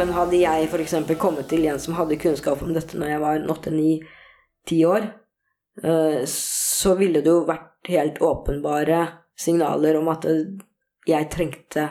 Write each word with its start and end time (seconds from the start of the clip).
Men 0.00 0.14
hadde 0.16 0.38
jeg 0.40 0.68
f.eks. 0.70 0.94
kommet 1.20 1.50
til 1.50 1.66
en 1.68 1.80
som 1.82 1.92
hadde 1.98 2.16
kunnskap 2.16 2.62
om 2.64 2.70
dette 2.72 2.96
når 2.96 3.10
jeg 3.10 3.20
var 3.20 3.42
åtte-ni-ti 3.52 4.78
år, 4.88 5.02
eh, 5.84 6.22
så 6.24 6.94
ville 6.96 7.20
det 7.20 7.28
jo 7.28 7.42
vært 7.44 7.90
helt 7.92 8.20
åpenbare 8.24 9.00
signaler 9.36 9.98
om 9.98 10.08
at 10.08 10.24
jeg 11.08 11.28
trengte 11.34 11.84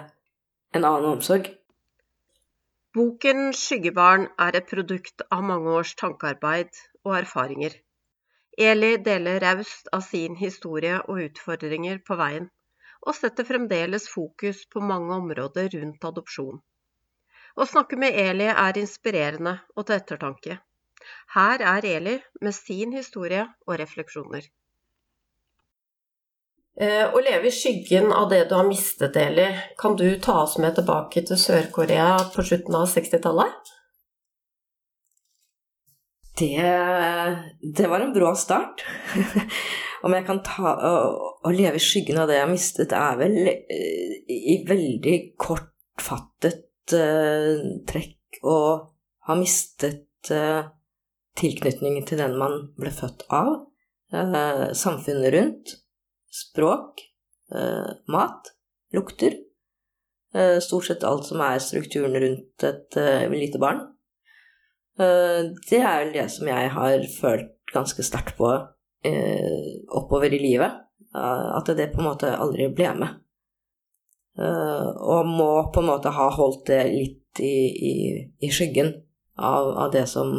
en 0.74 0.88
annen 0.90 1.12
omsorg. 1.12 1.52
Boken 2.98 3.52
'Skyggebarn' 3.54 4.26
er 4.46 4.58
et 4.58 4.72
produkt 4.72 5.22
av 5.30 5.44
mange 5.46 5.76
års 5.78 5.94
tankearbeid 6.00 6.82
og 7.06 7.14
erfaringer. 7.20 7.76
Eli 8.58 8.96
deler 9.06 9.38
raust 9.44 9.92
av 9.94 10.02
sin 10.08 10.40
historie 10.40 10.96
og 11.04 11.22
utfordringer 11.28 12.02
på 12.08 12.18
veien, 12.24 12.50
og 13.06 13.14
setter 13.20 13.46
fremdeles 13.52 14.10
fokus 14.10 14.66
på 14.74 14.82
mange 14.82 15.14
områder 15.22 15.70
rundt 15.78 16.10
adopsjon. 16.12 16.58
Å 17.60 17.66
snakke 17.68 17.98
med 18.00 18.16
Eli 18.16 18.48
er 18.48 18.78
inspirerende 18.80 19.58
og 19.76 19.88
til 19.88 19.98
ettertanke. 19.98 20.56
Her 21.36 21.64
er 21.76 21.88
Eli 21.90 22.16
med 22.40 22.56
sin 22.56 22.94
historie 22.96 23.44
og 23.68 23.76
refleksjoner. 23.82 24.46
Eh, 26.80 27.04
å 27.12 27.20
leve 27.20 27.50
i 27.50 27.52
skyggen 27.52 28.14
av 28.16 28.30
det 28.32 28.46
du 28.48 28.54
har 28.56 28.68
mistet, 28.68 29.18
Eli, 29.20 29.50
kan 29.78 29.98
du 30.00 30.08
ta 30.24 30.38
oss 30.46 30.56
med 30.64 30.78
tilbake 30.78 31.26
til 31.28 31.40
Sør-Korea 31.42 32.14
på 32.32 32.46
slutten 32.48 32.78
av 32.80 32.88
60-tallet? 32.88 33.74
Det, 36.40 36.70
det, 37.60 37.90
var 37.92 38.00
en 38.00 38.16
bra 38.16 38.32
start. 38.40 38.86
Om 40.08 40.16
jeg 40.16 40.24
kan 40.30 40.40
ta 40.48 40.72
å, 40.72 41.52
leve 41.52 41.76
i 41.76 41.84
skyggen 41.84 42.22
av 42.22 42.32
det 42.32 42.40
jeg 42.40 42.46
har 42.46 42.54
mistet, 42.54 42.96
er 42.96 43.20
vel 43.20 43.36
eh, 43.52 44.16
i 44.56 44.62
veldig 44.70 45.18
kortfattet 45.36 46.69
trekk 47.90 48.40
å 48.46 48.58
ha 49.30 49.36
mistet 49.38 50.32
uh, 50.34 50.70
tilknytningen 51.40 52.06
til 52.08 52.22
den 52.22 52.36
man 52.40 52.70
ble 52.80 52.92
født 52.94 53.26
av, 53.34 53.52
uh, 54.16 54.66
samfunnet 54.74 55.34
rundt, 55.36 55.78
språk, 56.30 57.06
mat, 58.14 58.52
lukter. 58.94 59.34
stort 60.62 60.86
sett 60.86 61.04
alt 61.10 61.26
som 61.26 61.42
er 61.42 61.56
strukturen 61.58 62.14
rundt 62.22 62.66
et 62.68 62.98
lite 63.32 63.58
barn. 63.58 63.80
det 64.94 65.80
er 65.80 66.04
vel 66.04 66.14
det 66.14 66.28
som 66.30 66.46
jeg 66.46 66.70
har 66.76 67.08
følt 67.16 67.74
ganske 67.74 68.06
sterkt 68.06 68.38
på 68.38 68.52
oppover 69.90 70.38
i 70.38 70.44
livet. 70.44 70.86
at 71.18 71.74
det 71.74 71.90
på 71.96 72.04
en 72.04 72.12
måte 72.12 72.38
aldri 72.38 72.70
ble 72.70 72.94
med. 72.94 73.18
Eh, 74.40 74.90
og 75.00 75.28
må 75.28 75.50
på 75.74 75.82
en 75.82 75.90
måte 75.90 76.14
ha 76.16 76.30
holdt 76.32 76.70
det 76.70 76.84
litt 76.94 77.42
i, 77.44 77.56
i, 77.92 77.96
i 78.40 78.52
skyggen 78.52 78.94
av, 79.36 79.68
av, 79.68 79.92
det 79.92 80.06
som 80.08 80.32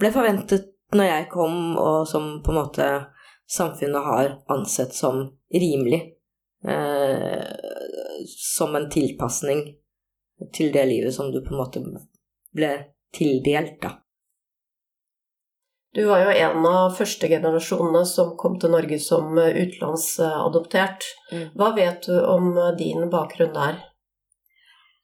ble 0.00 0.10
forventet 0.12 0.68
når 0.96 1.06
jeg 1.08 1.28
kom, 1.32 1.56
og 1.80 2.08
som 2.10 2.40
på 2.44 2.52
en 2.52 2.58
måte 2.58 2.88
samfunnet 3.50 4.06
har 4.06 4.32
ansett 4.52 4.94
som 4.96 5.22
rimelig. 5.54 6.02
Eh, 6.60 7.46
som 8.28 8.76
en 8.76 8.90
tilpasning 8.92 9.62
til 10.52 10.72
det 10.74 10.84
livet 10.90 11.14
som 11.14 11.30
du 11.32 11.40
på 11.40 11.54
en 11.54 11.60
måte 11.62 11.80
ble 12.56 12.72
tildelt, 13.16 13.78
da. 13.80 13.94
Du 15.94 16.04
var 16.06 16.22
jo 16.22 16.30
en 16.30 16.66
av 16.70 16.92
førstegenerasjonene 16.94 18.04
som 18.06 18.36
kom 18.38 18.60
til 18.62 18.70
Norge 18.70 19.00
som 19.02 19.34
utenlandsadoptert. 19.34 21.06
Mm. 21.32 21.46
Hva 21.58 21.72
vet 21.74 22.06
du 22.06 22.14
om 22.20 22.52
din 22.78 23.08
bakgrunn 23.10 23.56
der? 23.56 23.80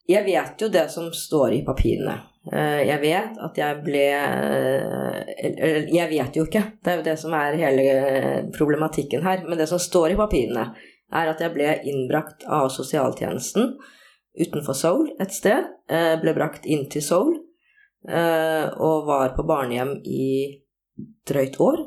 Jeg 0.06 0.22
vet 0.28 0.62
jo 0.62 0.68
det 0.70 0.86
som 0.94 1.10
står 1.10 1.56
i 1.56 1.64
papirene. 1.66 2.20
Eh, 2.52 2.84
jeg 2.86 3.02
vet 3.02 3.38
at 3.42 3.56
jeg 3.58 3.80
ble 3.82 4.04
Eller 4.06 5.88
jeg 5.90 6.10
vet 6.12 6.36
jo 6.38 6.44
ikke, 6.46 6.62
det 6.78 6.92
er 6.92 7.00
jo 7.00 7.06
det 7.08 7.16
som 7.18 7.34
er 7.34 7.58
hele 7.58 7.86
problematikken 8.54 9.26
her. 9.26 9.42
Men 9.48 9.58
det 9.58 9.66
som 9.70 9.82
står 9.82 10.14
i 10.14 10.20
papirene, 10.20 10.68
er 11.14 11.30
at 11.30 11.42
jeg 11.42 11.54
ble 11.54 11.72
innbrakt 11.86 12.46
av 12.46 12.68
sosialtjenesten 12.74 13.74
utenfor 14.36 14.76
Seoul 14.76 15.10
et 15.22 15.34
sted. 15.34 15.66
Eh, 15.90 16.14
ble 16.22 16.34
brakt 16.36 16.66
inn 16.66 16.86
til 16.90 17.02
Seoul 17.02 17.34
eh, 18.08 18.70
og 18.78 19.06
var 19.10 19.34
på 19.34 19.46
barnehjem 19.46 19.96
i 20.06 20.26
drøyt 21.28 21.60
år. 21.60 21.84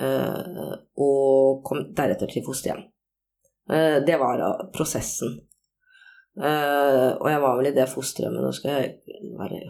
Eh, 0.00 0.74
og 0.98 1.64
kom 1.66 1.88
deretter 1.94 2.30
til 2.30 2.44
fosterhjem. 2.46 2.84
Eh, 3.70 3.98
det 4.06 4.18
var 4.20 4.42
prosessen. 4.74 5.38
Eh, 6.34 7.10
og 7.14 7.28
jeg 7.30 7.42
var 7.44 7.58
vel 7.58 7.70
i 7.70 7.76
det 7.76 7.84
fosterhjemmet 7.86 8.42
Nå 8.42 8.48
skal 8.56 8.72
jeg 8.74 9.20
være 9.38 9.60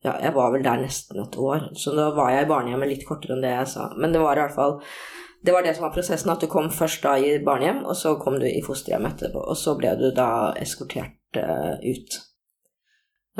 Ja, 0.00 0.14
jeg 0.14 0.32
var 0.32 0.54
vel 0.54 0.62
der 0.64 0.80
nesten 0.80 1.20
et 1.20 1.36
år, 1.36 1.66
så 1.76 1.92
da 1.92 2.06
var 2.16 2.30
jeg 2.32 2.46
i 2.46 2.48
barnehjemmet 2.48 2.88
litt 2.88 3.02
kortere 3.04 3.36
enn 3.36 3.44
det 3.44 3.50
jeg 3.52 3.68
sa. 3.74 3.90
Men 4.00 4.14
det 4.14 4.22
var 4.22 4.38
i 4.38 4.46
hvert 4.46 4.56
fall 4.56 4.78
det 5.44 5.52
var 5.52 5.64
det 5.64 5.74
som 5.76 5.86
var 5.86 5.92
prosessen, 5.92 6.30
at 6.32 6.40
du 6.40 6.48
kom 6.52 6.70
først 6.72 7.04
da 7.04 7.14
i 7.16 7.38
barnehjem, 7.44 7.84
og 7.88 7.96
så 7.96 8.14
kom 8.20 8.36
du 8.40 8.44
i 8.48 8.60
fosterhjem 8.64 9.06
etterpå. 9.08 9.40
Og 9.40 9.56
så 9.56 9.72
ble 9.76 9.94
du 9.96 10.10
da 10.12 10.52
eskortert 10.60 11.38
uh, 11.40 11.80
ut. 11.80 12.16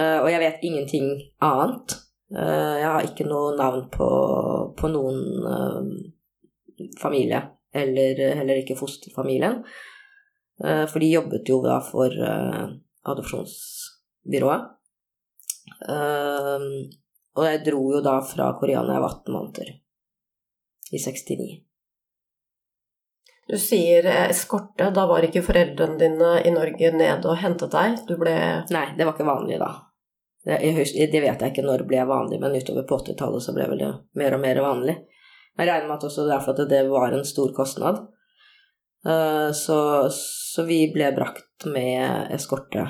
Uh, 0.00 0.22
og 0.22 0.30
jeg 0.32 0.40
vet 0.40 0.64
ingenting 0.64 1.10
annet 1.44 1.98
jeg 2.30 2.86
har 2.86 3.06
ikke 3.06 3.26
noe 3.26 3.56
navn 3.58 3.88
på, 3.90 4.08
på 4.78 4.90
noen 4.92 5.46
uh, 5.46 5.88
familie, 7.00 7.40
eller 7.74 8.20
heller 8.38 8.60
ikke 8.60 8.78
fosterfamilien. 8.78 9.60
Uh, 10.62 10.84
for 10.86 11.02
de 11.02 11.10
jobbet 11.10 11.50
jo 11.50 11.58
da 11.64 11.80
for 11.82 12.14
adopsjonsbyrået. 13.10 14.68
og 17.36 17.44
jeg 17.46 17.64
dro 17.66 17.82
jo 17.94 18.04
da 18.04 18.20
fra 18.26 18.52
Korea 18.60 18.84
da 18.84 18.94
jeg 18.98 19.04
var 19.06 19.16
18 19.16 19.34
måneder. 19.34 19.74
I 20.90 20.98
69. 20.98 21.50
Du 23.50 23.58
sier 23.58 24.06
eskorte. 24.28 24.92
Da 24.94 25.06
var 25.10 25.26
ikke 25.26 25.42
foreldrene 25.42 25.98
dine 25.98 26.34
i 26.46 26.52
Norge 26.54 26.92
nede 26.94 27.26
og 27.26 27.38
hentet 27.42 27.72
deg? 27.74 27.96
Du 28.06 28.14
ble 28.20 28.34
Nei, 28.70 28.86
det 28.94 29.06
var 29.06 29.16
ikke 29.16 29.26
vanlig 29.26 29.58
da. 29.62 29.72
Det 30.44 31.20
vet 31.20 31.42
jeg 31.42 31.52
ikke 31.52 31.64
når 31.66 31.82
det 31.82 31.88
ble 31.90 32.04
vanlig, 32.08 32.38
men 32.40 32.56
utover 32.56 32.86
på 32.88 33.00
80-tallet 33.02 33.44
så 33.44 33.52
ble 33.56 33.66
vel 33.68 33.82
det 33.82 33.90
mer 34.16 34.36
og 34.36 34.42
mer 34.44 34.62
vanlig. 34.64 34.96
Jeg 35.58 35.68
regner 35.68 35.90
med 35.90 35.98
at 35.98 36.06
også 36.08 36.24
derfor 36.30 36.56
at 36.56 36.70
det 36.70 36.80
var 36.88 37.12
en 37.12 37.26
stor 37.28 37.52
kostnad. 37.56 38.00
Eh, 39.06 39.52
så, 39.52 40.08
så 40.14 40.64
vi 40.68 40.86
ble 40.94 41.10
brakt 41.16 41.66
med 41.68 42.32
eskorte. 42.34 42.86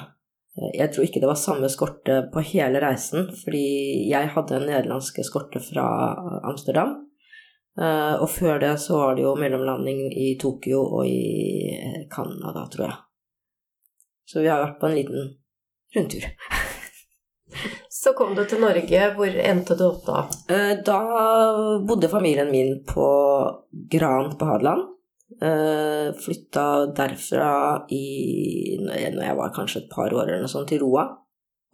Jeg 0.74 0.90
tror 0.92 1.06
ikke 1.06 1.22
det 1.22 1.30
var 1.30 1.38
samme 1.38 1.66
eskorte 1.70 2.20
på 2.32 2.42
hele 2.52 2.82
reisen, 2.82 3.30
fordi 3.42 3.64
jeg 4.10 4.32
hadde 4.34 4.58
en 4.58 4.66
nederlandsk 4.68 5.22
eskorte 5.22 5.62
fra 5.62 5.86
Amsterdam. 6.46 6.98
Eh, 7.80 8.14
og 8.18 8.28
før 8.30 8.62
det 8.62 8.74
så 8.82 8.98
var 8.98 9.18
det 9.18 9.26
jo 9.26 9.36
mellomlanding 9.38 10.08
i 10.10 10.34
Tokyo 10.40 10.82
og 11.00 11.06
i 11.08 12.06
Canada, 12.12 12.66
tror 12.72 12.88
jeg. 12.88 12.98
Så 14.30 14.42
vi 14.44 14.50
har 14.50 14.62
vært 14.62 14.80
på 14.82 14.90
en 14.90 14.98
liten 14.98 15.30
rundtur. 15.96 16.26
Så 17.90 18.12
kom 18.18 18.34
du 18.36 18.44
til 18.48 18.62
Norge. 18.62 19.02
Hvor 19.16 19.40
endte 19.42 19.76
du 19.78 19.84
opp 19.88 20.04
da? 20.06 20.22
Eh, 20.52 20.72
da 20.86 21.00
bodde 21.86 22.10
familien 22.12 22.50
min 22.52 22.80
på 22.88 23.06
Gran 23.92 24.34
på 24.38 24.48
Hadeland. 24.48 24.86
Eh, 25.40 26.10
Flytta 26.20 26.66
derfra 26.96 27.50
i 27.94 28.78
når 28.82 29.24
jeg 29.24 29.38
var 29.38 29.54
kanskje 29.56 29.84
et 29.84 29.90
par 29.92 30.12
år 30.12 30.26
eller 30.26 30.44
noe 30.44 30.52
sånt, 30.52 30.70
til 30.70 30.82
Roa. 30.84 31.06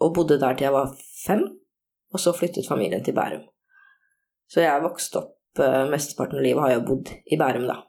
Og 0.02 0.14
bodde 0.16 0.40
der 0.40 0.56
til 0.56 0.68
jeg 0.68 0.76
var 0.76 0.92
fem. 1.26 1.44
Og 2.12 2.22
så 2.22 2.32
flyttet 2.36 2.68
familien 2.68 3.04
til 3.04 3.16
Bærum. 3.16 3.44
Så 4.48 4.62
jeg 4.62 4.70
har 4.70 4.84
vokst 4.84 5.16
opp 5.18 5.60
eh, 5.60 5.84
Mesteparten 5.90 6.38
av 6.38 6.46
livet 6.46 6.62
har 6.62 6.76
jeg 6.76 6.86
bodd 6.86 7.12
i 7.26 7.38
Bærum, 7.40 7.66
da. 7.68 7.80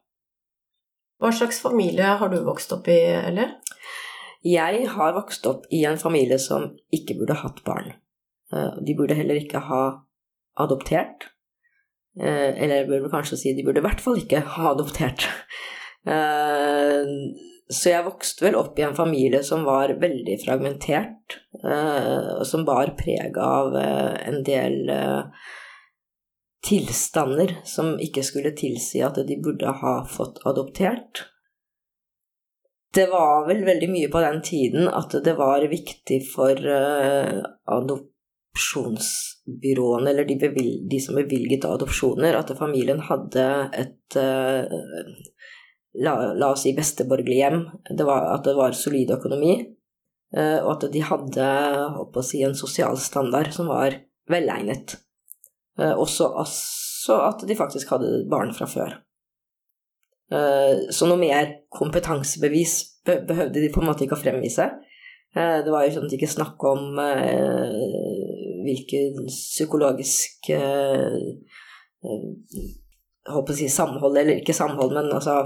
Hva 1.21 1.31
slags 1.33 1.61
familie 1.63 2.17
har 2.19 2.29
du 2.29 2.37
vokst 2.45 2.73
opp 2.75 2.87
i, 2.93 2.97
eller? 3.17 3.55
Jeg 4.47 4.85
har 4.93 5.15
vokst 5.17 5.47
opp 5.49 5.65
i 5.73 5.83
en 5.89 5.97
familie 5.99 6.37
som 6.39 6.69
ikke 6.93 7.17
burde 7.19 7.39
hatt 7.41 7.63
barn. 7.67 7.95
Eh, 8.53 8.77
de 8.85 8.95
burde 8.95 9.17
heller 9.17 9.39
ikke 9.41 9.63
ha 9.67 9.81
adoptert. 10.61 11.29
Eh, 12.19 12.53
eller 12.55 12.81
jeg 12.81 12.87
burde 12.87 13.11
kanskje 13.11 13.39
si 13.41 13.53
de 13.57 13.65
burde 13.65 13.81
i 13.81 13.85
hvert 13.85 14.03
fall 14.03 14.19
ikke 14.21 14.45
ha 14.57 14.73
adoptert. 14.75 15.27
Eh, 16.07 17.07
så 17.67 17.89
jeg 17.89 18.05
vokste 18.05 18.45
vel 18.45 18.55
opp 18.55 18.77
i 18.79 18.83
en 18.85 18.93
familie 18.95 19.41
som 19.43 19.65
var 19.67 19.91
veldig 19.99 20.37
fragmentert, 20.39 21.35
og 21.57 22.45
som 22.47 22.63
bar 22.63 22.93
preg 22.95 23.35
av 23.43 23.75
en 23.75 24.37
del 24.47 24.87
tilstander 26.63 27.57
som 27.67 27.97
ikke 27.99 28.23
skulle 28.23 28.53
tilsi 28.55 29.03
at 29.03 29.19
de 29.27 29.35
burde 29.43 29.73
ha 29.81 29.97
fått 30.07 30.39
adoptert. 30.47 31.25
Det 32.93 33.07
var 33.11 33.47
vel 33.47 33.65
veldig 33.67 33.89
mye 33.91 34.09
på 34.11 34.21
den 34.23 34.41
tiden 34.45 34.87
at 34.87 35.23
det 35.23 35.33
var 35.37 35.67
viktig 35.69 36.21
for 36.31 36.55
uh, 36.55 37.43
adopsjonsbyråene, 37.75 40.09
eller 40.11 40.25
de, 40.27 40.35
bevil, 40.41 40.89
de, 40.89 40.99
som 41.03 41.15
bevilget 41.19 41.65
adopsjoner, 41.67 42.33
at 42.39 42.57
familien 42.57 42.99
hadde 43.09 43.69
et 43.75 44.17
uh, 44.17 44.63
la, 45.99 46.33
la, 46.33 46.51
oss 46.53 46.61
si 46.65 46.75
besteborgerlig 46.77 47.37
hjem. 47.41 47.59
Det 47.91 48.05
var, 48.07 48.21
at 48.37 48.43
det 48.47 48.55
var 48.57 48.71
solid 48.77 49.09
økonomi. 49.17 49.53
Uh, 50.35 50.59
og 50.63 50.69
at 50.77 50.83
de 50.93 51.01
hadde 51.11 51.45
å 51.99 52.21
si, 52.23 52.37
en 52.47 52.57
sosial 52.57 52.95
standard 52.99 53.49
som 53.55 53.65
var 53.71 53.89
velegnet. 54.31 54.87
Også, 55.77 56.25
også 56.41 57.15
at 57.21 57.43
de 57.45 57.53
faktisk 57.53 57.91
hadde 57.93 58.25
barn 58.31 58.49
fra 58.57 58.65
før. 58.65 59.06
Eh, 60.27 60.91
så 60.91 61.07
noe 61.07 61.19
mer 61.19 61.53
kompetansebevis 61.71 62.75
behøvde 63.07 63.61
de 63.61 63.71
på 63.71 63.79
en 63.81 63.87
måte 63.87 64.03
ikke 64.03 64.17
å 64.17 64.21
fremvise. 64.21 64.65
Eh, 65.37 65.57
det 65.63 65.71
var 65.71 65.85
jo 65.85 65.93
sånn 65.95 66.07
at 66.07 66.11
de 66.11 66.19
ikke 66.19 66.35
snakka 66.35 66.73
om 66.75 66.99
hvilken 68.67 69.27
psykologisk 69.31 70.49
håper 73.27 73.53
å 73.53 73.57
si 73.57 73.67
samhold, 73.71 74.17
eller 74.17 74.41
ikke 74.41 74.55
samhold, 74.55 74.95
men 74.95 75.11
altså 75.11 75.43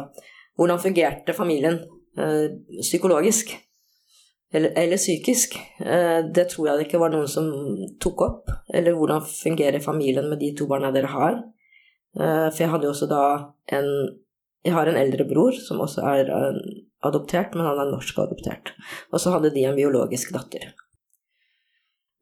Hvordan 0.60 0.81
fungerte 0.84 1.34
familien 1.34 1.77
psykologisk? 2.84 3.54
Eller, 4.51 4.74
eller, 4.77 5.00
psykisk. 5.00 5.56
Det 5.80 6.44
tror 6.51 6.68
jeg 6.68 6.77
det 6.77 6.86
ikke 6.86 7.00
var 7.01 7.13
noen 7.13 7.30
som 7.31 7.48
tok 8.04 8.22
opp. 8.25 8.51
Eller 8.68 8.94
hvordan 8.94 9.24
fungerer 9.24 9.80
familien 9.81 10.27
med 10.30 10.42
de 10.44 10.51
to 10.60 10.68
barna 10.69 10.92
dere 10.92 11.10
har? 11.10 11.39
For 12.13 12.60
jeg 12.60 12.69
hadde 12.74 12.89
jo 12.89 12.92
også 12.92 13.07
da 13.10 13.24
en 13.80 13.88
jeg 14.62 14.75
har 14.75 14.90
en 14.90 15.00
eldre 15.00 15.25
bror 15.30 15.56
som 15.58 15.81
også 15.81 16.04
er 16.12 16.30
eh, 16.30 16.58
adoptert, 17.08 17.56
men 17.56 17.66
han 17.66 17.80
er 17.81 17.94
norsk 17.94 18.19
adoptert. 18.22 18.74
Og 19.10 19.22
så 19.22 19.34
hadde 19.34 19.54
de 19.56 19.66
en 19.66 19.78
biologisk 19.78 20.34
datter. 20.36 20.74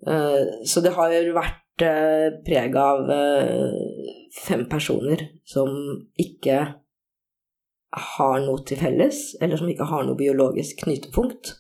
Eh, 0.08 0.44
så 0.64 0.84
det 0.86 0.94
har 0.96 1.16
vært 1.36 1.84
eh, 1.84 2.28
preg 2.46 2.78
av 2.80 3.12
fem 4.40 4.64
personer 4.72 5.26
som 5.48 5.74
ikke 6.20 6.62
har 7.90 8.38
noe 8.46 8.64
til 8.70 8.80
felles, 8.80 9.34
eller 9.42 9.60
som 9.60 9.72
ikke 9.72 9.90
har 9.90 10.06
noe 10.06 10.20
biologisk 10.20 10.86
knytepunkt, 10.86 11.56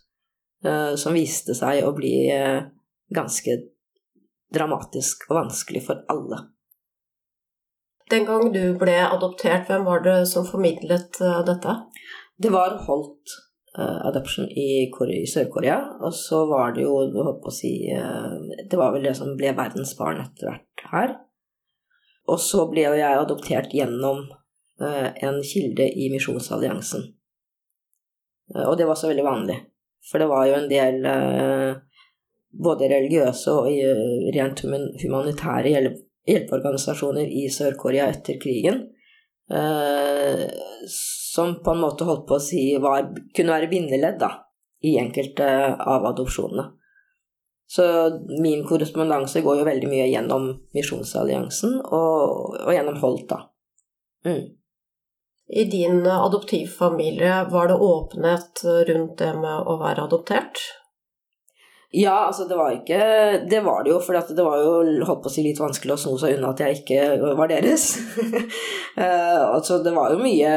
som 0.99 1.15
viste 1.15 1.55
seg 1.55 1.85
å 1.87 1.93
bli 1.95 2.27
ganske 3.15 3.53
dramatisk 4.53 5.23
og 5.29 5.37
vanskelig 5.39 5.81
for 5.87 6.03
alle. 6.11 6.41
Den 8.09 8.25
gang 8.25 8.49
du 8.53 8.63
ble 8.81 8.95
adoptert, 9.05 9.67
hvem 9.69 9.85
var 9.85 10.01
det 10.05 10.23
som 10.31 10.47
formidlet 10.47 11.19
uh, 11.21 11.43
dette? 11.45 11.75
Det 12.41 12.49
var 12.49 12.79
Holt 12.87 13.35
uh, 13.77 14.07
Adoption 14.09 14.47
i, 14.49 14.89
Sør-Korea. 15.29 15.77
Og 16.01 16.15
så 16.17 16.41
var 16.49 16.73
det 16.73 16.87
jo, 16.87 16.95
si 17.53 17.73
uh, 17.93 18.33
Det 18.65 18.79
var 18.79 18.95
vel 18.95 19.05
det 19.05 19.13
som 19.19 19.35
ble 19.37 19.53
verdens 19.57 19.93
barn 19.99 20.23
etter 20.23 20.49
hvert 20.49 20.85
her. 20.93 21.15
Og 22.29 22.41
så 22.41 22.65
ble 22.69 22.87
jo 22.87 22.97
jeg 22.97 23.21
adoptert 23.21 23.73
gjennom 23.73 24.27
en 24.79 25.41
kilde 25.43 25.83
i 25.91 26.05
Misjonsalliansen. 26.13 27.01
og 28.53 28.77
det 28.79 28.85
var 28.87 28.95
så 28.95 29.09
veldig 29.09 29.25
vanlig. 29.25 29.57
For 30.07 30.21
det 30.21 30.27
var 30.29 30.45
jo 30.47 30.53
en 30.55 30.69
del 30.69 31.07
både 32.63 32.87
religiøse 32.93 33.51
og 33.51 33.67
rent 34.37 34.63
humanitære 35.01 35.73
hjelpeorganisasjoner 36.29 37.27
i 37.27 37.47
Sør-Korea 37.53 38.07
etter 38.13 38.39
krigen. 38.41 38.83
Eh, 39.49 40.45
som 40.87 41.63
på 41.63 41.71
en 41.71 41.81
måte 41.81 42.05
holdt 42.05 42.27
på 42.29 42.37
å 42.37 42.43
si 42.43 42.63
var, 42.81 43.09
kunne 43.35 43.55
være 43.55 43.69
bindeledd 43.71 44.19
da, 44.21 44.31
i 44.85 44.97
enkelte 45.01 45.47
av 45.79 46.05
adopsjonene. 46.13 46.69
Så 47.69 47.83
min 48.41 48.63
korrespondanse 48.65 49.43
går 49.45 49.59
jo 49.59 49.65
veldig 49.67 49.89
mye 49.91 50.07
gjennom 50.09 50.47
Misjonsalliansen 50.73 51.75
og, 51.83 52.55
og 52.63 52.71
gjennom 52.73 52.97
Holt, 53.03 53.27
da. 53.29 53.43
Mm. 54.25 54.55
I 55.49 55.65
din 55.69 56.01
adoptivfamilie, 56.09 57.43
var 57.49 57.69
det 57.69 57.77
åpenhet 57.77 58.63
rundt 58.89 59.17
det 59.21 59.29
med 59.37 59.69
å 59.69 59.77
være 59.81 60.05
adoptert? 60.09 60.61
Ja, 61.91 62.27
altså 62.27 62.45
det 62.45 62.53
var 62.53 62.69
ikke 62.69 62.97
Det 63.49 63.59
var 63.65 63.81
det 63.83 63.89
jo, 63.89 63.99
for 64.05 64.13
det 64.13 64.43
var 64.45 64.59
jo 64.61 64.73
holdt 65.07 65.23
på 65.23 65.29
å 65.29 65.33
si 65.33 65.41
litt 65.41 65.57
vanskelig 65.57 65.95
å 65.95 65.97
sno 65.97 66.11
seg 66.21 66.35
unna 66.35 66.51
at 66.53 66.61
jeg 66.61 66.81
ikke 66.83 67.33
var 67.39 67.49
deres. 67.49 67.87
uh, 68.93 69.45
altså 69.55 69.79
det 69.81 69.95
var 69.95 70.13
jo 70.13 70.19
mye 70.21 70.51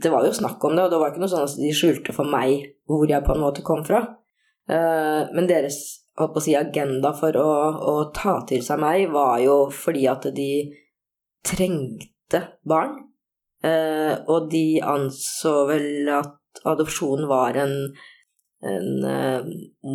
Det 0.00 0.12
var 0.12 0.24
jo 0.24 0.32
snakk 0.38 0.64
om 0.64 0.78
det, 0.78 0.86
og 0.86 0.94
det 0.94 1.00
var 1.02 1.12
ikke 1.12 1.20
noe 1.20 1.32
sånn 1.32 1.44
at 1.44 1.58
de 1.60 1.74
skjulte 1.76 2.16
for 2.16 2.28
meg 2.32 2.70
hvor 2.88 3.04
jeg 3.06 3.22
på 3.26 3.36
en 3.36 3.42
måte 3.44 3.64
kom 3.66 3.84
fra. 3.86 4.00
Uh, 4.70 5.28
men 5.36 5.48
deres 5.50 5.76
holdt 6.18 6.32
på 6.34 6.40
å 6.40 6.44
si, 6.44 6.56
agenda 6.56 7.12
for 7.16 7.36
å, 7.36 7.50
å 7.92 7.94
ta 8.16 8.38
til 8.48 8.64
seg 8.64 8.80
meg 8.80 9.12
var 9.12 9.38
jo 9.44 9.58
fordi 9.74 10.06
at 10.10 10.24
de 10.34 10.50
trengte 11.46 12.46
barn. 12.64 12.96
Uh, 13.60 14.16
og 14.24 14.48
de 14.52 14.80
anså 14.80 15.52
vel 15.68 16.08
at 16.16 16.64
adopsjon 16.64 17.28
var 17.28 17.60
en 17.60 17.76
en 18.66 19.04
uh, 19.04 19.46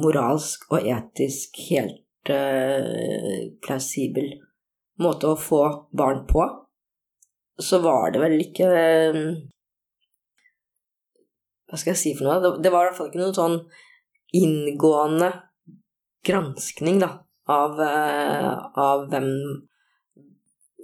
moralsk 0.02 0.66
og 0.74 0.88
etisk 0.90 1.60
helt 1.70 2.32
uh, 2.32 3.50
plausibel 3.62 4.32
måte 5.02 5.30
å 5.30 5.40
få 5.40 5.62
barn 5.96 6.24
på, 6.30 6.46
så 7.62 7.80
var 7.84 8.16
det 8.16 8.24
vel 8.24 8.40
ikke 8.42 8.70
uh, 8.70 9.28
Hva 11.66 11.80
skal 11.82 11.96
jeg 11.96 12.02
si 12.02 12.12
for 12.18 12.30
noe? 12.30 12.58
Det 12.62 12.72
var 12.72 12.86
i 12.86 12.90
hvert 12.90 12.98
fall 12.98 13.08
ikke 13.10 13.24
noen 13.24 13.38
sånn 13.38 13.56
inngående 14.38 15.32
granskning, 16.26 17.00
da, 17.02 17.10
av, 17.50 17.80
av 17.82 19.06
hvem, 19.10 19.28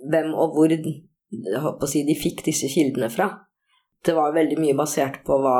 hvem 0.09 0.33
og 0.33 0.55
hvor 0.57 0.73
jeg 0.73 1.61
håper 1.63 1.85
å 1.85 1.89
si, 1.89 2.01
de 2.05 2.15
fikk 2.17 2.43
disse 2.45 2.69
kildene 2.71 3.11
fra. 3.13 3.29
Det 4.05 4.15
var 4.17 4.33
veldig 4.33 4.57
mye 4.61 4.77
basert 4.77 5.21
på 5.25 5.37
hva 5.43 5.57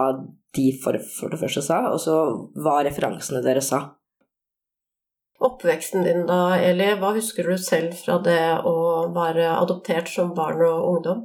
de 0.55 0.67
for, 0.83 0.97
for 1.19 1.31
det 1.31 1.39
første 1.41 1.63
sa, 1.63 1.83
og 1.93 1.99
så 2.01 2.15
hva 2.59 2.81
referansene 2.85 3.43
deres 3.45 3.69
sa. 3.71 3.83
Oppveksten 5.41 6.05
din 6.05 6.25
da, 6.29 6.57
Eli, 6.61 6.91
hva 7.01 7.15
husker 7.15 7.47
du 7.49 7.57
selv 7.57 7.95
fra 7.97 8.19
det 8.21 8.41
å 8.67 9.07
være 9.13 9.47
adoptert 9.55 10.09
som 10.11 10.35
barn 10.37 10.61
og 10.67 10.89
ungdom? 10.91 11.23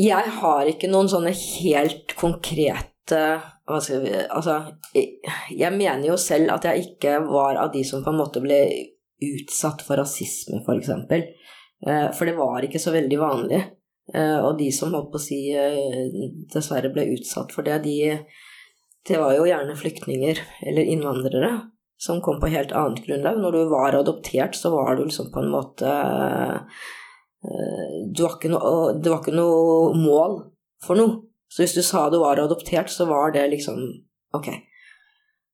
Jeg 0.00 0.32
har 0.40 0.70
ikke 0.70 0.88
noen 0.90 1.10
sånne 1.12 1.34
helt 1.36 2.14
konkrete 2.18 2.84
hva 3.68 3.78
skal 3.84 4.02
vi, 4.02 4.12
Altså, 4.16 4.56
jeg 4.94 5.72
mener 5.76 6.06
jo 6.08 6.16
selv 6.20 6.54
at 6.56 6.66
jeg 6.68 6.86
ikke 6.86 7.18
var 7.28 7.60
av 7.60 7.72
de 7.72 7.84
som 7.84 8.02
på 8.04 8.12
en 8.12 8.20
måte 8.20 8.42
ble 8.44 8.58
utsatt 9.24 9.84
for 9.84 10.00
rasisme, 10.00 10.60
f.eks. 10.60 10.66
For, 10.66 10.80
eksempel. 10.80 11.24
Eh, 11.86 12.08
for 12.16 12.28
det 12.28 12.36
var 12.38 12.64
ikke 12.64 12.80
så 12.82 12.94
veldig 12.94 13.18
vanlig. 13.20 13.60
Eh, 14.14 14.38
og 14.40 14.58
de 14.58 14.70
som 14.72 14.94
holdt 14.94 15.10
på 15.12 15.20
å 15.20 15.22
si 15.22 15.40
eh, 15.52 16.08
dessverre 16.52 16.90
ble 16.94 17.10
utsatt 17.16 17.52
for 17.52 17.66
det, 17.66 17.82
de 17.84 18.24
Det 19.08 19.16
var 19.16 19.34
jo 19.36 19.46
gjerne 19.48 19.76
flyktninger 19.76 20.40
eller 20.68 20.84
innvandrere 20.84 21.70
som 21.98 22.20
kom 22.20 22.40
på 22.40 22.50
helt 22.52 22.72
annet 22.72 23.06
grunnlag. 23.06 23.38
Når 23.40 23.52
du 23.52 23.62
var 23.70 23.96
adoptert, 23.96 24.54
så 24.54 24.70
var 24.70 24.96
du 24.96 25.04
liksom 25.04 25.30
på 25.32 25.42
en 25.42 25.50
måte 25.50 25.88
eh, 25.88 26.60
du 28.12 28.22
var 28.22 28.36
noe, 28.50 28.92
Det 28.98 29.10
var 29.10 29.22
ikke 29.22 29.38
noe 29.38 29.94
mål 29.96 30.38
for 30.84 30.98
noe. 30.98 31.22
Så 31.48 31.62
hvis 31.62 31.78
du 31.78 31.82
sa 31.82 32.08
du 32.10 32.18
var 32.20 32.40
adoptert, 32.40 32.90
så 32.92 33.06
var 33.08 33.32
det 33.32 33.46
liksom 33.54 33.80
Ok, 34.36 34.50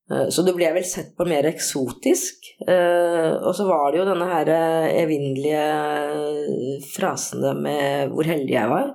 så 0.05 0.43
det 0.45 0.53
ble 0.53 0.69
vel 0.75 0.85
sett 0.85 1.15
på 1.17 1.25
mer 1.29 1.47
eksotisk. 1.49 2.51
Eh, 2.69 3.31
og 3.39 3.55
så 3.57 3.65
var 3.69 3.87
det 3.91 4.03
jo 4.03 4.09
denne 4.11 4.27
her 4.29 4.51
eh, 4.53 4.89
evinnelige 5.01 6.83
frasene 6.93 7.55
med 7.57 8.13
hvor 8.13 8.29
heldig 8.29 8.55
jeg 8.55 8.73
var. 8.73 8.93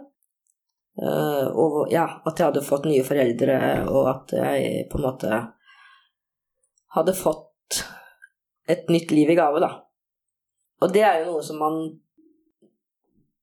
Og 1.00 1.86
ja, 1.88 2.04
at 2.28 2.36
jeg 2.36 2.50
hadde 2.50 2.66
fått 2.68 2.90
nye 2.90 3.06
foreldre, 3.08 3.56
og 3.88 4.10
at 4.12 4.34
jeg 4.36 4.82
på 4.92 5.00
en 5.00 5.06
måte 5.06 5.38
hadde 6.92 7.14
fått 7.16 7.80
et 8.68 8.90
nytt 8.92 9.14
liv 9.16 9.32
i 9.32 9.38
gave, 9.38 9.62
da. 9.64 9.70
Og 10.84 10.92
det 10.94 11.06
er 11.08 11.22
jo 11.22 11.32
noe 11.32 11.46
som 11.46 11.62
man 11.62 11.80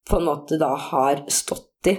på 0.06 0.20
en 0.20 0.28
måte 0.28 0.58
da 0.60 0.74
har 0.78 1.24
stått 1.32 1.90
i, 1.90 1.96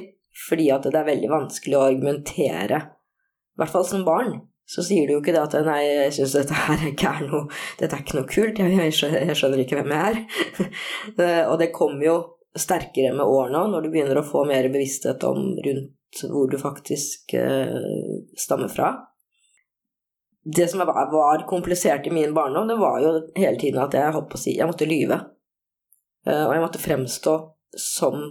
fordi 0.47 0.69
at 0.71 0.85
det 0.87 0.99
er 0.99 1.09
veldig 1.09 1.31
vanskelig 1.31 1.77
å 1.77 1.87
argumentere, 1.87 2.79
i 2.87 3.59
hvert 3.59 3.73
fall 3.73 3.87
som 3.87 4.05
barn, 4.07 4.37
så 4.67 4.83
sier 4.83 5.07
du 5.07 5.15
jo 5.15 5.19
ikke 5.21 5.31
det 5.35 5.43
at 5.45 5.53
'nei, 5.63 5.81
jeg 5.85 6.15
syns 6.17 6.33
dette 6.35 6.55
her 6.67 6.81
ikke 6.89 7.11
er 7.11 7.27
noe 7.29 7.45
Dette 7.79 7.95
er 7.95 8.01
ikke 8.03 8.17
noe 8.17 8.27
kult, 8.27 8.59
jeg, 8.59 8.73
jeg, 8.75 8.95
skjønner, 9.39 9.61
ikke 9.63 9.79
hvem 9.79 9.93
jeg 9.95 10.09
er'. 10.11 11.45
og 11.51 11.55
det 11.61 11.71
kommer 11.75 12.03
jo 12.03 12.17
sterkere 12.57 13.13
med 13.15 13.25
årene 13.25 13.67
når 13.71 13.85
du 13.85 13.91
begynner 13.93 14.19
å 14.19 14.25
få 14.27 14.43
mer 14.49 14.67
bevissthet 14.73 15.23
om 15.27 15.53
rundt 15.55 15.93
hvor 16.31 16.49
du 16.49 16.57
faktisk 16.57 17.33
eh, 17.37 17.77
stammer 18.37 18.71
fra. 18.71 18.91
Det 20.43 20.69
som 20.71 20.79
var, 20.79 21.11
var, 21.11 21.43
komplisert 21.47 22.07
i 22.07 22.13
min 22.15 22.33
barndom, 22.33 22.67
det 22.67 22.77
var 22.79 23.01
jo 23.03 23.11
hele 23.35 23.59
tiden 23.59 23.81
at 23.83 23.93
jeg 23.93 24.13
holdt 24.15 24.29
på 24.31 24.39
å 24.39 24.41
si 24.41 24.55
jeg 24.55 24.69
måtte 24.69 24.87
lyve. 24.87 25.19
Eh, 26.25 26.43
og 26.45 26.53
jeg 26.55 26.63
måtte 26.63 26.81
fremstå 26.81 27.35
som 27.77 28.21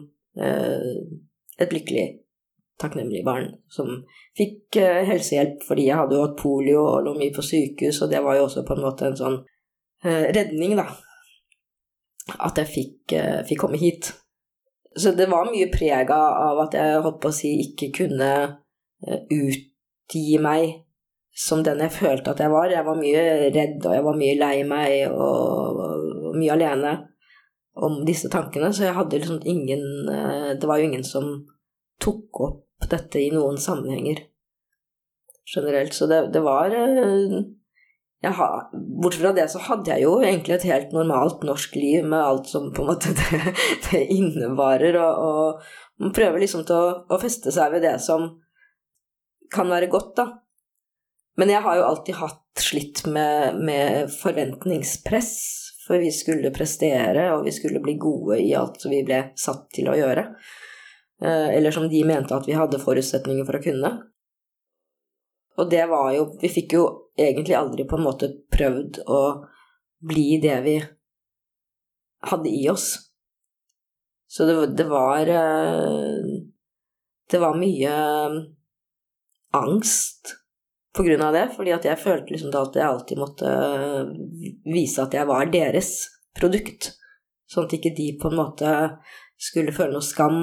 eh, 0.41 0.93
et 1.61 1.73
lykkelig 1.77 2.07
takknemlig 2.81 3.23
barn 3.27 3.49
som 3.73 3.89
fikk 4.37 4.79
uh, 4.83 5.03
helsehjelp 5.09 5.65
fordi 5.67 5.89
jeg 5.89 5.99
hadde 5.99 6.17
jo 6.17 6.27
hatt 6.27 6.39
polio 6.41 6.85
og 6.85 7.07
lå 7.07 7.17
mye 7.19 7.35
på 7.35 7.45
sykehus, 7.45 8.03
og 8.05 8.13
det 8.13 8.23
var 8.25 8.39
jo 8.39 8.47
også 8.47 8.67
på 8.67 8.77
en 8.77 8.85
måte 8.85 9.09
en 9.09 9.19
sånn 9.19 9.41
uh, 9.41 10.27
redning, 10.37 10.77
da. 10.79 10.87
At 12.37 12.59
jeg 12.61 12.73
fikk, 12.73 13.17
uh, 13.17 13.43
fikk, 13.49 13.63
komme 13.65 13.81
hit. 13.81 14.13
Så 14.97 15.13
det 15.17 15.29
var 15.31 15.49
mye 15.51 15.69
prega 15.73 16.17
av 16.49 16.65
at 16.67 16.77
jeg 16.77 17.03
holdt 17.05 17.21
på 17.23 17.33
å 17.33 17.37
si 17.37 17.53
ikke 17.67 17.93
kunne 17.99 18.31
utgi 19.05 20.39
meg 20.41 20.87
som 21.37 21.61
den 21.63 21.83
jeg 21.85 21.93
følte 21.93 22.33
at 22.33 22.41
jeg 22.41 22.51
var. 22.51 22.73
Jeg 22.73 22.87
var 22.87 22.97
mye 22.97 23.25
redd, 23.53 23.85
og 23.85 23.93
jeg 23.93 24.05
var 24.07 24.17
mye 24.17 24.39
lei 24.41 24.55
meg 24.69 25.13
og, 25.13 25.83
mye 26.37 26.55
alene 26.57 26.95
om 27.77 28.01
disse 28.09 28.31
tankene, 28.33 28.71
så 28.73 28.87
jeg 28.87 28.97
hadde 28.97 29.19
liksom 29.21 29.43
ingen 29.45 29.83
eh, 30.09 30.55
Det 30.57 30.65
var 30.69 30.81
jo 30.81 30.87
ingen 30.89 31.05
som 31.05 31.27
tok 32.01 32.41
opp 32.41 32.63
dette 32.91 33.21
i 33.21 33.31
noen 33.35 33.57
sammenhenger 33.61 34.25
generelt, 35.47 35.95
så 35.95 36.09
det, 36.11 36.21
det 36.35 36.43
var 36.43 36.75
eh, 36.75 37.41
har, 38.27 38.71
Bortsett 39.03 39.23
fra 39.23 39.33
det 39.33 39.47
så 39.53 39.61
hadde 39.69 39.93
jeg 39.93 40.03
jo 40.07 40.17
egentlig 40.25 40.57
et 40.57 40.69
helt 40.71 40.95
normalt 40.97 41.45
norsk 41.47 41.77
liv 41.79 42.07
med 42.07 42.19
alt 42.19 42.49
som 42.51 42.73
på 42.75 42.83
en 42.83 42.91
måte 42.91 43.13
det, 43.21 43.53
det 43.91 44.03
innebarer, 44.15 44.99
og, 44.99 45.23
og 45.29 46.03
man 46.03 46.17
prøver 46.17 46.43
liksom 46.43 46.67
til 46.67 46.77
å, 46.77 46.97
å, 47.09 47.21
feste 47.23 47.55
seg 47.55 47.77
ved 47.77 47.87
det 47.87 47.97
som 48.05 48.29
kan 49.53 49.71
være 49.71 49.91
godt, 49.93 50.17
da. 50.19 50.27
Men 51.39 51.53
jeg 51.53 51.63
har 51.63 51.79
jo 51.79 51.87
alltid 51.87 52.19
hatt 52.19 52.63
slitt 52.65 53.05
med, 53.13 53.61
med 53.63 54.11
forventningspress, 54.11 55.33
for 55.87 56.03
vi 56.03 56.11
skulle 56.11 56.51
prestere, 56.51 57.29
og 57.37 57.45
vi 57.47 57.53
skulle 57.55 57.83
bli 57.85 57.95
gode 58.01 58.41
i 58.43 58.51
alt 58.59 58.81
som 58.83 58.91
vi 58.91 59.05
ble 59.07 59.21
satt 59.39 59.69
til 59.77 59.93
å 59.93 59.95
gjøre. 59.95 60.25
Eh, 61.23 61.49
eller 61.49 61.71
som 61.71 61.89
de 61.89 62.05
mente 62.05 62.37
at 62.37 62.49
vi 62.49 62.57
hadde 62.57 62.81
forutsetninger 62.83 63.47
for 63.49 63.57
å 63.57 63.65
kunne. 63.65 63.93
Og 65.57 65.71
det 65.73 65.87
var 65.89 66.11
jo 66.13 66.27
Vi 66.41 66.51
fikk 66.53 66.75
jo 66.77 66.83
egentlig 67.17 67.57
aldri 67.57 67.87
på 67.89 67.97
en 67.97 68.05
måte 68.05 68.29
prøvd 68.53 69.01
å 69.09 69.21
bli 70.05 70.37
det 70.43 70.57
vi 70.67 70.77
hadde 72.29 72.51
i 72.53 72.67
oss. 72.69 72.91
Så 74.29 74.45
det, 74.45 74.59
det 74.77 74.85
var 74.91 75.31
eh, 75.33 76.43
Det 77.31 77.41
var 77.41 77.57
mye 77.57 77.95
angst 79.57 80.35
på 80.97 81.05
grunn 81.05 81.23
av 81.23 81.33
det, 81.33 81.47
fordi 81.57 81.73
at 81.73 81.85
jeg 81.85 82.01
følte 82.01 82.33
liksom 82.33 82.53
at 82.57 82.77
jeg 82.77 82.85
alltid 82.87 83.19
måtte 83.21 83.49
vise 84.65 85.03
at 85.03 85.13
jeg 85.13 85.29
var 85.29 85.49
deres 85.53 85.91
produkt, 86.37 86.91
sånn 87.53 87.67
at 87.69 87.75
ikke 87.77 87.93
de 87.97 88.07
på 88.21 88.31
en 88.31 88.39
måte 88.39 88.71
skulle 89.37 89.75
føle 89.77 89.97
noe 89.97 90.05
skam 90.05 90.39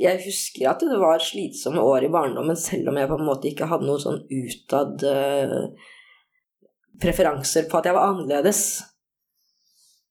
jeg 0.00 0.22
husker 0.24 0.70
at 0.70 0.84
det 0.86 1.00
var 1.00 1.20
slitsomme 1.22 1.82
år 1.84 2.06
i 2.06 2.12
barndommen, 2.12 2.56
selv 2.56 2.88
om 2.92 2.96
jeg 2.98 3.10
på 3.10 3.18
en 3.18 3.26
måte 3.28 3.50
ikke 3.50 3.68
hadde 3.70 3.88
noen 3.88 4.00
sånn 4.00 4.22
utad 4.30 5.04
uh, 5.04 5.90
preferanser 7.02 7.68
på 7.68 7.78
at 7.78 7.88
jeg 7.88 7.96
var 7.96 8.14
annerledes. 8.14 8.62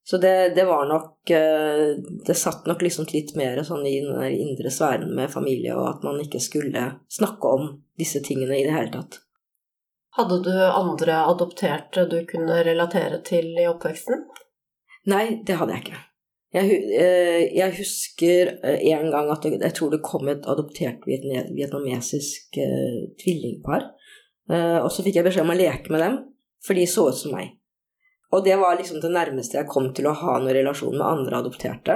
Så 0.05 0.19
det, 0.21 0.53
det 0.57 0.65
var 0.65 0.87
nok 0.89 1.29
uh, 1.29 1.91
Det 2.25 2.33
satt 2.35 2.65
nok 2.67 2.81
liksom 2.81 3.05
litt 3.13 3.35
mer 3.37 3.61
sånn 3.63 3.85
i 3.85 3.99
den 4.01 4.17
der 4.17 4.33
indre 4.33 4.73
sfæren 4.73 5.15
med 5.17 5.33
familie, 5.33 5.73
og 5.77 5.89
at 5.95 6.05
man 6.05 6.21
ikke 6.21 6.41
skulle 6.43 6.85
snakke 7.09 7.57
om 7.57 7.75
disse 7.99 8.21
tingene 8.25 8.59
i 8.59 8.65
det 8.67 8.77
hele 8.77 8.93
tatt. 8.93 9.21
Hadde 10.17 10.41
du 10.43 10.53
andre 10.67 11.23
adopterte 11.31 12.05
du 12.11 12.19
kunne 12.27 12.61
relatere 12.67 13.21
til 13.25 13.53
i 13.55 13.67
oppveksten? 13.71 14.25
Nei, 15.09 15.41
det 15.47 15.55
hadde 15.57 15.77
jeg 15.77 15.85
ikke. 15.85 16.01
Jeg, 16.51 16.67
eh, 16.99 17.45
jeg, 17.55 17.71
husker 17.77 18.49
eh, 18.59 18.81
en 18.91 19.07
gang 19.13 19.29
at 19.31 19.45
jeg 19.47 19.75
tror 19.77 19.93
det 19.93 20.01
kom 20.03 20.27
et 20.27 20.47
adoptert 20.51 21.05
vietnamesisk 21.07 22.59
uh, 22.59 23.07
tvillingpar. 23.21 23.87
Og 24.51 24.89
så 24.91 25.05
fikk 25.05 25.15
jeg 25.15 25.23
beskjed 25.23 25.45
om 25.45 25.53
å 25.53 25.55
leke 25.55 25.93
med 25.93 26.01
dem, 26.03 26.15
for 26.59 26.75
de 26.75 26.83
så 26.89 27.05
ut 27.07 27.15
som 27.15 27.31
meg. 27.37 27.53
Og 28.35 28.43
det 28.43 28.57
var 28.59 28.75
liksom 28.75 28.99
det 28.99 29.11
nærmeste 29.13 29.55
jeg 29.55 29.69
kom 29.71 29.85
til 29.95 30.09
å 30.09 30.15
ha 30.17 30.33
noen 30.41 30.57
relasjon 30.57 30.97
med 30.97 31.05
andre 31.07 31.39
adopterte. 31.39 31.95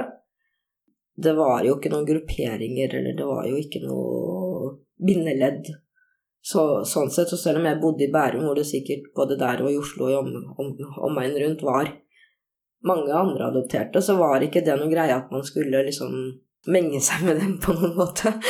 Det 1.16 1.34
var 1.36 1.66
jo 1.66 1.74
ikke 1.76 1.92
noen 1.92 2.08
grupperinger, 2.08 2.96
eller 2.96 3.18
det 3.18 3.26
var 3.28 3.44
jo 3.50 3.60
ikke 3.60 3.82
noe 3.84 4.70
bindeledd. 4.96 5.68
Så, 6.46 6.62
sånn 6.88 7.12
sett, 7.12 7.28
så 7.28 7.36
selv 7.40 7.60
om 7.60 7.68
jeg 7.68 7.80
bodde 7.82 8.06
i 8.06 8.12
Bærum, 8.14 8.46
hvor 8.46 8.56
det 8.56 8.64
sikkert 8.68 9.08
både 9.16 9.36
der 9.40 9.64
og 9.64 9.72
i 9.72 9.78
Oslo 9.80 10.08
og 10.08 10.18
om, 10.22 10.50
om, 10.62 10.74
om 11.10 11.20
rundt 11.20 11.64
var 11.66 11.92
mange 12.86 13.14
andre 13.14 13.50
adopterte, 13.50 14.02
så 14.02 14.16
var 14.18 14.44
ikke 14.44 14.64
det 14.66 14.76
noe 14.78 14.90
greie 14.90 15.14
at 15.14 15.32
man 15.34 15.44
skulle 15.46 15.84
liksom 15.86 16.12
menge 16.72 17.00
seg 17.04 17.24
med 17.26 17.40
dem 17.42 17.56
på 17.62 17.76
noen 17.76 17.96
måte. 17.98 18.36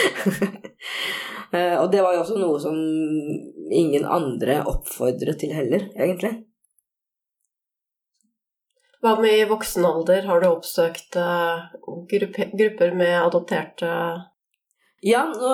Eh, 1.55 1.76
og 1.78 1.93
det 1.93 2.00
var 2.02 2.16
jo 2.16 2.25
også 2.25 2.37
noe 2.40 2.57
som 2.59 2.75
ingen 3.71 4.02
andre 4.02 4.57
oppfordret 4.66 5.38
til 5.38 5.52
heller, 5.55 5.85
egentlig. 5.95 6.33
Hva 8.99 9.12
med 9.23 9.45
i 9.45 9.47
voksen 9.47 9.87
alder? 9.87 10.26
Har 10.26 10.43
du 10.43 10.49
oppsøkt 10.49 11.14
uh, 11.23 11.71
grupper 12.11 12.97
med 12.99 13.14
adopterte 13.21 13.93
ja, 15.06 15.20
nå 15.30 15.50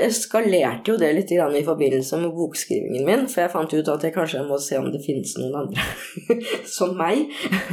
eskalerte 0.00 0.94
jo 0.94 0.96
det 1.00 1.10
litt 1.12 1.32
i 1.34 1.64
forbindelse 1.66 2.20
med 2.22 2.32
bokskrivingen 2.36 3.04
min, 3.04 3.26
for 3.28 3.44
jeg 3.44 3.52
fant 3.52 3.74
ut 3.74 3.90
at 3.92 4.06
jeg 4.06 4.14
kanskje 4.14 4.46
må 4.48 4.56
se 4.62 4.78
om 4.80 4.88
det 4.92 5.02
finnes 5.04 5.34
noen 5.40 5.58
andre 5.64 5.84
som 6.76 6.94
meg 6.96 7.26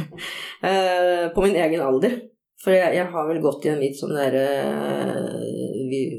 øh, 0.70 1.32
på 1.32 1.46
min 1.46 1.56
egen 1.56 1.84
alder. 1.84 2.20
For 2.62 2.76
jeg, 2.76 3.08
har 3.10 3.24
vel 3.26 3.40
gått 3.42 3.64
i 3.66 3.72
en 3.72 3.80
litt 3.82 3.96
sånn 3.98 4.12
derre 4.14 4.44
øh, 5.40 6.12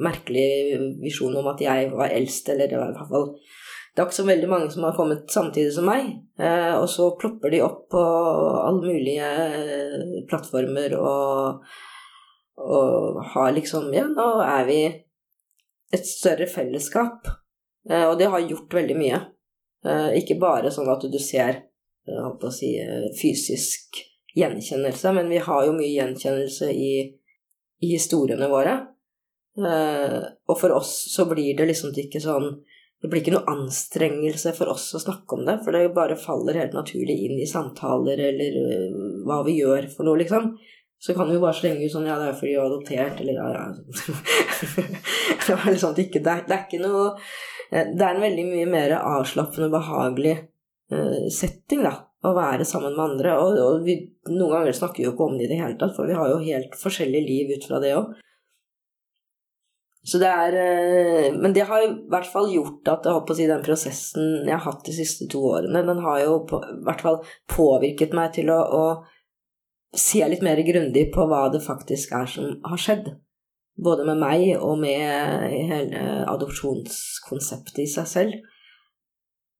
merkelig 0.00 0.76
visjon 1.00 1.34
om 1.40 1.48
at 1.50 1.64
jeg 1.64 1.88
var 1.90 2.12
eldst, 2.14 2.52
eller 2.52 2.70
det 2.70 2.78
var 2.78 2.92
i 2.92 2.98
hvert 2.98 3.10
fall 3.16 3.32
det 3.90 3.98
er 3.98 4.06
ikke 4.06 4.20
så 4.20 4.28
veldig 4.28 4.48
mange 4.48 4.68
som 4.70 4.84
har 4.86 4.94
kommet 4.94 5.32
samtidig 5.34 5.72
som 5.74 5.88
meg. 5.90 6.12
Og 6.78 6.84
så 6.88 7.08
plopper 7.18 7.50
de 7.50 7.58
opp 7.66 7.80
på 7.90 7.98
alle 7.98 8.86
mulige 8.86 9.26
plattformer 10.30 10.94
og 10.94 11.66
og 12.60 13.22
har 13.32 13.52
liksom 13.56 13.92
Ja, 13.94 14.06
nå 14.08 14.28
er 14.44 14.66
vi 14.68 14.80
et 15.92 16.06
større 16.06 16.46
fellesskap. 16.46 17.26
Eh, 17.88 18.06
og 18.08 18.18
det 18.18 18.30
har 18.30 18.44
gjort 18.44 18.74
veldig 18.74 18.96
mye. 18.98 19.20
Eh, 19.86 20.10
ikke 20.20 20.38
bare 20.40 20.72
sånn 20.74 20.90
at 20.92 21.06
du 21.10 21.18
ser 21.18 21.64
holdt 22.10 22.40
på 22.40 22.48
å 22.48 22.54
si, 22.54 22.74
eh, 22.78 23.10
fysisk 23.16 24.02
gjenkjennelse, 24.36 25.12
men 25.14 25.28
vi 25.28 25.38
har 25.42 25.66
jo 25.66 25.74
mye 25.76 25.90
gjenkjennelse 25.90 26.70
i, 26.72 26.92
i 27.82 27.92
historiene 27.94 28.48
våre. 28.50 28.78
Og 29.60 30.54
for 30.56 30.72
oss 30.72 30.92
så 31.12 31.26
blir 31.28 31.56
det 31.58 31.66
liksom 31.66 31.90
ikke 31.90 32.20
sånn 32.22 32.62
Det 33.02 33.08
blir 33.10 33.20
ikke 33.20 33.32
noe 33.34 33.50
anstrengelse 33.50 34.52
for 34.54 34.70
oss 34.70 34.86
å 34.94 35.00
snakke 35.00 35.36
om 35.36 35.42
det, 35.44 35.56
for 35.64 35.72
det 35.72 35.94
bare 35.96 36.18
faller 36.20 36.58
helt 36.60 36.74
naturlig 36.76 37.16
inn 37.24 37.38
i 37.40 37.48
samtaler 37.48 38.20
eller 38.28 38.58
hva 39.24 39.38
vi 39.46 39.54
gjør 39.56 39.88
for 39.88 40.04
noe, 40.04 40.20
liksom. 40.20 40.50
Så 41.00 41.14
kan 41.14 41.28
vi 41.28 41.34
jo 41.38 41.40
bare 41.40 41.56
slenge 41.56 41.86
ut 41.86 41.94
sånn 41.94 42.08
Ja, 42.08 42.18
det 42.20 42.28
er 42.28 42.36
fordi 42.36 42.52
du 42.52 42.60
er 42.60 42.66
adoptert, 42.68 43.20
eller 43.22 43.38
ja, 43.38 43.48
ja. 43.56 43.64
det, 45.46 45.54
er 45.54 45.72
liksom 45.72 45.96
ikke, 45.96 46.20
det, 46.20 46.36
det 46.48 46.56
er 46.56 46.64
ikke 46.66 46.82
noe 46.82 47.04
eh, 47.14 47.92
Det 47.94 48.04
er 48.04 48.12
en 48.12 48.24
veldig 48.26 48.46
mye 48.50 48.68
mer 48.68 48.96
avslappende, 48.98 49.70
behagelig 49.72 50.36
uh, 50.92 51.26
setting, 51.32 51.84
da. 51.88 51.96
Å 52.20 52.34
være 52.36 52.66
sammen 52.68 52.92
med 52.92 53.14
andre. 53.14 53.32
Og, 53.40 53.54
og 53.64 53.86
vi, 53.86 53.94
noen 54.28 54.50
ganger 54.52 54.76
snakker 54.76 55.00
vi 55.00 55.06
jo 55.06 55.14
ikke 55.14 55.28
om 55.30 55.38
det 55.38 55.46
i 55.46 55.52
det 55.54 55.60
hele 55.62 55.78
tatt, 55.80 55.94
for 55.96 56.10
vi 56.10 56.18
har 56.18 56.28
jo 56.28 56.42
helt 56.44 56.74
forskjellige 56.76 57.24
liv 57.24 57.54
ut 57.56 57.64
fra 57.70 57.80
det 57.80 57.94
òg. 57.96 58.10
Så 60.10 60.16
det 60.20 60.28
er 60.28 60.56
uh, 60.56 61.38
Men 61.40 61.56
det 61.56 61.64
har 61.70 61.86
i 61.86 61.94
hvert 62.12 62.28
fall 62.28 62.52
gjort 62.52 62.92
at 62.92 63.08
jeg 63.08 63.16
håper 63.16 63.32
å 63.32 63.38
si, 63.38 63.48
den 63.48 63.64
prosessen 63.64 64.28
jeg 64.42 64.52
har 64.52 64.66
hatt 64.66 64.84
de 64.84 64.98
siste 64.98 65.30
to 65.32 65.40
årene, 65.54 65.80
den 65.88 66.04
har 66.04 66.20
jo 66.26 66.42
på, 66.50 66.60
i 66.60 66.84
hvert 66.84 67.06
fall 67.08 67.18
påvirket 67.56 68.12
meg 68.20 68.36
til 68.36 68.52
å, 68.52 68.60
å 68.60 68.84
se 69.96 70.22
litt 70.28 70.44
mer 70.46 70.60
grundig 70.66 71.08
på 71.14 71.26
hva 71.26 71.48
det 71.52 71.62
faktisk 71.64 72.14
er 72.14 72.30
som 72.30 72.54
har 72.66 72.80
skjedd. 72.80 73.10
Både 73.80 74.04
med 74.06 74.20
meg 74.20 74.46
og 74.60 74.78
med 74.82 75.50
hele 75.70 76.02
adopsjonskonseptet 76.30 77.84
i 77.84 77.90
seg 77.90 78.08
selv. 78.08 78.40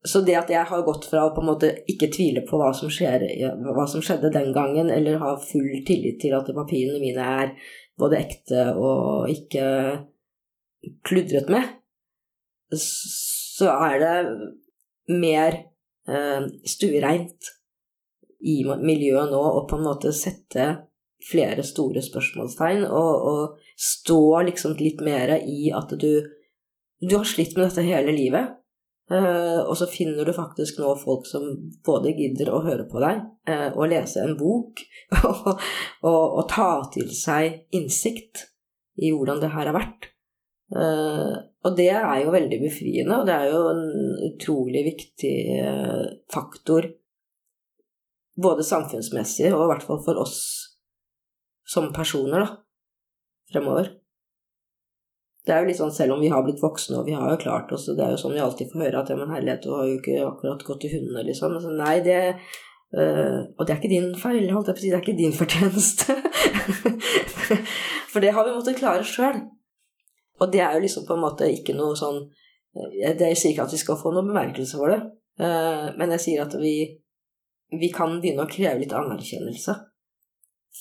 Så 0.07 0.23
det 0.25 0.37
at 0.39 0.51
jeg 0.53 0.65
har 0.65 0.85
gått 0.85 1.05
fra 1.11 1.27
å 1.27 1.33
på 1.37 1.43
en 1.43 1.51
måte 1.51 1.71
ikke 1.91 2.09
tvile 2.13 2.43
på 2.49 2.57
hva 2.61 2.71
som, 2.77 2.89
skjer, 2.93 3.27
hva 3.77 3.85
som 3.89 4.01
skjedde 4.05 4.33
den 4.33 4.49
gangen, 4.57 4.89
eller 4.93 5.21
ha 5.21 5.35
full 5.45 5.83
tillit 5.89 6.21
til 6.23 6.37
at 6.37 6.49
papirene 6.57 7.03
mine 7.03 7.27
er 7.43 7.53
både 8.01 8.23
ekte 8.23 8.71
og 8.81 9.29
ikke 9.29 9.67
kludret 11.05 11.53
med, 11.53 11.69
så 12.81 13.69
er 13.75 14.01
det 14.01 14.15
mer 15.21 15.59
eh, 16.09 16.47
stuereint 16.65 17.51
i 18.41 18.61
miljøet 18.65 19.33
nå 19.33 19.41
og 19.41 19.67
på 19.71 19.79
en 19.79 19.87
måte 19.87 20.13
sette 20.17 20.69
flere 21.29 21.65
store 21.67 22.03
spørsmålstegn 22.05 22.87
og, 22.87 23.27
og 23.31 23.75
stå 23.81 24.23
liksom 24.49 24.77
litt 24.81 25.03
mer 25.05 25.37
i 25.41 25.73
at 25.75 25.93
du 26.01 26.13
Du 27.01 27.15
har 27.17 27.25
slitt 27.25 27.55
med 27.57 27.65
dette 27.65 27.81
hele 27.81 28.13
livet, 28.13 28.51
uh, 29.09 29.61
og 29.65 29.73
så 29.81 29.87
finner 29.89 30.27
du 30.29 30.35
faktisk 30.37 30.83
nå 30.83 30.91
folk 31.01 31.25
som 31.25 31.47
både 31.81 32.13
gidder 32.13 32.51
å 32.53 32.61
høre 32.61 32.85
på 32.91 33.01
deg 33.01 33.23
uh, 33.49 33.71
og 33.71 33.89
lese 33.89 34.21
en 34.21 34.35
bok 34.37 34.83
og, 35.31 35.49
og, 36.05 36.25
og, 36.27 36.43
ta 36.53 36.83
til 36.93 37.09
seg 37.17 37.73
innsikt 37.73 38.45
i 39.01 39.15
hvordan 39.17 39.41
det 39.41 39.49
her 39.55 39.71
har 39.71 39.79
vært. 39.79 40.11
Uh, 40.77 41.41
og 41.65 41.81
det 41.81 41.89
er 41.89 42.21
jo 42.21 42.37
veldig 42.37 42.61
befriende, 42.67 43.17
og 43.23 43.25
det 43.31 43.39
er 43.39 43.49
jo 43.49 43.65
en 43.73 43.83
utrolig 44.29 44.85
viktig 44.93 45.37
faktor 46.29 46.93
både 48.43 48.67
samfunnsmessig 48.67 49.51
og 49.53 49.65
i 49.65 49.71
hvert 49.73 49.87
fall 49.87 50.03
for 50.05 50.21
oss 50.23 50.39
som 51.71 51.93
personer, 51.95 52.43
da, 52.43 52.49
fremover. 53.53 53.93
Det 55.47 55.55
er 55.55 55.63
jo 55.63 55.71
litt 55.71 55.79
sånn, 55.79 55.93
Selv 55.95 56.17
om 56.17 56.23
vi 56.23 56.31
har 56.33 56.43
blitt 56.45 56.61
voksne 56.63 56.99
og 57.01 57.07
vi 57.09 57.15
har 57.17 57.31
jo 57.33 57.39
klart 57.41 57.71
oss, 57.73 57.87
og 57.89 57.97
det 57.99 58.05
er 58.05 58.15
jo 58.15 58.19
sånn 58.21 58.35
vi 58.37 58.43
alltid 58.45 58.73
får 58.73 58.85
høre 58.85 59.01
at 59.01 59.13
ja, 59.13 59.17
men 59.19 59.33
herlighet, 59.33 59.63
du 59.65 59.73
har 59.73 59.87
jo 59.89 60.01
ikke 60.01 60.19
akkurat 60.27 60.67
gått 60.67 60.83
til 60.85 60.93
hundene, 60.97 61.25
liksom. 61.31 61.55
Altså, 61.57 61.73
nei, 61.79 61.95
det 62.05 62.19
øh, 62.29 63.39
Og 63.57 63.65
det 63.65 63.73
er 63.73 63.79
ikke 63.79 63.93
din 63.95 64.11
feil, 64.19 64.51
holdt 64.51 64.71
jeg 64.71 64.77
på 64.77 64.83
å 64.83 64.85
si. 64.85 64.91
Det 64.91 64.99
er 64.99 65.07
ikke 65.07 65.23
din 65.23 65.39
fortjeneste. 65.39 66.17
For 68.13 68.23
det 68.23 68.35
har 68.37 68.47
vi 68.47 68.55
måttet 68.57 68.79
klare 68.79 69.07
sjøl. 69.07 69.41
Og 70.41 70.53
det 70.53 70.63
er 70.65 70.77
jo 70.77 70.85
liksom 70.85 71.07
på 71.09 71.17
en 71.17 71.25
måte 71.25 71.49
ikke 71.53 71.77
noe 71.77 71.97
sånn 71.99 72.23
Jeg 72.97 73.37
sier 73.37 73.53
ikke 73.53 73.67
at 73.67 73.75
vi 73.75 73.81
skal 73.81 73.99
få 73.99 74.13
noen 74.15 74.29
bemerkelse 74.31 74.79
for 74.79 74.93
det, 74.93 75.01
øh, 75.43 75.89
men 75.99 76.13
jeg 76.15 76.23
sier 76.23 76.45
at 76.45 76.53
vi, 76.61 76.75
vi 77.71 77.91
kan 77.95 78.19
begynne 78.21 78.47
å 78.47 78.51
kreve 78.51 78.83
litt 78.83 78.95
anerkjennelse 78.97 79.77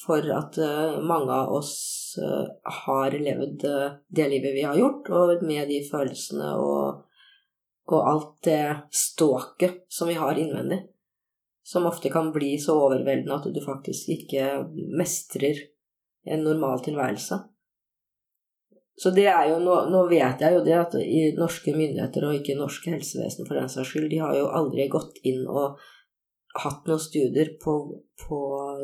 for 0.06 0.26
at 0.34 0.58
uh, 0.62 1.00
mange 1.06 1.34
av 1.34 1.52
oss 1.60 1.74
uh, 2.22 2.46
har 2.86 3.16
levd 3.18 3.66
uh, 3.66 3.98
det 4.08 4.30
livet 4.32 4.56
vi 4.56 4.66
har 4.66 4.78
gjort, 4.78 5.10
og 5.10 5.44
med 5.46 5.70
de 5.70 5.82
følelsene 5.86 6.54
og, 6.62 7.04
og 7.90 8.00
alt 8.00 8.32
det 8.46 8.64
ståket 8.96 9.86
som 9.92 10.10
vi 10.12 10.18
har 10.20 10.40
innvendig, 10.40 10.84
som 11.66 11.90
ofte 11.90 12.12
kan 12.14 12.32
bli 12.34 12.56
så 12.62 12.78
overveldende 12.80 13.38
at 13.38 13.50
du 13.54 13.62
faktisk 13.66 14.10
ikke 14.14 14.64
mestrer 14.98 15.66
en 16.30 16.46
normal 16.46 16.82
tilværelse. 16.86 17.42
Så 19.00 19.14
det 19.16 19.30
er 19.32 19.46
jo, 19.48 19.62
nå, 19.64 19.76
nå 19.88 20.02
vet 20.10 20.42
jeg 20.44 20.58
jo 20.58 20.64
det 20.66 20.74
at 20.76 20.96
norske 21.38 21.72
myndigheter, 21.72 22.26
og 22.28 22.36
ikke 22.36 22.58
norske 22.60 22.92
helsevesen 22.92 23.48
for 23.48 23.56
den 23.56 23.70
saks 23.72 23.94
skyld, 23.94 24.10
de 24.12 24.20
har 24.20 24.34
jo 24.36 24.50
aldri 24.52 24.90
gått 24.92 25.22
inn 25.24 25.46
og 25.48 25.80
hatt 26.64 26.88
noen 26.90 27.02
studier 27.02 27.54
på, 27.62 27.76
på 28.24 28.40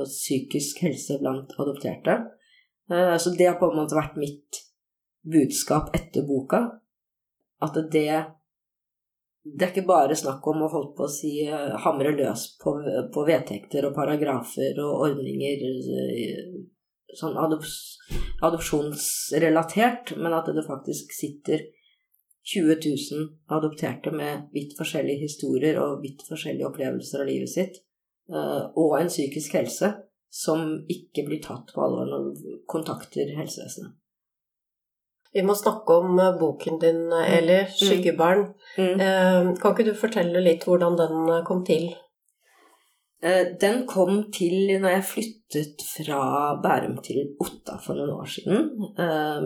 psykisk 0.05 0.83
helse 0.85 1.17
blant 1.21 1.53
adopterte. 1.57 2.19
Eh, 2.91 3.17
så 3.17 3.33
det 3.33 3.49
har 3.49 3.59
på 3.59 3.71
en 3.71 3.79
måte 3.81 3.97
vært 3.97 4.17
mitt 4.21 4.61
budskap 5.25 5.93
etter 5.97 6.27
boka. 6.27 6.65
At 7.65 7.77
det 7.91 8.09
det 9.45 9.61
er 9.61 9.71
ikke 9.75 9.85
bare 9.85 10.15
snakk 10.17 10.45
om 10.49 10.63
å 10.65 10.71
holde 10.73 10.95
på 10.97 11.05
å 11.05 11.11
si 11.11 11.43
eh, 11.45 11.73
hamre 11.83 12.15
løs 12.17 12.47
på, 12.61 12.71
på 13.13 13.25
vedtekter 13.27 13.85
og 13.85 13.93
paragrafer 13.93 14.79
og 14.81 15.03
ordninger 15.05 15.65
eh, 15.69 16.47
sånn 17.15 17.37
adops, 17.37 17.75
adopsjonsrelatert, 18.43 20.15
men 20.17 20.33
at 20.33 20.49
det 20.49 20.65
faktisk 20.65 21.13
sitter 21.13 21.61
20 22.45 22.75
000 23.11 23.29
adopterte 23.49 24.11
med 24.11 24.49
vidt 24.53 24.77
forskjellige 24.77 25.25
historier 25.25 25.79
og 25.81 26.03
vidt 26.03 26.21
forskjellige 26.29 26.67
opplevelser 26.69 27.23
av 27.23 27.29
livet 27.29 27.49
sitt, 27.49 27.79
eh, 28.29 28.63
og 28.77 28.99
en 28.99 29.09
psykisk 29.09 29.57
helse 29.57 29.91
som 30.29 30.67
ikke 30.91 31.25
blir 31.25 31.41
tatt 31.41 31.73
på 31.73 31.81
alvor 31.81 32.09
når 32.11 32.27
du 32.37 32.49
kontakter 32.69 33.33
helsevesenet. 33.39 33.95
Vi 35.35 35.43
må 35.43 35.55
snakke 35.57 35.97
om 36.03 36.19
eh, 36.21 36.35
boken 36.37 36.79
din, 36.83 37.01
eh, 37.09 37.25
mm. 37.25 37.35
Eli, 37.39 37.59
'Skyggebarn'. 37.73 38.47
Mm. 38.77 39.55
Kan 39.57 39.73
ikke 39.73 39.89
du 39.89 39.95
fortelle 39.97 40.43
litt 40.43 40.69
hvordan 40.69 40.99
den 41.01 41.45
kom 41.49 41.65
til? 41.65 41.95
Den 43.61 43.87
kom 43.89 44.27
til 44.29 44.75
når 44.83 44.91
jeg 44.91 45.05
flyttet 45.09 45.81
fra 45.87 46.19
Bærum 46.61 46.99
til 47.01 47.31
Otta 47.41 47.79
for 47.81 47.97
noen 47.97 48.11
år 48.19 48.27
siden 48.29 48.67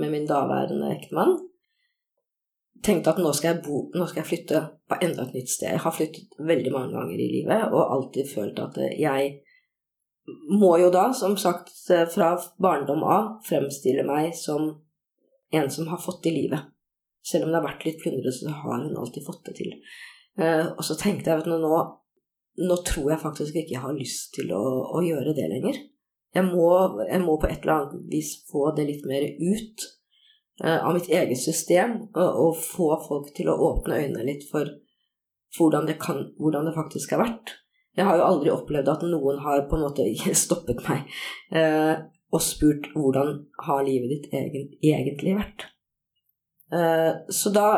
med 0.01 0.09
min 0.11 0.25
daværende 0.27 0.89
ektemann 0.97 1.37
tenkte 2.85 3.13
at 3.13 3.19
nå 3.21 3.31
skal, 3.35 3.55
jeg 3.55 3.63
bo, 3.65 3.83
nå 3.95 4.07
skal 4.07 4.21
jeg 4.21 4.29
flytte 4.29 4.63
på 4.89 4.97
enda 5.03 5.25
et 5.25 5.35
nytt 5.35 5.51
sted. 5.51 5.73
Jeg 5.75 5.83
har 5.83 5.95
flyttet 5.95 6.41
veldig 6.51 6.73
mange 6.73 6.95
ganger 6.95 7.15
i 7.19 7.29
livet 7.33 7.73
og 7.73 7.93
alltid 7.95 8.29
følt 8.31 8.59
at 8.63 8.79
jeg 8.95 9.31
må 10.49 10.75
jo 10.77 10.89
da, 10.93 11.09
som 11.17 11.35
sagt 11.41 11.71
fra 12.13 12.33
barndom 12.61 13.03
av, 13.03 13.39
fremstille 13.47 14.05
meg 14.07 14.35
som 14.37 14.69
en 15.51 15.71
som 15.73 15.89
har 15.89 16.01
fått 16.01 16.23
til 16.25 16.37
livet. 16.37 16.69
Selv 17.25 17.45
om 17.45 17.51
det 17.51 17.59
har 17.59 17.67
vært 17.67 17.85
litt 17.87 18.01
plundrete, 18.01 18.33
så 18.35 18.53
har 18.53 18.83
hun 18.85 18.97
alltid 18.97 19.25
fått 19.25 19.49
det 19.49 19.55
til. 19.59 19.73
Uh, 20.39 20.71
og 20.77 20.83
så 20.85 20.95
tenkte 20.99 21.31
jeg 21.31 21.43
at 21.43 21.49
nå, 21.49 21.79
nå, 22.61 22.77
tror 22.87 23.13
jeg 23.13 23.23
faktisk 23.23 23.57
ikke 23.59 23.75
jeg 23.75 23.83
har 23.83 23.97
lyst 23.97 24.31
til 24.37 24.53
å, 24.55 24.63
å 24.95 25.01
gjøre 25.03 25.35
det 25.37 25.49
lenger. 25.51 25.79
Jeg 26.35 26.45
må, 26.45 26.69
jeg 27.09 27.21
må, 27.25 27.39
på 27.41 27.49
et 27.49 27.63
eller 27.63 27.75
annet 27.75 28.11
vis 28.11 28.35
få 28.49 28.69
det 28.77 28.85
litt 28.87 29.07
mer 29.09 29.25
ut. 29.25 29.87
Eh, 30.63 30.85
av 30.85 30.93
mitt 30.93 31.09
eget 31.09 31.39
system, 31.39 31.97
og, 32.15 32.57
få 32.59 32.91
folk 33.07 33.31
til 33.35 33.47
å 33.51 33.57
åpne 33.69 34.01
øynene 34.03 34.27
litt 34.27 34.45
for 34.51 34.67
hvordan 35.57 35.87
det, 35.87 35.95
kan, 36.01 36.25
hvordan 36.37 36.67
det 36.67 36.75
faktisk 36.75 37.15
har 37.15 37.23
vært. 37.23 37.55
Jeg 37.97 38.05
har 38.05 38.19
jo 38.19 38.27
aldri 38.27 38.51
opplevd 38.53 38.91
at 38.91 39.05
noen 39.07 39.39
har 39.43 39.65
på 39.69 39.77
en 39.77 39.85
måte 39.87 40.05
stoppet 40.43 40.83
meg 40.87 41.07
eh, 41.55 41.95
og 42.29 42.43
spurt 42.43 42.91
hvordan 42.93 43.39
har 43.65 43.85
livet 43.87 44.11
ditt 44.13 44.35
egen, 44.35 44.67
egentlig 44.83 45.37
vært. 45.39 45.65
Eh, 46.75 47.13
så 47.33 47.53
da 47.55 47.69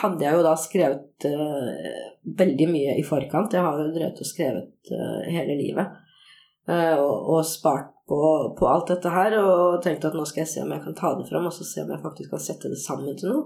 hadde 0.00 0.24
jeg 0.24 0.38
jo 0.38 0.44
da 0.46 0.54
skrevet 0.58 1.26
eh, 1.26 2.02
veldig 2.38 2.68
mye 2.70 2.96
i 2.98 3.04
forkant. 3.06 3.54
Jeg 3.54 3.64
har 3.64 3.78
jo 3.78 3.92
drevet 3.94 4.22
og 4.22 4.28
skrevet 4.28 4.92
eh, 4.94 5.30
hele 5.34 5.58
livet. 5.58 5.98
Eh, 6.70 6.94
og, 6.94 7.14
og, 7.34 7.40
spart 7.46 7.91
på, 8.08 8.20
på, 8.58 8.66
alt 8.66 8.90
dette 8.90 9.10
her 9.12 9.36
og 9.38 9.82
tenkte 9.84 10.10
at 10.10 10.16
nå 10.18 10.24
skal 10.28 10.42
jeg 10.42 10.52
se 10.52 10.62
om 10.64 10.72
jeg 10.74 10.82
kan 10.84 10.96
ta 10.98 11.12
det 11.18 11.28
fram 11.28 11.46
og 11.48 11.54
så 11.54 11.66
se 11.66 11.84
om 11.84 11.92
jeg 11.94 12.02
faktisk 12.02 12.34
kan 12.34 12.42
sette 12.42 12.70
det 12.72 12.80
sammen 12.82 13.18
til 13.18 13.30
noe. 13.30 13.44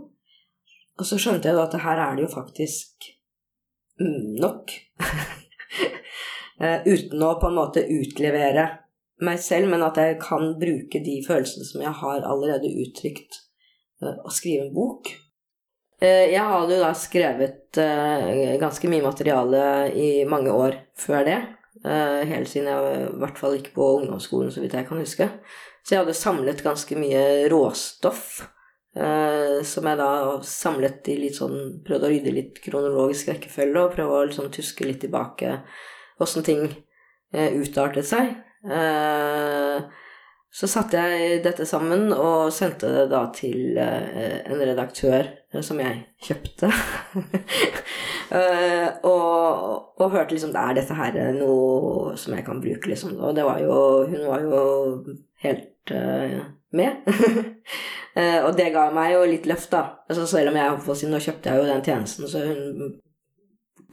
Og 0.97 1.05
så 1.05 1.19
skjønte 1.21 1.51
jeg 1.51 1.59
jo 1.59 1.64
at 1.64 1.77
her 1.83 2.01
er 2.01 2.16
det 2.16 2.25
jo 2.25 2.33
faktisk 2.33 3.11
mm, 4.01 4.37
nok. 4.42 4.79
Eh, 6.57 6.87
uten 6.88 7.21
å 7.21 7.35
på 7.37 7.51
en 7.51 7.57
måte 7.59 7.83
utlevere 7.85 8.62
meg 9.29 9.42
selv, 9.45 9.69
men 9.69 9.83
at 9.85 9.99
jeg 10.01 10.14
kan 10.23 10.55
bruke 10.57 11.03
de 11.05 11.19
følelsene 11.27 11.66
som 11.69 11.83
jeg 11.85 11.92
har 11.99 12.25
allerede 12.25 12.71
uttrykt, 12.81 13.37
eh, 14.01 14.14
og 14.14 14.33
skrive 14.33 14.64
en 14.64 14.71
bok. 14.73 15.11
Jeg 16.01 16.40
hadde 16.40 16.79
jo 16.79 16.81
da 16.81 16.95
skrevet 16.97 17.77
ganske 18.62 18.88
mye 18.88 19.05
materiale 19.05 19.61
i 19.92 20.09
mange 20.25 20.57
år 20.57 20.81
før 20.97 21.29
det. 21.29 21.37
Uh, 21.85 22.23
helt 22.27 22.49
siden 22.51 22.71
jeg 22.71 22.99
i 23.07 23.19
hvert 23.21 23.39
fall 23.41 23.57
gikk 23.59 23.73
på 23.77 23.87
ungdomsskolen, 24.01 24.53
så 24.53 24.62
vidt 24.62 24.77
jeg 24.79 24.89
kan 24.89 25.01
huske. 25.03 25.29
Så 25.85 25.95
jeg 25.95 26.03
hadde 26.03 26.17
samlet 26.19 26.65
ganske 26.65 26.99
mye 26.99 27.23
råstoff. 27.53 28.29
Uh, 28.97 29.61
som 29.67 29.85
jeg 29.85 30.01
da 30.01 30.11
samlet 30.49 31.11
i 31.12 31.19
litt 31.21 31.37
sånn 31.37 31.83
Prøvde 31.85 32.09
å 32.09 32.12
rydde 32.15 32.33
litt 32.33 32.61
kronologisk 32.65 33.29
rekkefølge 33.29 33.83
og 33.83 33.93
prøve 33.93 34.15
å 34.17 34.23
liksom 34.25 34.49
tuske 34.55 34.87
litt 34.89 35.03
tilbake 35.05 35.51
åssen 36.25 36.47
ting 36.47 36.62
uh, 36.65 37.51
utartet 37.61 38.09
seg. 38.09 38.33
Så 40.57 40.69
satte 40.71 40.97
jeg 40.97 41.42
dette 41.45 41.66
sammen 41.69 42.09
og 42.14 42.49
sendte 42.55 42.88
det 42.88 43.09
da 43.11 43.27
til 43.37 43.77
en 43.77 44.62
redaktør 44.62 45.27
som 45.64 45.81
jeg 45.81 45.99
kjøpte. 46.23 46.71
Uh, 48.31 48.88
og, 49.11 50.01
og, 50.01 50.11
hørte 50.11 50.35
liksom 50.35 50.55
Er 50.59 50.75
dette 50.77 50.97
her 50.99 51.19
noe 51.37 52.16
som 52.19 52.35
jeg 52.35 52.45
kan 52.47 52.61
bruke, 52.62 52.90
liksom? 52.90 53.16
Og 53.21 53.37
det 53.37 53.45
var 53.47 53.61
jo 53.62 53.77
Hun 54.11 54.25
var 54.27 54.42
jo 54.42 54.62
helt 55.45 55.92
uh, 55.95 56.40
med. 56.77 57.07
og 58.47 58.53
det 58.59 58.73
ga 58.75 58.88
meg 58.97 59.14
jo 59.14 59.25
litt 59.29 59.47
løft, 59.49 59.71
da. 59.73 59.85
Altså, 60.09 60.27
selv 60.29 60.51
om 60.51 60.59
jeg 60.59 60.81
på 60.85 60.97
Nå 61.07 61.21
kjøpte 61.23 61.53
jeg 61.53 61.62
jo 61.62 61.69
den 61.71 61.85
tjenesten, 61.85 62.29
så 62.29 62.42
hun 62.49 62.97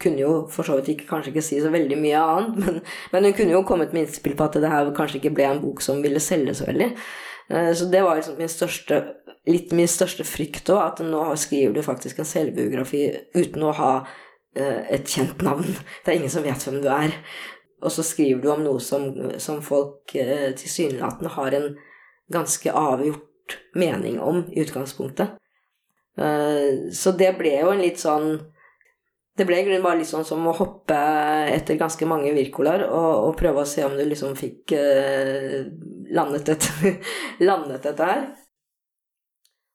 kunne 0.03 0.21
jo 0.21 0.33
for 0.51 0.67
så 0.67 0.77
vidt 0.79 0.93
ikke, 0.93 1.09
kanskje 1.09 1.33
ikke 1.33 1.45
si 1.45 1.59
så 1.63 1.71
veldig 1.73 1.99
mye 1.99 2.21
annet, 2.21 2.57
men, 2.61 2.81
men 3.13 3.27
hun 3.29 3.37
kunne 3.37 3.55
jo 3.55 3.63
kommet 3.67 3.95
med 3.95 4.05
innspill 4.05 4.37
på 4.39 4.47
at 4.47 4.59
det 4.61 4.71
her 4.71 4.91
kanskje 4.97 5.21
ikke 5.21 5.35
ble 5.39 5.47
en 5.49 5.63
bok 5.63 5.83
som 5.85 6.03
ville 6.03 6.21
selge 6.23 6.57
så 6.59 6.67
veldig. 6.69 6.89
Så 7.75 7.89
det 7.91 7.99
var 8.05 8.15
liksom 8.15 8.37
min 8.39 8.49
største, 8.49 9.01
litt 9.51 9.73
min 9.75 9.89
største 9.91 10.23
frykt 10.23 10.69
òg, 10.71 10.79
at 10.79 11.01
nå 11.03 11.25
skriver 11.37 11.75
du 11.75 11.81
faktisk 11.83 12.21
en 12.23 12.29
selvbiografi 12.29 13.01
uten 13.35 13.65
å 13.67 13.73
ha 13.75 13.91
Eh, 14.55 14.93
et 14.93 15.09
kjent 15.09 15.41
navn. 15.41 15.65
Det 16.03 16.11
er 16.11 16.19
ingen 16.19 16.31
som 16.31 16.45
vet 16.45 16.61
hvem 16.67 16.81
du 16.83 16.89
er. 16.93 17.15
Og 17.83 17.91
så 17.91 18.05
skriver 18.05 18.41
du 18.43 18.51
om 18.53 18.61
noe 18.63 18.81
som, 18.81 19.09
som 19.41 19.63
folk 19.65 20.13
eh, 20.15 20.51
tilsynelatende 20.57 21.33
har 21.33 21.57
en 21.57 21.71
ganske 22.33 22.71
avgjort 22.71 23.57
mening 23.75 24.19
om 24.21 24.43
i 24.53 24.61
utgangspunktet. 24.61 25.39
Eh, 26.21 26.93
så 26.93 27.15
det 27.17 27.33
ble 27.39 27.55
jo 27.57 27.73
en 27.73 27.81
litt 27.81 28.01
sånn 28.01 28.37
Det 29.33 29.47
ble 29.49 29.63
bare 29.81 29.97
litt 29.97 30.09
sånn 30.09 30.25
som 30.27 30.45
å 30.45 30.53
hoppe 30.53 30.97
etter 31.49 31.79
ganske 31.79 32.05
mange 32.05 32.35
virkolaer 32.35 32.85
og, 32.85 33.11
og, 33.29 33.31
prøve 33.39 33.63
å 33.63 33.69
se 33.69 33.81
om 33.85 33.95
du 33.97 34.03
liksom 34.05 34.35
fikk 34.37 34.75
landet 36.13 36.51
dette, 36.51 36.93
landet 37.49 37.81
dette 37.87 38.09
her. 38.11 38.27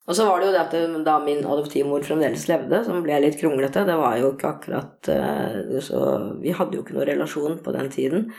Og 0.09 0.17
så 0.17 0.25
var 0.25 0.41
det 0.41 0.49
jo 0.49 0.53
det 0.55 0.63
at 0.63 1.05
da 1.05 1.19
min 1.21 1.43
adoptivmor 1.45 2.05
fremdeles 2.07 2.47
levde, 2.49 2.81
som 2.87 3.03
ble 3.05 3.19
litt 3.21 3.37
kronglete, 3.41 3.85
det 3.85 3.97
var 4.01 4.17
jo 4.17 4.33
ikke 4.33 4.53
akkurat 4.55 5.11
eh, 5.13 5.77
Så 5.85 6.01
vi 6.41 6.55
hadde 6.57 6.79
jo 6.79 6.85
ikke 6.85 6.97
noen 6.97 7.11
relasjon 7.11 7.59
på 7.65 7.75
den 7.77 7.91
tiden. 7.93 8.31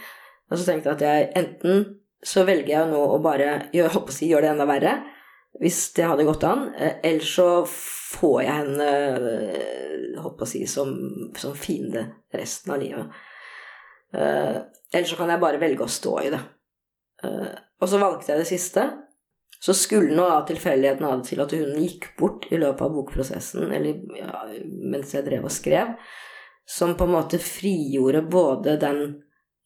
Og 0.49 0.57
så 0.57 0.65
tenkte 0.65 0.89
jeg 0.89 0.97
at 0.97 1.05
jeg 1.05 1.27
enten 1.43 1.83
så 2.25 2.41
velger 2.47 2.73
jeg 2.73 2.89
nå 2.89 3.03
å 3.13 3.19
bare 3.21 3.51
gjøre, 3.75 3.93
håper 3.99 4.17
si, 4.17 4.31
gjør 4.31 4.47
det 4.47 4.53
enda 4.55 4.65
verre, 4.69 4.95
hvis 5.59 5.79
det 5.97 6.07
hadde 6.07 6.27
gått 6.27 6.45
an, 6.47 6.69
eh, 6.75 6.99
eller 7.03 7.25
så 7.25 7.49
får 7.67 8.37
jeg 8.43 8.57
henne 8.61 8.87
holdt 10.19 10.37
på 10.39 10.47
å 10.47 10.49
si, 10.49 10.63
som, 10.67 10.93
som 11.37 11.57
fiende 11.57 12.05
resten 12.35 12.73
av 12.75 12.81
livet. 12.81 13.19
Ellers 14.09 15.11
så 15.11 15.19
kan 15.19 15.29
jeg 15.29 15.41
bare 15.43 15.59
velge 15.61 15.85
å 15.85 15.91
stå 15.91 16.13
i 16.25 16.31
det. 16.33 16.39
Og 17.79 17.85
så 17.91 17.99
valgte 18.01 18.31
jeg 18.31 18.41
det 18.41 18.47
siste. 18.49 18.85
Så 19.59 19.73
skulle 19.75 20.15
nå 20.15 20.23
da 20.29 20.39
tilfeldigheten 20.47 21.05
ha 21.05 21.15
det 21.19 21.27
til 21.27 21.41
at 21.43 21.53
hun 21.55 21.79
gikk 21.83 22.13
bort 22.19 22.47
i 22.47 22.59
løpet 22.59 22.85
av 22.85 22.93
bokprosessen, 22.95 23.65
eller 23.75 23.99
ja, 24.15 24.45
mens 24.63 25.11
jeg 25.15 25.25
drev 25.25 25.49
og 25.49 25.53
skrev, 25.53 25.97
som 26.69 26.95
på 26.95 27.07
en 27.07 27.15
måte 27.17 27.41
frigjorde 27.43 28.21
både 28.31 28.77
den 28.79 29.01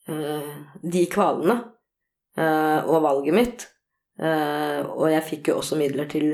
uh, 0.10 0.56
de 0.82 1.04
kvalene 1.14 1.60
uh, 2.40 2.80
og 2.88 3.04
valget 3.06 3.38
mitt. 3.38 3.68
Uh, 4.22 4.86
og 4.94 5.08
jeg 5.10 5.26
fikk 5.26 5.50
jo 5.50 5.58
også 5.58 5.80
midler 5.80 6.06
til 6.12 6.28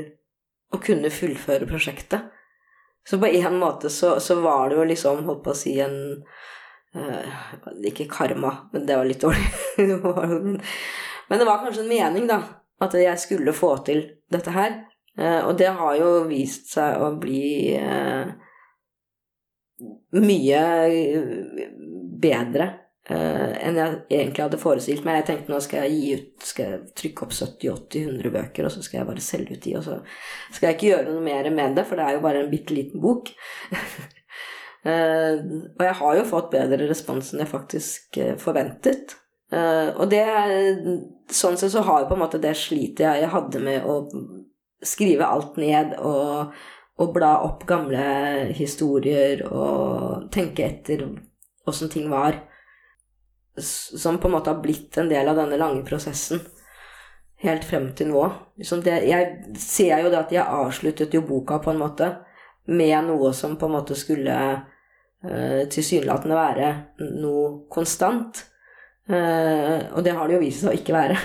å 0.70 0.80
kunne 0.82 1.10
fullføre 1.12 1.68
prosjektet. 1.70 2.28
Så 3.08 3.18
på 3.18 3.30
en 3.30 3.56
måte 3.58 3.88
så, 3.90 4.18
så 4.20 4.36
var 4.44 4.68
det 4.68 4.76
jo 4.76 4.86
liksom, 4.90 5.24
holdt 5.26 5.44
på 5.46 5.54
å 5.54 5.58
si, 5.58 5.78
en 5.80 6.20
Ikke 7.86 8.08
karma, 8.10 8.50
men 8.74 8.84
det 8.86 8.96
var 8.98 9.08
litt 9.08 9.22
dårlig. 9.22 9.46
men 11.30 11.40
det 11.40 11.46
var 11.46 11.62
kanskje 11.62 11.84
en 11.86 11.92
mening, 11.94 12.26
da 12.28 12.42
at 12.80 12.96
jeg 12.96 13.20
skulle 13.20 13.56
få 13.56 13.74
til 13.86 14.04
dette 14.32 14.52
her. 14.54 14.76
Eh, 15.18 15.40
og 15.44 15.56
det 15.58 15.72
har 15.76 15.96
jo 15.98 16.12
vist 16.30 16.70
seg 16.72 17.00
å 17.02 17.12
bli 17.20 17.74
eh, 17.76 18.30
mye 20.16 20.62
bedre 22.20 22.68
eh, 23.10 23.52
enn 23.66 23.78
jeg 23.78 23.96
egentlig 24.08 24.44
hadde 24.44 24.60
forestilt 24.62 25.06
meg. 25.06 25.20
Jeg 25.20 25.28
tenkte 25.30 25.54
nå 25.54 25.60
skal 25.64 25.86
jeg 25.86 25.96
gi 25.96 26.12
ut 26.20 26.48
skal 26.50 26.68
jeg 26.68 26.80
trykke 27.02 27.26
opp 27.26 27.36
70-80-100 27.36 28.34
bøker, 28.36 28.68
og 28.68 28.74
så 28.74 28.84
skal 28.86 29.00
jeg 29.00 29.10
bare 29.10 29.24
selge 29.24 29.56
ut 29.56 29.64
de, 29.66 29.76
og 29.80 29.86
så 29.86 29.98
skal 30.50 30.68
jeg 30.68 30.78
ikke 30.78 30.90
gjøre 30.92 31.08
noe 31.10 31.24
mer 31.26 31.50
med 31.54 31.78
det, 31.78 31.86
for 31.88 32.00
det 32.00 32.06
er 32.06 32.16
jo 32.16 32.24
bare 32.24 32.44
en 32.44 32.52
bitte 32.52 32.76
liten 32.76 33.02
bok. 33.02 33.32
og 34.80 35.82
jeg 35.84 35.96
har 35.98 36.14
jo 36.16 36.28
fått 36.28 36.54
bedre 36.54 36.86
respons 36.88 37.34
enn 37.34 37.42
jeg 37.44 37.50
faktisk 37.50 38.20
forventet. 38.40 39.18
Uh, 39.50 39.90
og 39.98 40.10
det 40.12 40.22
Sånn 41.34 41.56
sett 41.58 41.72
så 41.74 41.82
har 41.86 42.02
jo 42.02 42.10
på 42.10 42.14
en 42.14 42.22
måte 42.22 42.38
det 42.42 42.52
slitet 42.58 43.02
jeg 43.02 43.30
hadde 43.30 43.60
med 43.62 43.86
å 43.86 43.96
skrive 44.82 45.26
alt 45.26 45.58
ned 45.60 45.92
og, 45.98 46.54
og 46.98 47.12
bla 47.14 47.36
opp 47.46 47.62
gamle 47.68 48.50
historier 48.56 49.44
og 49.46 50.30
tenke 50.34 50.66
etter 50.66 51.04
åssen 51.70 51.92
ting 51.92 52.08
var, 52.10 52.40
som 53.64 54.18
på 54.20 54.28
en 54.28 54.34
måte 54.36 54.52
har 54.52 54.62
blitt 54.62 54.98
en 54.98 55.10
del 55.10 55.28
av 55.28 55.38
denne 55.38 55.58
lange 55.60 55.84
prosessen 55.86 56.42
helt 57.44 57.64
frem 57.64 57.90
til 57.96 58.10
nå. 58.12 58.24
Det, 58.56 58.98
jeg 59.08 59.54
ser 59.60 60.04
jo 60.04 60.10
det 60.12 60.20
at 60.20 60.34
jeg 60.34 60.44
avsluttet 60.44 61.14
jo 61.16 61.24
boka 61.26 61.60
på 61.62 61.72
en 61.72 61.80
måte 61.80 62.12
med 62.70 63.08
noe 63.08 63.32
som 63.36 63.56
på 63.58 63.68
en 63.68 63.78
måte 63.78 63.96
skulle 63.98 64.36
uh, 64.36 65.62
tilsynelatende 65.72 66.36
være 66.36 66.70
noe 67.16 67.66
konstant. 67.72 68.44
Uh, 69.10 69.88
og 69.96 70.04
det 70.06 70.12
har 70.14 70.28
det 70.28 70.36
jo 70.36 70.42
vist 70.44 70.62
seg 70.62 70.70
å 70.70 70.76
ikke 70.76 70.94
være. 70.94 71.16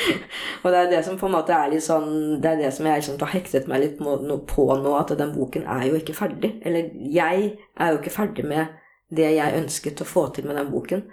og 0.62 0.70
det 0.72 0.78
er 0.80 0.90
det 0.94 1.04
som 1.04 1.18
på 1.20 1.28
en 1.28 1.34
måte 1.34 1.52
er 1.52 1.74
litt 1.74 1.84
sånn 1.84 2.38
Det 2.40 2.54
er 2.54 2.62
det 2.62 2.70
som 2.72 2.86
jeg 2.88 3.02
liksom 3.02 3.18
har 3.20 3.34
hektet 3.34 3.68
meg 3.68 3.82
litt 3.82 3.98
på 3.98 4.68
nå, 4.78 4.94
at 4.96 5.12
den 5.18 5.34
boken 5.34 5.66
er 5.68 5.88
jo 5.90 5.98
ikke 5.98 6.16
ferdig. 6.16 6.54
Eller 6.62 6.92
jeg 6.94 7.56
er 7.58 7.92
jo 7.92 7.98
ikke 8.00 8.14
ferdig 8.14 8.46
med 8.48 8.78
det 9.08 9.32
jeg 9.34 9.58
ønsket 9.58 10.04
å 10.04 10.08
få 10.08 10.28
til 10.36 10.46
med 10.48 10.56
den 10.60 10.70
boken. 10.70 11.08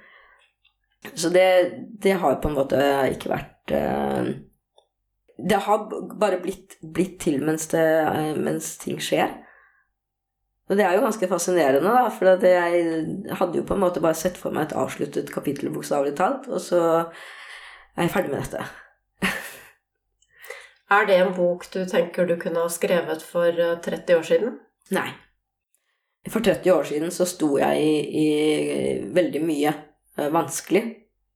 Så 1.13 1.29
det, 1.29 1.47
det 2.01 2.17
har 2.21 2.41
på 2.41 2.49
en 2.49 2.57
måte 2.57 2.81
ikke 3.11 3.31
vært 3.31 3.73
uh, 3.75 4.29
Det 5.35 5.59
har 5.67 5.89
bare 6.19 6.39
blitt, 6.41 6.77
blitt 6.81 7.19
til 7.25 7.41
mens, 7.43 7.67
det, 7.73 7.83
uh, 7.83 8.33
mens 8.39 8.75
ting 8.81 9.01
skjer. 9.03 9.33
Og 10.65 10.79
det 10.79 10.85
er 10.85 10.95
jo 10.97 11.03
ganske 11.03 11.27
fascinerende, 11.29 11.91
da, 11.93 12.07
for 12.09 12.45
jeg 12.49 13.33
hadde 13.37 13.59
jo 13.59 13.65
på 13.67 13.75
en 13.75 13.83
måte 13.83 14.01
bare 14.01 14.17
sett 14.17 14.37
for 14.39 14.55
meg 14.55 14.65
et 14.65 14.79
avsluttet 14.81 15.29
kapittel, 15.33 15.69
bokstavelig 15.73 16.15
talt, 16.17 16.47
og 16.49 16.57
så 16.63 16.79
er 17.93 18.07
jeg 18.07 18.13
ferdig 18.15 18.31
med 18.33 18.41
dette. 18.41 18.63
er 20.97 21.05
det 21.05 21.19
en 21.21 21.35
bok 21.37 21.67
du 21.69 21.83
tenker 21.89 22.25
du 22.25 22.33
kunne 22.41 22.65
ha 22.65 22.71
skrevet 22.73 23.21
for 23.21 23.53
30 23.85 23.93
eh, 23.93 24.17
år 24.17 24.25
siden? 24.25 24.57
Nei. 24.97 25.11
For 26.33 26.41
30 26.41 26.73
år 26.73 26.89
siden 26.89 27.13
så 27.13 27.29
sto 27.29 27.51
jeg 27.61 27.85
i, 27.85 28.25
i 28.25 28.27
veldig 29.13 29.43
mye 29.45 29.75
vanskelig. 30.15 30.83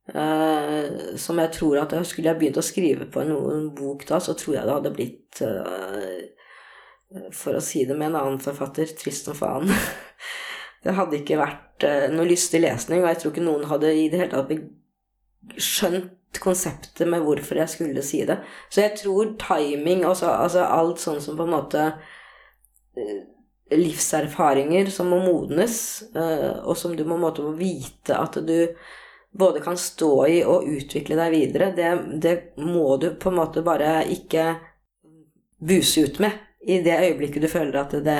Uh, 0.10 1.16
som 1.22 1.38
jeg 1.38 1.52
tror 1.54 1.84
at 1.84 1.92
Skulle 2.08 2.32
jeg 2.32 2.40
begynt 2.40 2.58
å 2.58 2.66
skrive 2.66 3.06
på 3.14 3.22
en 3.22 3.68
bok 3.78 4.08
da, 4.10 4.18
så 4.18 4.34
tror 4.34 4.56
jeg 4.56 4.66
det 4.66 4.74
hadde 4.74 4.92
blitt 4.96 5.42
uh, 5.46 7.30
for 7.34 7.58
å 7.58 7.62
si 7.62 7.84
det 7.86 7.98
med 7.98 8.12
en 8.12 8.20
annen 8.20 8.42
forfatter, 8.42 8.90
trist 8.98 9.30
som 9.30 9.38
faen. 9.38 9.70
Det 10.84 10.94
hadde 10.96 11.18
ikke 11.20 11.38
vært 11.42 11.84
uh, 11.84 12.08
noe 12.14 12.30
lystig 12.30 12.62
lesning, 12.64 13.04
og 13.04 13.10
jeg 13.12 13.22
tror 13.22 13.34
ikke 13.34 13.44
noen 13.44 13.66
hadde 13.68 13.90
i 13.92 14.06
det 14.10 14.22
hele 14.22 14.32
tatt 14.32 15.60
skjønt 15.60 16.40
konseptet 16.40 17.10
med 17.10 17.26
hvorfor 17.26 17.60
jeg 17.60 17.74
skulle 17.74 18.04
si 18.06 18.22
det. 18.30 18.38
Så 18.72 18.86
jeg 18.86 18.96
tror 19.02 19.34
timing, 19.42 20.06
altså, 20.08 20.30
altså 20.32 20.64
alt 20.64 21.02
sånn 21.04 21.20
som 21.24 21.36
på 21.38 21.46
en 21.46 21.54
måte 21.58 21.90
uh, 21.92 23.20
livserfaringer 23.72 24.90
som 24.94 25.12
må 25.12 25.20
modnes, 25.24 25.78
uh, 26.16 26.66
og 26.66 26.78
som 26.78 26.96
du 26.96 27.04
en 27.06 27.20
måte 27.22 27.46
må 27.46 27.54
vite 27.58 28.18
at 28.18 28.40
du 28.46 28.72
både 29.32 29.62
kan 29.62 29.78
stå 29.78 30.14
i 30.28 30.40
og 30.42 30.68
utvikle 30.70 31.18
deg 31.20 31.34
videre, 31.36 31.72
det, 31.78 31.90
det 32.22 32.36
må 32.66 32.98
du 32.98 33.12
på 33.20 33.30
en 33.30 33.40
måte 33.42 33.66
bare 33.66 34.02
ikke 34.10 34.56
buse 35.60 36.08
ut 36.08 36.22
med 36.24 36.48
i 36.66 36.80
det 36.84 36.96
øyeblikket 36.98 37.44
du 37.44 37.52
føler 37.52 37.78
at 37.80 37.94
det 38.04 38.18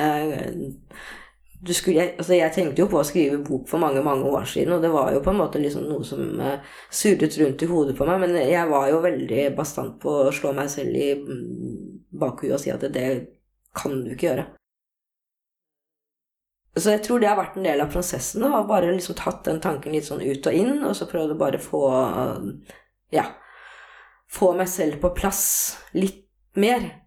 du 1.60 1.74
skulle, 1.76 2.06
altså 2.16 2.38
jeg 2.38 2.52
tenkte 2.54 2.80
jo 2.80 2.88
på 2.88 3.00
å 3.02 3.04
skrive 3.04 3.42
bok 3.44 3.66
for 3.68 3.82
mange 3.82 4.00
mange 4.04 4.24
år 4.24 4.46
siden, 4.48 4.72
og 4.72 4.84
det 4.84 4.88
var 4.94 5.10
jo 5.12 5.20
på 5.20 5.32
en 5.34 5.40
måte 5.42 5.60
liksom 5.60 5.84
noe 5.90 6.06
som 6.08 6.22
uh, 6.40 6.62
surret 6.88 7.36
rundt 7.36 7.64
i 7.64 7.68
hodet 7.68 7.96
på 7.98 8.06
meg, 8.08 8.22
men 8.22 8.38
jeg 8.40 8.70
var 8.70 8.86
jo 8.88 9.02
veldig 9.04 9.50
bastant 9.58 9.98
på 10.00 10.14
å 10.22 10.32
slå 10.32 10.54
meg 10.56 10.70
selv 10.72 10.96
i 10.96 11.10
mm, 11.18 11.76
bakhuet 12.22 12.56
og 12.56 12.62
si 12.62 12.72
at 12.72 12.86
det 12.94 13.10
kan 13.76 14.00
du 14.00 14.14
ikke 14.14 14.30
gjøre. 14.30 14.46
Så 16.76 16.94
jeg 16.94 17.02
tror 17.02 17.20
det 17.20 17.28
har 17.28 17.38
vært 17.38 17.56
en 17.58 17.66
del 17.66 17.82
av 17.82 17.90
prosessen. 17.90 18.44
å 18.46 18.62
bare 18.68 18.92
liksom 18.94 19.16
tatt 19.18 19.44
den 19.44 19.60
tanken 19.60 19.92
litt 19.92 20.06
sånn 20.06 20.22
ut 20.22 20.46
og 20.46 20.54
inn, 20.54 20.84
og 20.84 20.94
så 20.96 21.08
prøvd 21.10 21.34
å 21.34 21.38
bare 21.38 21.58
få 21.58 21.84
Ja. 23.10 23.24
Få 24.30 24.52
meg 24.54 24.68
selv 24.68 25.00
på 25.00 25.10
plass 25.10 25.76
litt 25.92 26.28
mer. 26.54 27.02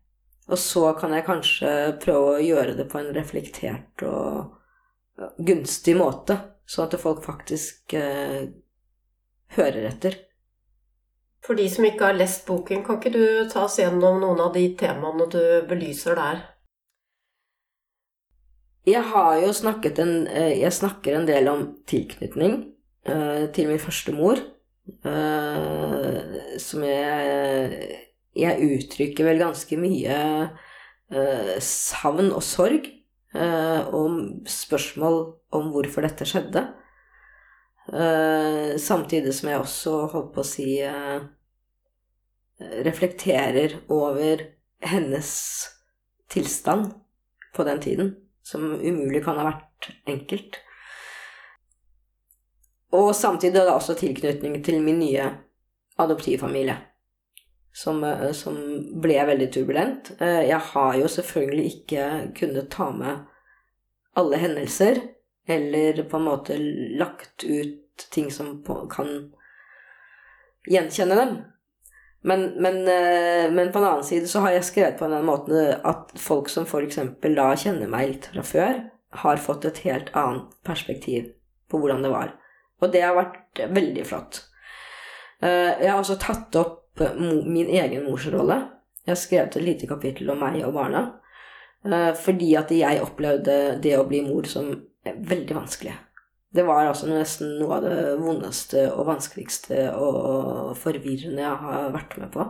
Og 0.51 0.59
så 0.59 0.91
kan 0.99 1.13
jeg 1.15 1.25
kanskje 1.25 1.99
prøve 2.03 2.33
å 2.35 2.43
gjøre 2.43 2.75
det 2.75 2.89
på 2.91 2.99
en 2.99 3.13
reflektert 3.15 4.03
og 4.03 4.59
gunstig 5.39 5.95
måte, 5.95 6.35
sånn 6.67 6.89
at 6.89 6.99
folk 6.99 7.23
faktisk 7.23 7.93
eh, 7.93 8.49
hører 9.55 9.87
etter. 9.87 10.17
For 11.43 11.59
de 11.59 11.69
som 11.71 11.85
ikke 11.87 12.09
har 12.09 12.17
lest 12.17 12.45
boken, 12.47 12.83
kan 12.83 12.99
ikke 12.99 13.13
du 13.13 13.49
ta 13.51 13.65
oss 13.67 13.79
gjennom 13.79 14.19
noen 14.21 14.41
av 14.43 14.53
de 14.55 14.65
temaene 14.79 15.27
du 15.31 15.43
belyser 15.67 16.19
der? 16.19 16.43
Jeg 18.83 18.99
har 19.13 19.37
jo 19.39 19.51
snakket 19.55 19.99
en 20.03 20.27
eh, 20.27 20.59
Jeg 20.59 20.75
snakker 20.75 21.15
en 21.15 21.27
del 21.27 21.47
om 21.47 21.61
tilknytning 21.87 22.57
eh, 23.07 23.45
til 23.55 23.69
min 23.69 23.79
første 23.79 24.11
mor, 24.15 24.41
eh, 25.07 26.57
som 26.59 26.83
jeg 26.87 27.99
jeg 28.33 28.65
uttrykker 28.65 29.27
vel 29.27 29.37
ganske 29.37 29.77
mye 29.77 30.15
savn 31.61 32.31
og 32.33 32.41
sorg 32.41 32.87
og 33.37 34.15
spørsmål 34.49 35.19
om 35.53 35.67
hvorfor 35.69 36.01
dette 36.01 36.25
skjedde. 36.25 36.63
Samtidig 38.81 39.35
som 39.37 39.51
jeg 39.51 39.61
også 39.61 39.93
holdt 40.15 40.33
på 40.33 40.41
å 40.41 40.49
si 40.49 40.81
reflekterer 42.89 43.77
over 43.93 44.41
hennes 44.81 45.31
tilstand 46.33 46.89
på 47.53 47.69
den 47.69 47.85
tiden, 47.85 48.15
som 48.43 48.73
umulig 48.81 49.23
kan 49.25 49.39
ha 49.39 49.47
vært 49.47 49.91
enkelt. 50.09 50.59
Og 52.93 53.15
samtidig 53.15 53.61
er 53.61 53.69
det 53.69 53.75
også 53.75 53.95
tilknytning 53.97 54.59
til 54.65 54.81
min 54.83 54.99
nye 55.01 55.29
adoptivfamilie 55.97 56.75
som, 57.73 58.03
eh, 58.03 58.31
som, 58.31 58.57
ble 59.01 59.17
veldig 59.25 59.51
turbulent. 59.53 60.11
Eh, 60.19 60.41
jeg 60.49 60.59
har 60.73 60.97
jo 60.97 61.07
selvfølgelig 61.09 61.65
ikke 61.71 62.09
kunnet 62.37 62.69
ta 62.71 62.91
med 62.93 63.25
alle 64.15 64.37
hendelser, 64.37 65.01
eller 65.47 66.03
på 66.03 66.17
en 66.17 66.27
måte 66.27 66.57
lagt 66.99 67.43
ut 67.43 68.05
ting 68.11 68.29
som 68.31 68.61
kan 68.89 69.09
gjenkjenne 70.69 71.17
dem. 71.17 71.33
Men, 72.23 72.45
men, 72.63 72.81
eh, 72.87 73.49
men, 73.51 73.71
på 73.71 73.81
en 73.81 73.87
annen 73.89 74.07
side 74.07 74.29
så 74.31 74.45
har 74.45 74.55
jeg 74.55 74.67
skrevet 74.69 74.99
på 74.99 75.09
den 75.11 75.25
måten 75.27 75.73
at 75.83 76.13
folk 76.19 76.51
som 76.51 76.67
f.eks. 76.67 77.01
da 77.23 77.49
kjenner 77.59 77.91
meg 77.91 78.13
litt 78.13 78.29
fra 78.31 78.45
før, 78.47 78.79
har 79.23 79.41
fått 79.43 79.67
et 79.69 79.83
helt 79.85 80.09
annet 80.17 80.55
perspektiv 80.65 81.33
på 81.69 81.81
hvordan 81.81 82.05
det 82.05 82.13
var. 82.13 82.31
Og 82.81 82.93
det 82.93 83.03
har 83.03 83.17
vært 83.17 83.59
veldig 83.75 84.05
flott. 84.07 84.39
Jeg 85.43 85.89
har 85.89 85.99
også 85.99 86.15
tatt 86.21 86.55
opp 86.55 87.03
min 87.11 87.67
egen 87.67 88.07
morsrolle. 88.07 88.57
Jeg 89.03 89.11
har 89.11 89.19
skrevet 89.19 89.57
et 89.59 89.67
lite 89.67 89.89
kapittel 89.91 90.31
om 90.31 90.39
meg 90.41 90.63
og 90.63 90.73
barna. 90.77 91.03
Eh, 91.85 92.13
fordi 92.15 92.53
at 92.55 92.71
jeg 92.71 93.03
opplevde 93.03 93.77
det 93.83 93.97
å 93.99 94.07
bli 94.07 94.23
mor 94.23 94.47
som 94.47 94.71
veldig 95.03 95.57
vanskelig. 95.57 95.95
Det 96.53 96.65
var 96.67 96.85
altså 96.85 97.09
nesten 97.09 97.55
noe 97.57 97.79
av 97.79 97.87
det 97.87 98.17
vondeste 98.21 98.85
og 98.93 99.07
vanskeligste 99.07 99.87
og 99.97 100.75
forvirrende 100.77 101.41
jeg 101.41 101.61
har 101.63 101.87
vært 101.95 102.17
med 102.21 102.29
på. 102.35 102.45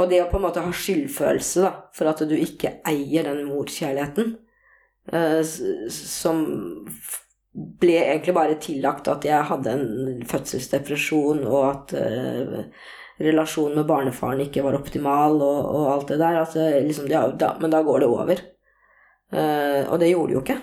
Og 0.00 0.08
det 0.08 0.22
å 0.22 0.30
på 0.30 0.38
en 0.38 0.46
måte 0.46 0.62
ha 0.64 0.72
skyldfølelse 0.72 1.66
da, 1.66 1.72
for 1.92 2.08
at 2.08 2.22
du 2.24 2.32
ikke 2.32 2.78
eier 2.88 3.28
den 3.28 3.44
morskjærligheten, 3.50 4.32
eh, 5.12 5.42
som 5.92 6.40
ble 7.52 7.98
egentlig 8.00 8.34
bare 8.38 8.56
tillagt 8.62 9.10
at 9.12 9.26
jeg 9.28 9.50
hadde 9.50 9.76
en 9.76 10.24
fødselsdepresjon, 10.28 11.44
og 11.44 11.68
at 11.68 11.94
eh, 12.00 12.88
relasjonen 13.22 13.82
med 13.82 13.90
barnefaren 13.90 14.40
ikke 14.46 14.64
var 14.64 14.80
optimal, 14.80 15.36
og, 15.44 15.60
og 15.76 15.92
alt 15.92 16.14
det 16.14 16.22
der. 16.24 16.40
At, 16.46 16.56
liksom, 16.88 17.12
ja, 17.12 17.26
da, 17.28 17.52
men 17.60 17.74
da 17.74 17.84
går 17.84 18.00
det 18.00 18.08
over. 18.08 18.44
Eh, 19.32 19.82
og 19.84 20.00
det 20.00 20.14
gjorde 20.14 20.32
det 20.32 20.38
jo 20.38 20.44
ikke. 20.46 20.60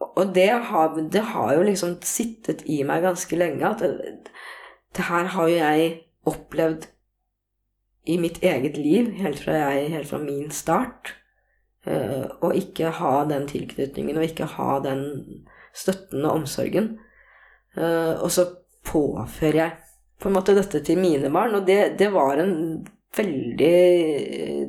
Og 0.00 0.34
det 0.34 0.48
har, 0.48 0.94
det 1.12 1.20
har, 1.32 1.54
jo 1.54 1.64
liksom 1.66 1.98
sittet 2.06 2.62
i 2.66 2.80
meg 2.88 3.04
ganske 3.04 3.36
lenge 3.36 3.68
at 3.68 3.82
det, 3.84 4.30
det 4.96 5.06
her 5.10 5.28
har 5.34 5.48
jo 5.48 5.58
jeg 5.58 5.90
opplevd 6.28 6.86
i 8.08 8.16
mitt 8.20 8.40
eget 8.42 8.78
liv 8.80 9.10
helt 9.20 9.42
fra, 9.44 9.58
jeg, 9.60 9.90
helt 9.92 10.08
fra 10.08 10.20
min 10.22 10.50
start. 10.50 11.14
Uh, 11.86 12.28
og 12.44 12.56
ikke 12.56 12.90
ha 12.92 13.12
den 13.28 13.46
tilknytningen 13.48 14.18
og 14.20 14.26
ikke 14.26 14.48
ha 14.56 14.80
den 14.84 15.04
støtten 15.76 16.24
og 16.24 16.42
omsorgen. 16.42 16.90
Uh, 17.76 18.20
og 18.20 18.28
så 18.32 18.44
påfører 18.84 19.60
jeg 19.62 19.76
på 20.20 20.28
en 20.28 20.36
måte 20.36 20.56
dette 20.56 20.82
til 20.84 21.00
mine 21.00 21.30
barn, 21.32 21.54
og 21.56 21.64
det, 21.68 21.94
det 22.00 22.10
var 22.12 22.40
en 22.40 22.52
veldig 23.16 24.68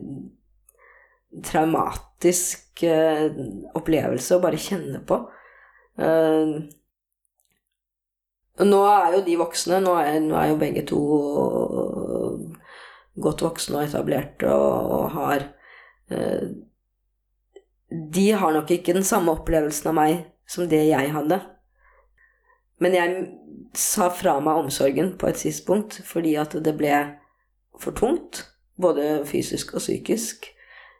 traumatisk 2.21 2.83
eh, 2.83 3.31
opplevelse 3.75 4.37
å 4.37 4.41
bare 4.41 4.57
kjenne 4.57 5.01
på. 5.05 5.17
Eh, 5.97 6.61
nå 8.61 8.81
er 8.85 9.15
jo 9.15 9.23
de 9.25 9.37
voksne, 9.37 9.81
nå 9.81 9.95
er, 9.97 10.19
nå 10.21 10.35
er, 10.37 10.51
jo 10.51 10.59
begge 10.59 10.83
to 10.85 11.01
godt 13.21 13.41
voksne 13.41 13.79
og 13.79 13.87
etablerte 13.87 14.47
og, 14.47 14.91
og 14.91 15.09
har 15.15 15.47
eh, 16.11 16.51
De 17.91 18.31
har 18.31 18.53
nok 18.53 18.69
ikke 18.71 18.93
den 18.93 19.03
samme 19.03 19.33
opplevelsen 19.33 19.89
av 19.91 19.95
meg 19.97 20.21
som 20.47 20.67
det 20.67 20.85
jeg 20.87 21.11
hadde. 21.11 21.41
Men 22.79 22.93
jeg 22.95 23.27
sa 23.77 24.09
fra 24.09 24.39
meg 24.41 24.65
omsorgen 24.65 25.17
på 25.17 25.27
et 25.27 25.41
tidspunkt 25.41 26.01
fordi 26.05 26.35
at 26.35 26.55
det 26.63 26.77
ble 26.77 27.17
for 27.79 27.91
tungt, 27.95 28.45
både 28.77 29.23
fysisk 29.25 29.73
og 29.73 29.81
psykisk. 29.83 30.51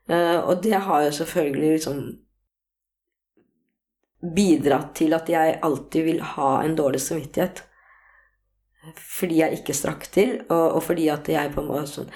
Uh, 0.10 0.40
og 0.50 0.64
det 0.64 0.80
har 0.82 1.04
jo 1.06 1.12
selvfølgelig 1.14 1.72
liksom 1.76 2.00
bidratt 4.36 4.96
til 4.98 5.14
at 5.18 5.30
jeg 5.30 5.60
alltid 5.66 6.06
vil 6.06 6.22
ha 6.36 6.52
en 6.66 6.76
dårlig 6.78 7.02
samvittighet. 7.02 7.64
Fordi 8.98 9.42
jeg 9.42 9.60
ikke 9.60 9.78
strakk 9.78 10.08
til, 10.14 10.40
og, 10.50 10.78
og 10.78 10.84
fordi 10.84 11.08
at 11.14 11.30
jeg 11.30 11.52
på 11.54 11.62
en 11.62 11.68
måte 11.70 11.90
sånn 11.92 12.14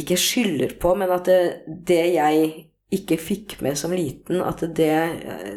Ikke 0.00 0.16
skylder 0.18 0.74
på, 0.82 0.94
men 0.98 1.10
at 1.10 1.26
det, 1.26 1.38
det, 1.86 2.02
jeg 2.14 2.50
ikke 2.94 3.18
fikk 3.18 3.56
med 3.62 3.78
som 3.78 3.94
liten, 3.94 4.42
at 4.42 4.62
det 4.76 4.94
uh, 5.26 5.56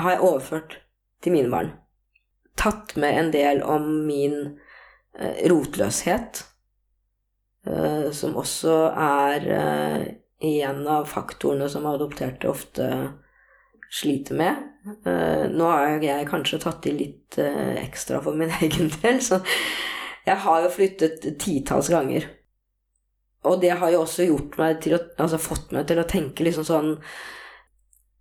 har 0.00 0.16
jeg 0.16 0.24
overført 0.24 0.78
til 1.24 1.36
mine 1.36 1.52
barn. 1.52 1.72
Tatt 2.60 2.96
med 3.00 3.16
en 3.16 3.30
del 3.32 3.62
om 3.64 3.88
min 4.08 4.36
uh, 5.20 5.36
rotløshet, 5.52 6.46
som 8.16 8.38
også 8.40 8.74
er 8.96 9.42
en 10.40 10.86
av 10.88 11.08
faktorene 11.10 11.68
som 11.68 11.86
adopterte 11.86 12.48
ofte 12.48 12.86
sliter 13.90 14.38
med. 14.38 14.56
nå 15.50 15.66
har 15.66 16.02
jeg 16.02 16.28
kanskje 16.30 16.60
tatt 16.62 16.86
i 16.86 16.94
litt 16.96 17.38
ekstra 17.40 18.22
for 18.24 18.38
min 18.38 18.52
egen 18.62 18.88
del, 19.02 19.20
så 19.20 19.42
jeg 20.24 20.36
har 20.44 20.62
jo 20.64 20.70
flyttet 20.72 21.26
titalls 21.42 21.90
ganger. 21.92 22.28
Og 23.48 23.60
det 23.60 23.70
har 23.80 23.90
jo 23.92 24.02
også 24.04 24.22
meg 24.60 24.86
å, 24.94 24.98
altså 25.16 25.38
fått 25.40 25.72
meg 25.72 25.86
til 25.88 25.98
å 26.00 26.08
tenke 26.08 26.44
liksom 26.44 26.64
sånn 26.68 26.90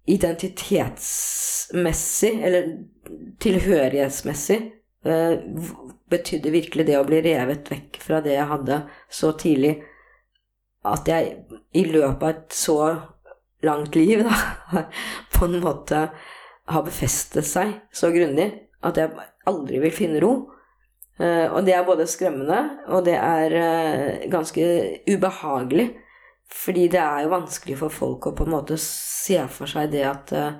identitetsmessig, 0.10 2.34
eller 2.42 2.64
tilhørighetsmessig, 3.44 4.60
betydde 6.10 6.52
virkelig 6.52 6.86
det 6.88 6.98
å 7.00 7.06
bli 7.08 7.22
revet 7.24 7.72
vekk 7.72 7.98
fra 8.04 8.22
det 8.24 8.34
jeg 8.36 8.48
hadde 8.50 8.82
så 9.12 9.32
tidlig, 9.40 9.84
at 10.88 11.10
jeg 11.10 11.34
i 11.76 11.84
løpet 11.90 12.24
av 12.24 12.30
et 12.30 12.56
så 12.56 12.78
langt 13.66 13.98
liv 14.00 14.24
da, 14.24 14.84
på 15.36 15.50
en 15.50 15.60
måte 15.64 16.06
har 16.70 16.86
befestet 16.86 17.48
seg 17.48 17.74
så 17.92 18.12
grundig 18.14 18.52
at 18.86 19.00
jeg 19.00 19.28
aldri 19.50 19.82
vil 19.84 19.92
finne 19.92 20.22
ro. 20.24 20.34
Og 21.20 21.58
det 21.68 21.74
er 21.76 21.84
både 21.84 22.06
skremmende, 22.08 22.60
og 22.88 23.04
det 23.04 23.18
er 23.18 23.56
ganske 24.32 24.64
ubehagelig. 25.10 25.90
Fordi 26.50 26.88
det 26.88 27.00
er 27.00 27.26
jo 27.26 27.34
vanskelig 27.34 27.78
for 27.78 27.94
folk 27.94 28.30
å 28.30 28.36
på 28.38 28.48
en 28.48 28.54
måte 28.56 28.78
se 28.82 29.38
for 29.54 29.70
seg 29.70 29.92
det 29.94 30.06
at 30.10 30.32
uh, 30.34 30.56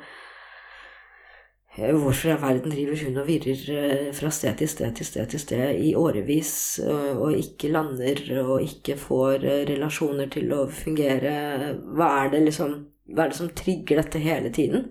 Hvorfor 1.78 2.28
i 2.28 2.32
all 2.34 2.42
verden 2.42 2.74
driver 2.74 2.98
hun 3.06 3.18
og 3.22 3.28
virrer 3.28 3.60
uh, 3.78 4.08
fra 4.18 4.32
sted 4.34 4.58
til 4.60 4.70
sted 4.72 4.96
til 4.98 5.06
sted 5.06 5.28
til 5.32 5.40
sted 5.40 5.82
i 5.86 5.94
årevis 5.96 6.52
uh, 6.84 7.14
og 7.22 7.38
ikke 7.38 7.72
lander 7.72 8.24
og 8.42 8.64
ikke 8.66 8.98
får 9.00 9.46
relasjoner 9.70 10.32
til 10.34 10.52
å 10.56 10.66
fungere? 10.74 11.76
Hva 11.96 12.10
er 12.24 12.34
det 12.34 12.46
liksom 12.50 12.80
Hva 13.10 13.26
er 13.26 13.32
det 13.32 13.40
som 13.40 13.54
trigger 13.58 14.02
dette 14.02 14.22
hele 14.22 14.54
tiden? 14.54 14.90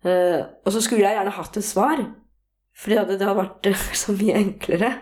og 0.00 0.72
så 0.72 0.80
skulle 0.80 1.02
jeg 1.04 1.12
gjerne 1.12 1.32
hatt 1.36 1.56
et 1.60 1.64
svar, 1.66 1.98
fordi 2.72 2.94
det 2.94 3.18
hadde 3.20 3.34
vært 3.36 3.66
så 4.02 4.14
mye 4.16 4.38
enklere. 4.38 4.94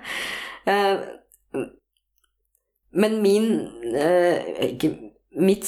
Men 2.90 3.22
min 3.22 3.68
eh, 3.94 4.72
ikke, 4.72 4.90
mitt, 5.40 5.66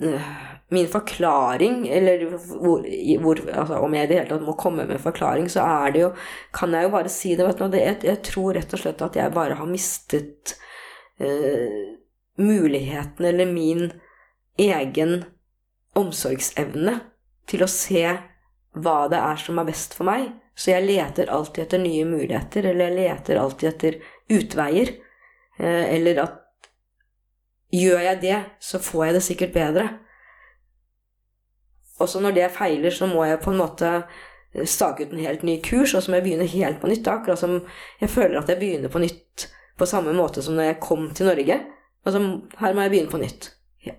eh, 0.00 0.28
Min 0.72 0.86
forklaring, 0.88 1.88
eller 1.92 2.24
hvor, 2.38 2.84
hvor, 3.20 3.40
altså 3.52 3.80
om 3.84 3.94
jeg 3.94 4.06
i 4.06 4.08
det 4.10 4.16
hele 4.16 4.30
tatt 4.30 4.46
må 4.46 4.54
komme 4.58 4.86
med 4.88 5.02
forklaring, 5.02 5.48
så 5.52 5.60
er 5.60 5.92
det 5.92 6.00
jo 6.00 6.12
Kan 6.56 6.72
jeg 6.72 6.86
jo 6.86 6.92
bare 6.94 7.12
si 7.12 7.34
det, 7.36 7.46
vet 7.46 7.60
du. 7.60 7.76
Jeg, 7.76 7.98
jeg 8.02 8.22
tror 8.24 8.54
rett 8.56 8.72
og 8.72 8.80
slett 8.80 9.04
at 9.04 9.18
jeg 9.18 9.34
bare 9.34 9.58
har 9.58 9.68
mistet 9.68 10.54
eh, 11.20 11.92
muligheten, 12.40 13.28
eller 13.28 13.50
min 13.50 13.90
egen 14.58 15.24
omsorgsevne, 15.94 17.00
til 17.46 17.62
å 17.62 17.70
se 17.70 18.06
hva 18.74 18.96
det 19.12 19.20
er 19.20 19.38
som 19.38 19.60
er 19.60 19.68
best 19.68 19.94
for 19.94 20.08
meg. 20.08 20.30
Så 20.56 20.72
jeg 20.72 20.86
leter 20.86 21.30
alltid 21.34 21.66
etter 21.66 21.82
nye 21.82 22.06
muligheter, 22.08 22.70
eller 22.70 22.88
jeg 22.88 22.98
leter 23.02 23.40
alltid 23.42 23.68
etter 23.68 24.00
utveier. 24.32 24.96
Eh, 25.58 25.84
eller 25.98 26.24
at 26.24 26.40
Gjør 27.74 28.04
jeg 28.04 28.20
det, 28.22 28.36
så 28.62 28.78
får 28.78 29.06
jeg 29.06 29.14
det 29.16 29.22
sikkert 29.26 29.54
bedre. 29.54 29.84
Også 32.02 32.20
når 32.20 32.34
det 32.36 32.52
feiler, 32.54 32.90
så 32.90 33.06
må 33.06 33.24
jeg 33.28 33.42
på 33.42 33.52
en 33.52 33.60
måte 33.60 33.90
eh, 33.94 34.64
stake 34.66 35.04
ut 35.04 35.12
en 35.14 35.22
helt 35.22 35.44
ny 35.46 35.60
kurs, 35.62 35.94
og 35.94 36.02
så 36.02 36.10
må 36.10 36.18
jeg 36.18 36.26
begynne 36.28 36.48
helt 36.50 36.80
på 36.82 36.90
nytt. 36.90 37.10
Akkurat 37.10 37.40
som 37.40 37.60
jeg 38.00 38.10
føler 38.10 38.40
at 38.40 38.50
jeg 38.50 38.60
begynner 38.62 38.92
på 38.92 39.02
nytt 39.02 39.48
på 39.78 39.86
samme 39.90 40.14
måte 40.14 40.42
som 40.42 40.56
når 40.58 40.72
jeg 40.72 40.82
kom 40.82 41.08
til 41.14 41.30
Norge. 41.30 41.60
Altså, 42.04 42.24
her 42.60 42.74
må 42.74 42.84
jeg 42.84 42.94
begynne 42.94 43.12
på 43.12 43.22
nytt. 43.22 43.52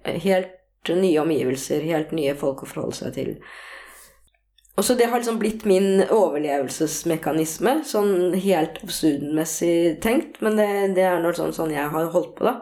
Helt 0.06 0.92
nye 0.94 1.22
omgivelser, 1.22 1.82
helt 1.88 2.12
nye 2.14 2.36
folk 2.38 2.62
å 2.64 2.70
forholde 2.70 3.00
seg 3.00 3.16
til. 3.16 3.32
Og 4.76 4.84
så 4.84 4.94
det 5.00 5.08
har 5.08 5.22
liksom 5.22 5.38
blitt 5.40 5.64
min 5.66 6.04
overlevelsesmekanisme, 6.04 7.78
sånn 7.88 8.36
helt 8.44 8.82
absurdmessig 8.84 10.02
tenkt, 10.04 10.42
men 10.44 10.60
det, 10.60 10.68
det 10.98 11.06
er 11.08 11.22
noe 11.24 11.36
sånn, 11.38 11.56
sånn 11.56 11.72
jeg 11.72 11.88
har 11.94 12.12
holdt 12.12 12.34
på, 12.36 12.44
da. 12.50 12.58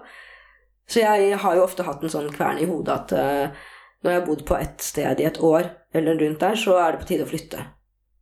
Så 0.89 1.01
jeg 1.01 1.39
har 1.41 1.57
jo 1.57 1.63
ofte 1.63 1.85
hatt 1.87 2.03
en 2.03 2.11
sånn 2.13 2.29
kvern 2.35 2.59
i 2.61 2.67
hodet 2.69 2.93
at 2.93 3.13
uh, 3.17 3.63
når 4.03 4.11
jeg 4.11 4.19
har 4.19 4.27
bodd 4.27 4.43
på 4.47 4.57
ett 4.59 4.83
sted 4.83 5.21
i 5.21 5.27
et 5.27 5.39
år, 5.43 5.71
eller 5.95 6.19
rundt 6.19 6.43
der, 6.43 6.59
så 6.59 6.75
er 6.81 6.93
det 6.93 7.01
på 7.03 7.09
tide 7.11 7.25
å 7.25 7.29
flytte. 7.29 7.65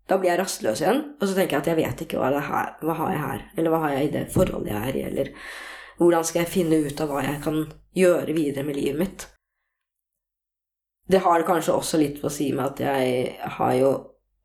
Da 0.09 0.17
blir 0.19 0.33
jeg 0.33 0.41
rastløs 0.41 0.81
igjen, 0.83 1.03
og 1.17 1.27
så 1.27 1.35
tenker 1.35 1.57
jeg 1.57 1.63
at 1.63 1.69
jeg 1.71 1.79
vet 1.79 2.05
ikke 2.05 2.21
hva, 2.21 2.31
det 2.33 2.45
her, 2.45 2.71
hva 2.83 2.95
har 2.99 3.11
jeg 3.13 3.21
her, 3.25 3.43
eller 3.57 3.73
hva 3.73 3.81
har 3.85 3.93
jeg 3.95 4.07
i 4.07 4.13
det 4.15 4.23
forholdet 4.33 4.73
jeg 4.73 4.81
er 4.81 4.97
i, 4.97 5.03
eller 5.09 5.33
hvordan 6.01 6.25
skal 6.27 6.43
jeg 6.43 6.51
finne 6.51 6.81
ut 6.85 7.03
av 7.03 7.11
hva 7.11 7.23
jeg 7.25 7.41
kan 7.43 7.61
gjøre 7.97 8.35
videre 8.35 8.65
med 8.67 8.77
livet 8.79 8.99
mitt. 8.99 9.27
Det 11.11 11.21
har 11.23 11.45
kanskje 11.47 11.75
også 11.75 11.99
litt 12.01 12.21
å 12.23 12.31
si 12.31 12.51
med 12.55 12.73
at 12.73 12.83
jeg 12.83 13.55
har 13.57 13.73
jo 13.77 13.91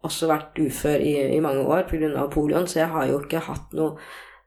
også 0.07 0.29
vært 0.31 0.59
ufør 0.63 1.03
i, 1.03 1.15
i 1.37 1.43
mange 1.43 1.65
år 1.67 1.87
pga. 1.91 2.27
polioen, 2.33 2.67
så 2.69 2.81
jeg 2.83 2.93
har 2.93 3.11
jo 3.11 3.21
ikke 3.25 3.45
hatt 3.49 3.77
noe 3.77 3.99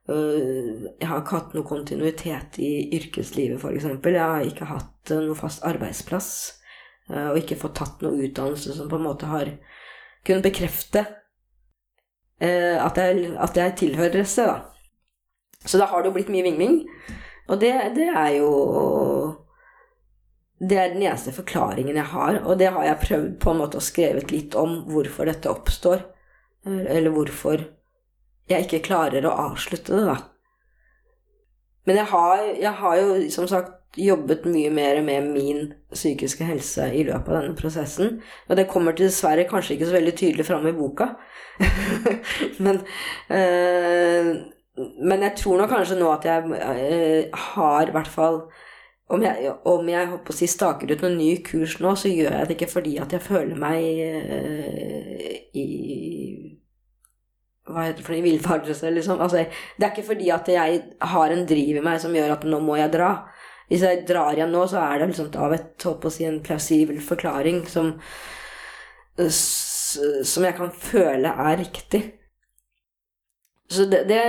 Øh, 0.09 0.89
jeg 0.99 1.07
har 1.07 1.19
ikke 1.21 1.37
hatt 1.37 1.51
noe 1.53 1.67
kontinuitet 1.67 2.57
i 2.63 2.71
yrkeslivet, 2.97 3.59
f.eks. 3.61 3.85
Jeg 3.85 4.21
har 4.23 4.45
ikke 4.45 4.65
hatt 4.65 5.11
øh, 5.13 5.25
noe 5.27 5.37
fast 5.37 5.61
arbeidsplass. 5.67 6.29
Øh, 7.09 7.29
og 7.31 7.39
ikke 7.41 7.59
fått 7.59 7.77
tatt 7.79 8.03
noe 8.05 8.19
utdannelse 8.27 8.75
som 8.77 8.89
på 8.89 8.99
en 8.99 9.07
måte 9.07 9.29
har 9.29 9.55
kunnet 10.25 10.45
bekrefte 10.45 11.05
at 12.39 12.95
jeg, 12.95 13.33
at 13.35 13.57
jeg 13.59 13.73
tilhører 13.75 14.21
SV, 14.23 14.45
da. 14.47 14.69
Så 15.67 15.75
da 15.75 15.89
har 15.91 15.99
det 15.99 16.07
jo 16.07 16.15
blitt 16.15 16.29
mye 16.31 16.45
vingving. 16.45 16.77
Og 17.49 17.59
det, 17.59 17.73
det, 17.97 18.07
er 18.07 18.29
jo 18.37 18.51
Det 20.59 20.77
er 20.77 20.93
den 20.93 21.03
eneste 21.03 21.33
forklaringen 21.35 21.95
jeg 21.95 22.11
har, 22.13 22.41
og 22.43 22.59
det 22.59 22.71
har 22.75 22.85
jeg 22.85 23.01
prøvd 23.03 23.35
på 23.41 23.51
en 23.51 23.61
måte 23.61 23.79
å 23.79 23.83
skrevet 23.83 24.31
litt 24.31 24.55
om 24.59 24.81
hvorfor 24.89 25.29
dette 25.29 25.51
oppstår. 25.51 26.03
Eller 26.67 27.11
hvorfor 27.15 27.63
jeg 28.49 28.65
ikke 28.65 28.83
klarer 28.89 29.25
å 29.25 29.35
avslutte 29.51 29.95
det, 29.95 30.05
da. 30.09 30.17
Men 31.87 32.01
jeg 32.01 32.11
har, 32.11 32.41
jeg 32.59 32.73
har 32.81 32.97
jo 32.99 33.13
som 33.33 33.47
sagt 33.49 33.97
jobbet 33.97 34.43
mye 34.45 34.69
mer 34.73 34.99
med 35.05 35.29
min 35.31 35.71
psykiske 35.93 36.45
helse 36.45 36.85
i 36.93 37.03
løpet 37.07 37.33
av 37.33 37.41
denne 37.41 37.57
prosessen. 37.57 38.19
Og 38.47 38.57
det 38.59 38.67
kommer 38.69 38.95
dessverre 38.97 39.47
kanskje 39.49 39.75
ikke 39.75 39.89
så 39.89 39.97
veldig 39.97 40.15
tydelig 40.17 40.45
fram 40.47 40.67
i 40.69 40.75
boka. 40.77 41.11
men, 42.65 42.81
øh, 43.33 44.33
men 45.01 45.27
jeg 45.27 45.35
tror 45.41 45.61
nok 45.61 45.73
kanskje 45.73 45.99
nå 45.99 46.11
at 46.13 46.27
jeg 46.29 46.43
øh, 46.45 47.39
har 47.53 47.89
i 47.89 47.95
hvert 47.95 48.11
fall 48.11 48.43
om 49.09 49.23
jeg, 49.25 49.53
om 49.65 49.87
jeg 49.89 50.07
håper 50.11 50.33
å 50.33 50.37
si, 50.37 50.45
staker 50.45 50.91
ut 50.93 51.01
noen 51.01 51.17
ny 51.17 51.31
kurs 51.41 51.79
nå, 51.81 51.95
så 51.97 52.11
gjør 52.11 52.35
jeg 52.35 52.45
det 52.45 52.55
ikke 52.59 52.73
fordi 52.75 52.91
at 53.01 53.15
jeg 53.15 53.25
føler 53.25 53.57
meg 53.57 53.81
øh, 54.05 55.31
i 55.57 55.65
hva 57.69 57.85
heter 57.85 57.99
det 57.99 58.05
for 58.05 58.15
noe, 58.15 58.25
villfarelse, 58.25 58.91
liksom. 58.95 59.19
Altså, 59.21 59.43
det 59.77 59.85
er 59.85 59.91
ikke 59.93 60.07
fordi 60.07 60.29
at 60.33 60.47
jeg 60.49 60.79
har 61.11 61.33
en 61.33 61.43
driv 61.49 61.77
i 61.77 61.83
meg 61.85 61.99
som 62.01 62.15
gjør 62.17 62.33
at 62.33 62.45
nå 62.49 62.61
må 62.65 62.79
jeg 62.79 62.93
dra. 62.95 63.11
Hvis 63.69 63.85
jeg 63.85 64.05
drar 64.09 64.33
igjen 64.33 64.51
nå, 64.53 64.65
så 64.67 64.81
er 64.81 64.99
det 64.99 65.11
liksom 65.11 65.29
av 65.37 65.53
et, 65.53 65.71
håper 65.85 66.09
å 66.09 66.13
si, 66.13 66.25
en 66.25 66.41
plausibel 66.45 67.01
forklaring 67.05 67.63
som 67.69 67.95
som 69.19 70.45
jeg 70.45 70.55
kan 70.55 70.71
føle 70.71 71.31
er 71.33 71.57
riktig. 71.59 72.01
Så 73.69 73.85
det, 73.85 74.03
det, 74.09 74.21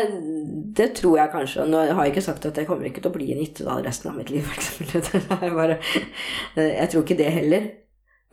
det, 0.76 0.88
tror 0.98 1.16
jeg 1.16 1.33
kanskje. 1.33 1.64
Nå 1.68 1.81
har 1.81 2.05
jeg 2.05 2.12
ikke 2.12 2.24
sagt 2.26 2.44
at 2.44 2.59
jeg 2.61 2.68
kommer 2.68 2.88
ikke 2.88 3.00
til 3.00 3.09
å 3.09 3.14
bli 3.14 3.31
en 3.33 3.40
Nittedal 3.40 3.85
resten 3.87 4.11
av 4.11 4.18
mitt 4.18 4.33
liv, 4.33 4.44
f.eks. 4.44 4.83
Jeg 6.61 6.90
tror 6.92 7.05
ikke 7.07 7.16
det 7.16 7.31
heller. 7.33 7.70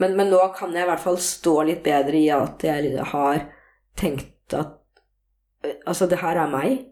Men, 0.03 0.17
men, 0.19 0.27
nå 0.29 0.41
kan 0.57 0.75
jeg 0.75 0.83
i 0.83 0.89
hvert 0.89 1.01
fall 1.01 1.15
stå 1.23 1.53
litt 1.69 1.79
bedre 1.85 2.19
i 2.19 2.27
at 2.29 2.61
jeg 2.61 3.05
har 3.13 3.47
tenkt 3.97 4.53
at 4.53 4.75
Altså, 5.89 6.05
det 6.07 6.19
her 6.21 6.37
er 6.37 6.51
meg. 6.51 6.83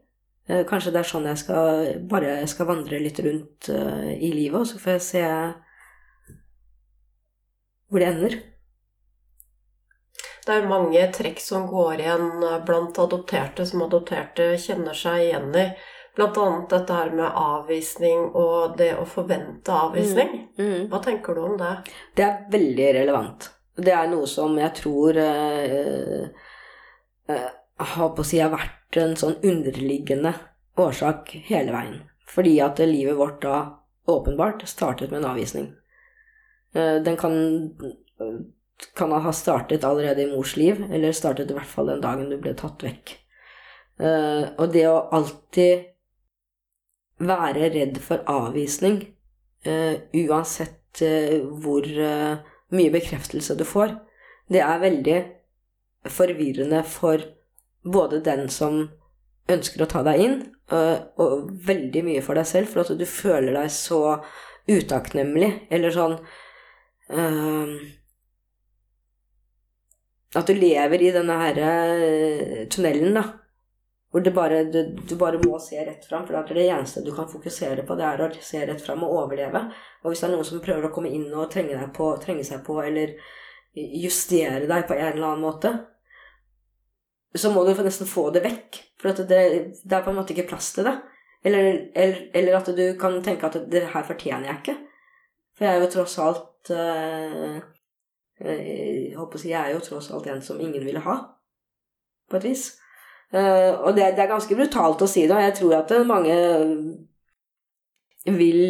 Eh, 0.47 0.65
kanskje 0.69 0.93
det 0.93 1.01
er 1.01 1.10
sånn 1.10 1.29
jeg 1.29 1.41
skal 1.41 1.86
bare 2.10 2.38
skal 2.49 2.69
vandre 2.69 2.99
litt 3.01 3.19
rundt 3.25 3.69
uh, 3.73 4.12
i 4.13 4.29
livet, 4.29 4.60
og 4.60 4.67
så 4.69 4.81
får 4.81 4.97
jeg 4.97 5.05
se 5.08 5.23
hvor 7.89 8.01
det 8.01 8.12
ender. 8.12 8.38
Det 10.45 10.53
er 10.53 10.67
mange 10.69 11.01
trekk 11.15 11.41
som 11.41 11.65
går 11.69 12.03
igjen 12.03 12.27
blant 12.67 12.97
adopterte 13.01 13.65
som 13.65 13.81
adopterte 13.88 14.51
kjenner 14.62 14.97
seg 14.97 15.23
igjen 15.23 15.49
i. 15.58 15.65
Blant 16.15 16.38
annet 16.38 16.69
dette 16.71 16.95
her 16.95 17.10
med 17.17 17.25
avvisning 17.27 18.29
og 18.38 18.77
det 18.79 18.91
å 18.95 19.08
forvente 19.10 19.73
avvisning. 19.73 20.38
Mm. 20.55 20.67
Mm. 20.67 20.86
Hva 20.91 21.01
tenker 21.03 21.36
du 21.36 21.41
om 21.43 21.58
det? 21.60 21.73
Det 22.15 22.23
er 22.23 22.45
veldig 22.53 22.88
relevant. 23.01 23.49
Det 23.75 23.91
er 23.91 24.08
noe 24.08 24.29
som 24.29 24.55
jeg 24.62 24.71
tror 24.77 25.17
eh, 25.19 26.29
eh, 27.27 27.49
har 27.89 28.13
på 28.15 28.23
å 28.23 28.27
si 28.27 28.39
har 28.39 28.53
vært 28.53 28.85
en 29.01 29.15
sånn 29.19 29.38
underliggende 29.43 30.34
årsak 30.79 31.34
hele 31.47 31.73
veien. 31.75 32.03
Fordi 32.29 32.60
at 32.63 32.79
livet 32.84 33.17
vårt 33.17 33.41
da 33.43 33.58
åpenbart 34.05 34.67
startet 34.67 35.12
med 35.12 35.23
en 35.23 35.29
avvisning. 35.31 35.73
Eh, 36.73 36.95
den 37.03 37.17
kan, 37.17 37.34
kan 38.95 39.12
ha 39.12 39.34
startet 39.34 39.84
allerede 39.84 40.21
i 40.21 40.31
mors 40.31 40.55
liv, 40.55 40.84
eller 40.91 41.12
startet 41.12 41.51
i 41.51 41.58
hvert 41.58 41.69
fall 41.69 41.89
den 41.91 42.03
dagen 42.03 42.29
du 42.29 42.38
ble 42.41 42.53
tatt 42.58 42.84
vekk. 42.86 43.15
Eh, 43.99 44.43
og 44.60 44.73
det 44.73 44.88
å 44.89 45.05
alltid 45.15 45.91
være 47.23 47.69
redd 47.71 48.01
for 48.03 48.25
avvisning, 48.27 48.99
eh, 49.63 50.01
uansett 50.25 50.81
hvor 50.95 51.84
mye 52.71 52.91
bekreftelse 52.93 53.58
du 53.60 53.65
får, 53.67 53.97
det 54.47 54.62
er 54.63 54.79
veldig 54.79 55.17
forvirrende 56.08 56.79
for 56.88 57.19
både 57.86 58.19
den 58.26 58.50
som 58.50 58.86
ønsker 59.52 59.84
å 59.84 59.89
ta 59.89 60.02
deg 60.06 60.21
inn, 60.21 60.39
og, 60.74 61.19
og 61.21 61.50
veldig 61.67 62.02
mye 62.08 62.24
for 62.26 62.38
deg 62.38 62.50
selv, 62.50 62.71
for 62.71 62.82
at 62.82 62.98
du 62.98 63.06
føler 63.06 63.54
deg 63.54 63.69
så 63.74 64.02
utakknemlig, 64.65 65.52
eller 65.69 65.93
sånn 65.93 66.17
uh, 67.13 67.76
At 70.36 70.50
du 70.50 70.58
lever 70.58 71.04
i 71.06 71.12
denne 71.15 71.36
her 71.39 71.60
uh, 71.62 72.62
tunnelen, 72.74 73.13
da. 73.15 73.28
Hvor 74.15 74.24
bare, 74.32 74.62
du, 74.71 74.95
du, 74.95 75.13
bare 75.19 75.41
må 75.43 75.58
se 75.60 75.76
rett 75.84 76.06
fram, 76.08 76.24
for 76.26 76.38
det, 76.38 76.56
det 76.56 76.69
eneste 76.71 77.04
du 77.04 77.10
kan 77.13 77.28
fokusere 77.28 77.84
på, 77.84 77.98
det 78.00 78.06
er 78.08 78.21
å 78.24 78.30
se 78.39 78.62
rett 78.63 78.82
fram 78.82 79.04
og 79.04 79.12
overleve. 79.26 79.65
Og 80.04 80.12
hvis 80.12 80.24
det 80.24 80.30
er 80.30 80.34
noen 80.38 80.48
som 80.48 80.62
prøver 80.63 80.88
å 80.88 80.91
komme 80.95 81.12
inn 81.12 81.28
og 81.36 81.50
trenge, 81.52 81.89
på, 81.95 82.13
trenge 82.24 82.45
seg 82.48 82.63
på, 82.63 82.78
eller 82.80 83.12
justere 83.76 84.69
deg 84.71 84.88
på 84.88 84.95
en 84.95 85.10
eller 85.10 85.28
annen 85.34 85.43
måte, 85.43 85.74
så 87.36 87.52
må 87.52 87.63
du 87.65 87.74
nesten 87.84 88.08
få 88.08 88.30
det 88.34 88.43
vekk. 88.45 88.82
For 89.02 89.12
det, 89.12 89.28
det, 89.84 89.91
er 89.93 90.04
på 90.04 90.12
en 90.12 90.19
måte 90.19 90.34
ikke 90.36 90.48
plass 90.50 90.71
til 90.76 90.88
det. 90.88 90.95
Eller, 91.45 91.89
eller, 91.93 92.21
eller, 92.34 92.58
at 92.58 92.69
du 92.78 92.86
kan 93.00 93.17
tenke 93.24 93.50
at 93.50 93.58
det 93.71 93.86
her 93.93 94.06
fortjener 94.08 94.50
jeg 94.50 94.62
ikke. 94.62 94.78
For 95.56 95.65
jeg 95.65 95.76
er 95.76 95.84
jo 95.84 95.91
tross 95.93 96.17
alt 96.19 96.71
øh, 96.76 97.60
Jeg 98.41 99.19
å 99.21 99.28
si 99.39 99.52
jeg 99.52 99.62
er 99.62 99.76
jo 99.76 99.84
tross 99.84 100.10
alt 100.12 100.28
en 100.28 100.41
som 100.43 100.60
ingen 100.60 100.84
ville 100.84 101.04
ha. 101.06 101.19
På 102.30 102.39
et 102.39 102.50
vis. 102.50 102.65
Uh, 103.34 103.74
og 103.84 103.95
det, 103.95 104.13
det, 104.15 104.24
er 104.24 104.30
ganske 104.30 104.56
brutalt 104.56 105.02
å 105.02 105.08
si 105.10 105.26
det, 105.26 105.34
og 105.34 105.43
jeg 105.43 105.56
tror 105.58 105.74
at 105.80 105.91
mange 106.08 106.36
vil 108.26 108.62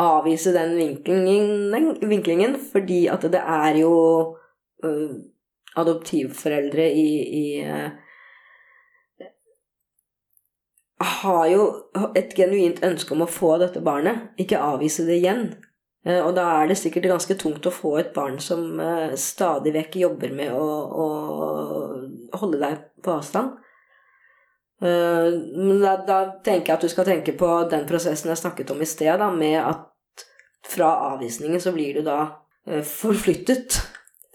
avvise 0.00 0.52
den 0.54 0.76
vinklingen, 0.78 1.98
vinklingen 2.08 2.54
fordi 2.70 3.02
at 3.12 3.26
det 3.34 3.42
er 3.42 3.80
jo 3.82 3.92
uh, 4.86 5.16
adoptivforeldre 5.78 6.90
i, 6.90 7.10
i 7.40 7.68
uh, 7.68 7.90
har 11.22 11.46
jo 11.48 11.66
et 12.18 12.34
genuint 12.36 12.82
ønske 12.84 13.14
om 13.14 13.24
å 13.24 13.30
få 13.30 13.54
dette 13.62 13.82
barnet, 13.84 14.30
ikke 14.40 14.60
avvise 14.60 15.06
det 15.08 15.20
igjen. 15.20 15.44
Uh, 16.06 16.20
og 16.24 16.34
da 16.38 16.48
er 16.58 16.70
det 16.70 16.78
sikkert 16.80 17.10
ganske 17.12 17.38
tungt 17.40 17.66
å 17.68 17.74
få 17.74 17.96
et 18.00 18.12
barn 18.16 18.40
som 18.42 18.80
uh, 18.80 19.14
stadig 19.18 19.74
vekk 19.76 20.00
jobber 20.02 20.34
med 20.36 20.54
å, 20.56 20.68
å 21.04 21.06
holde 22.40 22.62
deg 22.62 22.86
på 23.04 23.18
avstand. 23.18 23.58
Men 24.80 25.74
da, 25.82 25.90
da, 26.08 26.18
tenker 26.40 26.70
jeg 26.70 26.76
at 26.78 26.84
du 26.86 26.88
skal 26.88 27.04
tenke 27.04 27.34
på 27.36 27.48
den 27.68 27.82
prosessen 27.84 28.30
jeg 28.32 28.40
snakket 28.40 28.70
om 28.72 28.78
i 28.80 28.86
sted, 28.88 29.12
da, 29.20 29.26
med 29.28 29.58
at 29.60 30.24
fra 30.64 30.88
avvisningen 31.10 31.60
så 31.60 31.74
blir 31.74 31.98
du 31.98 32.06
da 32.06 32.22
forflyttet 32.88 33.76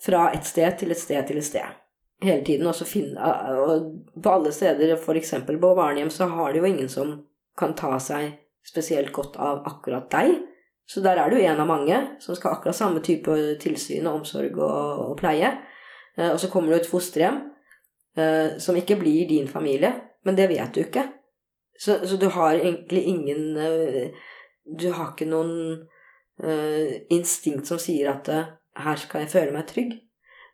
fra 0.06 0.30
et 0.34 0.46
sted 0.46 0.78
til 0.80 0.94
et 0.94 1.02
sted 1.02 1.28
til 1.28 1.42
et 1.42 1.48
sted. 1.48 1.78
Hele 2.24 2.46
tiden. 2.46 2.68
Og, 2.68 2.88
finne, 2.88 3.30
og 3.60 4.22
på 4.24 4.34
alle 4.38 4.52
steder, 4.56 4.96
f.eks. 4.98 5.34
på 5.48 5.76
barnehjem, 5.76 6.10
så 6.14 6.30
har 6.32 6.54
det 6.54 6.62
jo 6.62 6.70
ingen 6.70 6.90
som 6.90 7.16
kan 7.58 7.76
ta 7.78 7.98
seg 8.00 8.36
spesielt 8.66 9.12
godt 9.14 9.38
av 9.42 9.66
akkurat 9.68 10.10
deg. 10.12 10.38
Så 10.86 11.02
der 11.02 11.18
er 11.18 11.30
du 11.30 11.40
en 11.40 11.60
av 11.62 11.68
mange 11.70 11.98
som 12.22 12.38
skal 12.38 12.52
ha 12.52 12.60
akkurat 12.60 12.78
samme 12.78 13.02
type 13.06 13.36
tilsyn 13.62 14.06
og 14.06 14.22
omsorg 14.22 14.58
og, 14.60 15.10
og 15.10 15.18
pleie. 15.20 15.50
Eh, 16.18 16.30
og 16.32 16.40
så 16.42 16.50
kommer 16.54 16.72
du 16.72 16.78
et 16.78 16.90
fosterhjem 16.90 17.42
eh, 18.18 18.58
som 18.62 18.78
ikke 18.78 19.00
blir 19.02 19.26
din 19.30 19.50
familie, 19.50 19.92
men 20.26 20.38
det 20.38 20.50
vet 20.52 20.76
du 20.76 20.84
ikke. 20.84 21.08
Så, 21.78 22.00
så 22.08 22.20
du 22.22 22.30
har 22.32 22.56
egentlig 22.56 23.04
ingen 23.12 23.58
eh, 23.60 24.16
Du 24.66 24.88
har 24.92 25.12
ikke 25.12 25.28
noen 25.30 25.86
instinkt 27.14 27.70
som 27.70 27.78
sier 27.80 28.10
at 28.12 28.28
her 28.76 29.00
skal 29.00 29.24
jeg 29.24 29.32
føle 29.32 29.56
meg 29.56 29.68
trygg. 29.70 29.94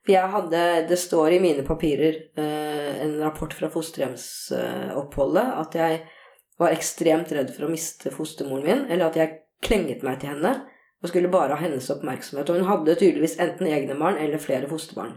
For 0.01 0.15
jeg 0.15 0.33
hadde 0.33 0.87
Det 0.89 0.97
står 0.97 1.35
i 1.35 1.39
mine 1.39 1.63
papirer, 1.63 2.15
eh, 2.37 3.01
en 3.05 3.19
rapport 3.21 3.53
fra 3.53 3.69
fosterhjemsoppholdet, 3.69 5.47
at 5.61 5.75
jeg 5.75 6.01
var 6.59 6.73
ekstremt 6.73 7.31
redd 7.31 7.53
for 7.53 7.65
å 7.65 7.71
miste 7.71 8.11
fostermoren 8.13 8.65
min, 8.65 8.85
eller 8.89 9.09
at 9.09 9.15
jeg 9.15 9.37
klenget 9.61 10.03
meg 10.03 10.19
til 10.19 10.33
henne 10.33 10.53
og 11.01 11.09
skulle 11.09 11.31
bare 11.33 11.55
ha 11.57 11.61
hennes 11.61 11.89
oppmerksomhet. 11.89 12.49
Og 12.49 12.61
hun 12.61 12.69
hadde 12.69 12.95
tydeligvis 12.95 13.39
enten 13.41 13.67
egne 13.67 13.97
barn 13.97 14.19
eller 14.21 14.41
flere 14.41 14.69
fosterbarn. 14.69 15.15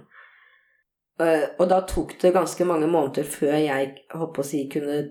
Eh, 1.21 1.45
og 1.59 1.69
da 1.69 1.83
tok 1.89 2.17
det 2.21 2.33
ganske 2.35 2.65
mange 2.65 2.89
måneder 2.91 3.29
før 3.29 3.57
jeg 3.61 3.93
håper 4.13 4.43
å 4.43 4.47
si, 4.47 4.65
kunne 4.73 5.03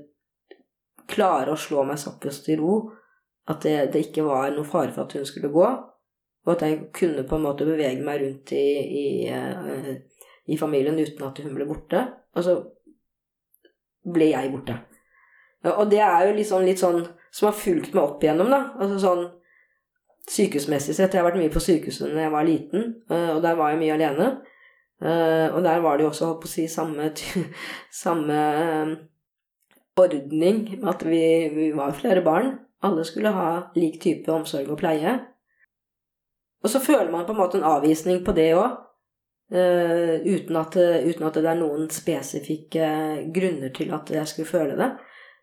klare 1.09 1.53
å 1.53 1.59
slå 1.59 1.84
meg 1.88 2.01
såpass 2.01 2.41
til 2.45 2.61
ro 2.61 2.76
at 3.49 3.61
det, 3.65 3.91
det 3.93 4.07
ikke 4.07 4.26
var 4.26 4.53
noe 4.55 4.68
fare 4.68 4.93
for 4.95 5.05
at 5.05 5.15
hun 5.18 5.26
skulle 5.28 5.51
gå, 5.53 5.68
og 6.44 6.56
at 6.56 6.66
jeg 6.66 6.80
kunne 6.96 7.24
på 7.28 7.38
en 7.38 7.46
måte 7.46 7.68
bevege 7.68 8.04
meg 8.04 8.22
rundt 8.24 8.52
i, 8.56 8.66
i, 8.84 9.06
uh, 9.32 9.94
i 10.52 10.58
familien 10.60 11.00
uten 11.00 11.28
at 11.28 11.39
hun 11.44 11.54
ble 11.56 11.68
borte. 11.70 12.02
Og 12.36 12.44
så 12.44 12.58
ble 14.14 14.32
jeg 14.34 14.52
borte. 14.52 14.76
Og 15.72 15.88
det 15.91 16.02
er 16.04 16.28
jo 16.28 16.34
litt 16.36 16.50
sånn, 16.50 16.66
litt 16.68 16.82
sånn 16.82 17.00
som 17.34 17.48
har 17.48 17.56
fulgt 17.56 17.94
meg 17.96 18.04
opp 18.04 18.24
igjennom, 18.26 18.52
da. 18.52 18.60
Altså 18.76 19.00
sånn 19.00 19.24
sykehusmessig 20.28 20.96
sett. 20.98 21.16
Jeg 21.16 21.24
har 21.24 21.30
vært 21.30 21.39
mye 21.39 21.54
på 21.54 21.64
sykehuset 21.64 22.12
da 22.12 22.26
jeg 22.26 22.34
var 22.34 22.48
liten, 22.48 22.89
uh, 23.12 23.38
og 23.38 23.39
der 23.46 23.56
var 23.60 23.72
jeg 23.72 23.80
mye 23.86 23.96
alene. 23.96 24.30
Uh, 25.04 25.48
og 25.56 25.64
der 25.64 25.82
var 25.84 25.98
det 25.98 26.06
jo 26.06 26.12
også, 26.12 26.28
holdt 26.30 26.44
på 26.44 26.52
å 26.52 26.54
si, 26.54 26.68
samme, 26.72 27.10
samme 28.04 28.41
ordning 30.00 30.66
med 30.76 30.89
at 30.91 31.04
vi, 31.08 31.26
vi 31.56 31.72
var 31.76 31.96
flere 31.96 32.24
barn. 32.26 32.58
Alle 32.84 33.06
skulle 33.08 33.32
ha 33.32 33.50
lik 33.80 34.02
type 34.04 34.32
omsorg 34.32 34.68
og 34.74 34.82
pleie. 34.82 35.22
Og 36.64 36.72
så 36.72 36.80
føler 36.80 37.11
man 37.11 37.26
på 37.28 37.36
en 37.36 37.41
måte 37.41 37.59
en 37.59 37.68
avvisning 37.68 38.24
på 38.26 38.36
det 38.36 38.53
òg. 38.55 38.80
Uh, 39.53 40.24
uten, 40.24 40.55
uten, 40.55 41.09
uten, 41.09 41.26
at 41.28 41.36
det 41.36 41.49
er 41.51 41.57
noen 41.59 41.89
spesifikke 41.91 42.86
grunner 43.36 43.74
til 43.76 43.91
at 43.93 44.09
jeg 44.16 44.30
skulle 44.32 44.49
føle 44.49 44.78
det. 44.80 44.88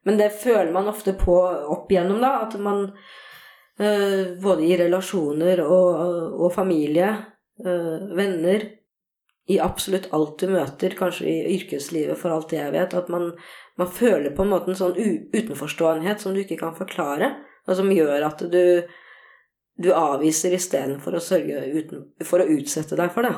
Men 0.09 0.17
det 0.19 0.33
føler 0.41 0.73
man 0.73 0.89
ofte 0.91 1.13
på 1.21 1.37
opp 1.45 1.93
igjennom, 1.93 2.23
da. 2.25 2.33
At 2.47 2.57
man 2.59 2.87
uh, 2.89 4.23
både 4.41 4.65
i 4.67 4.79
relasjoner 4.81 5.63
og, 5.67 6.41
og 6.41 6.55
familie, 6.57 7.13
uh, 7.67 7.97
venner 8.17 8.65
I 9.51 9.61
absolutt 9.61 10.09
alt 10.17 10.41
du 10.41 10.55
møter, 10.55 10.97
kanskje 10.97 11.29
i 11.29 11.55
yrkeslivet 11.59 12.19
for 12.19 12.33
alt 12.33 12.53
jeg 12.55 12.73
vet, 12.73 12.97
at 12.97 13.09
man, 13.13 13.33
man 13.79 13.93
føler 13.93 14.33
på 14.35 14.47
en 14.47 14.53
måte 14.53 14.71
en 14.73 14.79
sånn 14.79 14.99
utenforståenhet 15.35 16.23
som 16.23 16.35
du 16.35 16.43
ikke 16.45 16.59
kan 16.61 16.77
forklare, 16.77 17.33
og 17.67 17.77
som 17.77 17.91
gjør 17.93 18.29
at 18.29 18.45
du, 18.53 18.63
du 19.81 19.91
avviser 19.97 20.55
istedenfor 20.57 21.17
å 21.17 21.23
sørge 21.25 21.63
uten, 21.73 22.05
for 22.27 22.43
å 22.43 22.49
utsette 22.53 22.99
deg 22.99 23.13
for 23.15 23.27
det. 23.27 23.35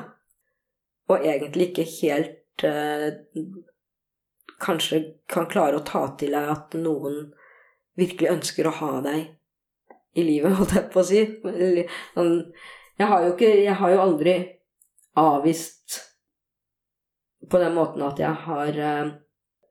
Og 1.13 1.27
egentlig 1.27 1.71
ikke 1.71 1.87
helt 2.01 2.65
eh, 2.67 3.21
kanskje 4.63 5.03
kan 5.31 5.49
klare 5.51 5.79
å 5.79 5.87
ta 5.87 6.05
til 6.19 6.35
deg 6.35 6.51
at 6.55 6.75
noen 6.79 7.33
virkelig 7.99 8.31
ønsker 8.33 8.69
å 8.69 8.77
ha 8.81 8.93
deg 9.05 10.19
i 10.19 10.25
livet, 10.27 10.55
holdt 10.59 10.77
jeg 10.77 10.89
på 10.93 11.03
å 11.03 11.07
si. 11.07 11.25
Sånn, 12.15 12.33
jeg 13.01 13.09
har 13.09 13.25
jo 13.25 13.35
ikke 13.35 13.53
Jeg 13.63 13.79
har 13.81 13.95
jo 13.95 14.03
aldri 14.03 14.37
avvist 15.19 16.01
på 17.51 17.59
den 17.61 17.75
måten 17.77 18.03
at 18.07 18.21
jeg 18.23 18.45
har 18.47 18.79
eh, 18.79 19.13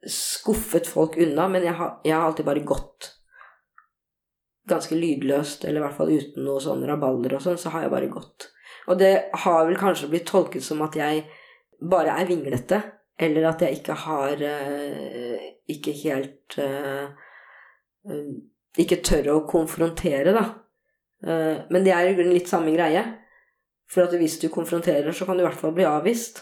skuffet 0.07 0.87
folk 0.89 1.17
unna, 1.17 1.47
men 1.49 1.65
jeg 1.65 1.77
har, 1.77 1.97
jeg 2.05 2.15
har, 2.15 2.27
alltid 2.27 2.47
bare 2.47 2.63
gått 2.67 3.11
ganske 4.69 4.95
lydløst, 4.95 5.65
eller 5.65 5.81
i 5.81 5.85
hvert 5.85 5.97
fall 5.97 6.11
uten 6.13 6.45
noe 6.45 6.61
sånn 6.63 6.83
rabalder 6.87 7.37
og 7.37 7.43
sånn, 7.43 7.59
så 7.59 7.73
har 7.73 7.85
jeg 7.85 7.93
bare 7.93 8.11
gått. 8.11 8.49
Og 8.89 8.97
det 8.99 9.13
har 9.43 9.65
vel 9.67 9.79
kanskje 9.79 10.09
blitt 10.11 10.27
tolket 10.29 10.65
som 10.65 10.81
at 10.85 10.97
jeg 10.97 11.25
bare 11.81 12.17
er 12.21 12.29
vinglete, 12.29 12.81
eller 13.21 13.49
at 13.51 13.61
jeg 13.61 13.77
ikke 13.77 13.95
har 14.07 14.39
eh, 14.41 15.41
Ikke 15.69 15.91
helt 15.93 16.55
eh, 16.57 17.11
Ikke 18.81 18.97
tør 19.05 19.27
å 19.35 19.35
konfrontere, 19.45 20.33
da. 20.33 20.45
men 21.69 21.83
det 21.85 21.91
er 21.93 22.07
i 22.09 22.15
grunnen 22.17 22.33
litt 22.33 22.49
samme 22.49 22.73
greie. 22.73 23.03
For 23.91 24.07
at 24.07 24.15
hvis 24.17 24.39
du 24.41 24.47
konfronterer, 24.49 25.11
så 25.11 25.27
kan 25.27 25.37
du 25.37 25.43
i 25.43 25.45
hvert 25.45 25.59
fall 25.59 25.75
bli 25.75 25.85
avvist. 25.85 26.41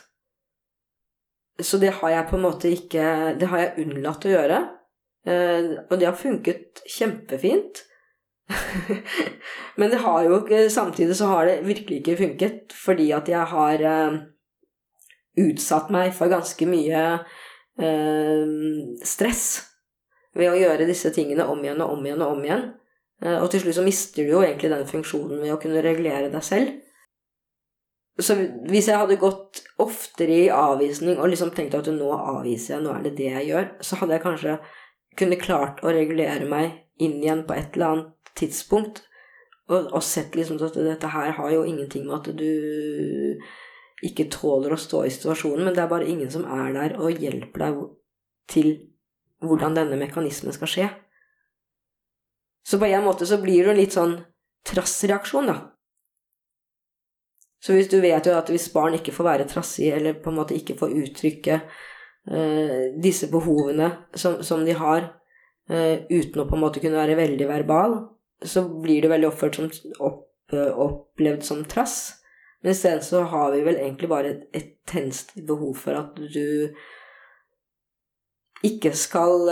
Så 1.59 1.79
det 1.81 1.95
har 1.99 2.13
jeg 2.13 2.27
på 2.29 2.37
en 2.37 2.45
måte 2.45 2.71
ikke 2.71 3.05
Det 3.39 3.49
har 3.51 3.63
jeg 3.63 3.85
unnlatt 3.85 4.25
å 4.25 4.33
gjøre. 4.33 4.59
Eh, 5.27 5.71
og 5.89 5.95
det 5.97 6.07
har 6.07 6.17
funket 6.17 6.83
kjempefint. 6.87 7.83
Men 9.79 9.91
det 9.93 10.01
har 10.01 10.23
jo 10.25 10.39
Samtidig 10.69 11.15
så 11.15 11.29
har 11.29 11.45
det 11.45 11.61
virkelig 11.67 12.01
ikke 12.01 12.17
funket, 12.17 12.73
fordi 12.73 13.11
at 13.15 13.29
jeg 13.29 13.45
har 13.53 13.85
eh, 13.85 14.17
utsatt 15.45 15.91
meg 15.93 16.13
for 16.17 16.31
ganske 16.31 16.65
mye 16.69 17.03
eh, 17.79 18.43
stress 19.05 19.45
ved 20.37 20.51
å 20.51 20.57
gjøre 20.57 20.87
disse 20.89 21.11
tingene 21.13 21.45
om 21.49 21.61
igjen 21.63 21.81
og 21.85 21.97
om 21.97 22.05
igjen 22.05 22.25
og 22.25 22.37
om 22.37 22.43
igjen. 22.45 22.67
Og 23.19 23.49
til 23.51 23.59
slutt 23.59 23.75
så 23.75 23.83
mister 23.83 24.23
du 24.23 24.29
jo 24.31 24.43
egentlig 24.45 24.69
den 24.71 24.85
funksjonen 24.87 25.41
ved 25.41 25.51
å 25.51 25.57
kunne 25.59 25.81
regulere 25.83 26.29
deg 26.31 26.43
selv. 26.45 26.77
Så 28.19 28.35
hvis 28.67 28.89
jeg 28.89 28.99
hadde 28.99 29.19
gått 29.19 29.61
oftere 29.79 30.35
i 30.45 30.51
avvisning 30.51 31.19
og 31.19 31.31
liksom 31.31 31.53
tenkt 31.55 31.77
at 31.77 31.87
nå 31.91 32.09
avviser 32.15 32.75
jeg, 32.75 32.83
nå 32.83 32.93
er 32.93 33.05
det 33.05 33.15
det 33.17 33.29
jeg 33.31 33.47
gjør, 33.49 33.67
så 33.83 33.99
hadde 34.01 34.15
jeg 34.15 34.25
kanskje 34.25 34.55
kunne 35.19 35.39
klart 35.39 35.83
å 35.83 35.93
regulere 35.95 36.47
meg 36.47 36.73
inn 36.99 37.17
igjen 37.21 37.45
på 37.47 37.55
et 37.55 37.77
eller 37.77 37.93
annet 37.93 38.09
tidspunkt 38.39 39.03
og, 39.69 39.91
og 39.93 40.03
sett 40.03 40.35
liksom 40.37 40.59
at 40.65 40.77
dette 40.77 41.11
her 41.13 41.33
har 41.37 41.51
jo 41.53 41.65
ingenting 41.67 42.07
med 42.07 42.17
at 42.19 42.31
du 42.39 43.39
ikke 44.05 44.29
tåler 44.31 44.73
å 44.73 44.79
stå 44.79 45.03
i 45.05 45.11
situasjonen, 45.13 45.65
men 45.67 45.75
det 45.75 45.83
er 45.83 45.91
bare 45.91 46.07
ingen 46.07 46.31
som 46.31 46.45
er 46.47 46.71
der 46.75 46.95
og 46.97 47.19
hjelper 47.19 47.65
deg 47.65 47.81
til 48.49 48.69
hvordan 49.43 49.75
denne 49.75 49.99
mekanismen 49.99 50.55
skal 50.55 50.71
skje. 50.71 50.87
Så 52.65 52.79
på 52.79 52.87
en 52.87 53.05
måte 53.05 53.27
så 53.27 53.39
blir 53.41 53.65
det 53.65 53.73
en 53.73 53.79
litt 53.79 53.95
sånn 53.95 54.15
trassreaksjon, 54.67 55.51
da. 55.51 55.57
Så 57.59 57.75
hvis 57.75 57.89
du 57.91 57.97
vet 57.99 58.27
jo 58.27 58.35
at 58.37 58.49
hvis 58.51 58.69
barn 58.71 58.95
ikke 58.95 59.13
får 59.15 59.27
være 59.27 59.47
trassige, 59.51 59.97
eller 59.97 60.19
på 60.23 60.31
en 60.31 60.37
måte 60.39 60.55
ikke 60.55 60.77
får 60.79 60.95
uttrykke 60.95 61.57
uh, 61.59 62.83
disse 63.03 63.27
behovene 63.31 63.89
som, 64.15 64.39
som 64.47 64.63
de 64.67 64.75
har, 64.79 65.09
uh, 65.71 65.97
uten 66.07 66.39
å 66.39 66.47
på 66.47 66.55
en 66.55 66.63
måte 66.63 66.83
kunne 66.83 67.01
være 67.01 67.19
veldig 67.19 67.49
verbal, 67.49 67.97
så 68.45 68.63
blir 68.81 69.01
det 69.03 69.11
veldig 69.11 69.29
oppført 69.29 69.59
som 69.59 69.69
opp, 69.99 70.25
uh, 70.53 70.71
opplevd 70.79 71.43
som 71.45 71.65
trass. 71.67 71.99
Men 72.61 72.71
isteden 72.71 73.03
så 73.03 73.23
har 73.31 73.51
vi 73.55 73.63
vel 73.63 73.79
egentlig 73.79 74.09
bare 74.11 74.33
et, 74.33 74.47
et 74.53 74.71
tenst 74.87 75.35
behov 75.47 75.77
for 75.79 75.95
at 75.95 76.17
du 76.19 76.75
ikke 78.67 78.91
skal 78.97 79.45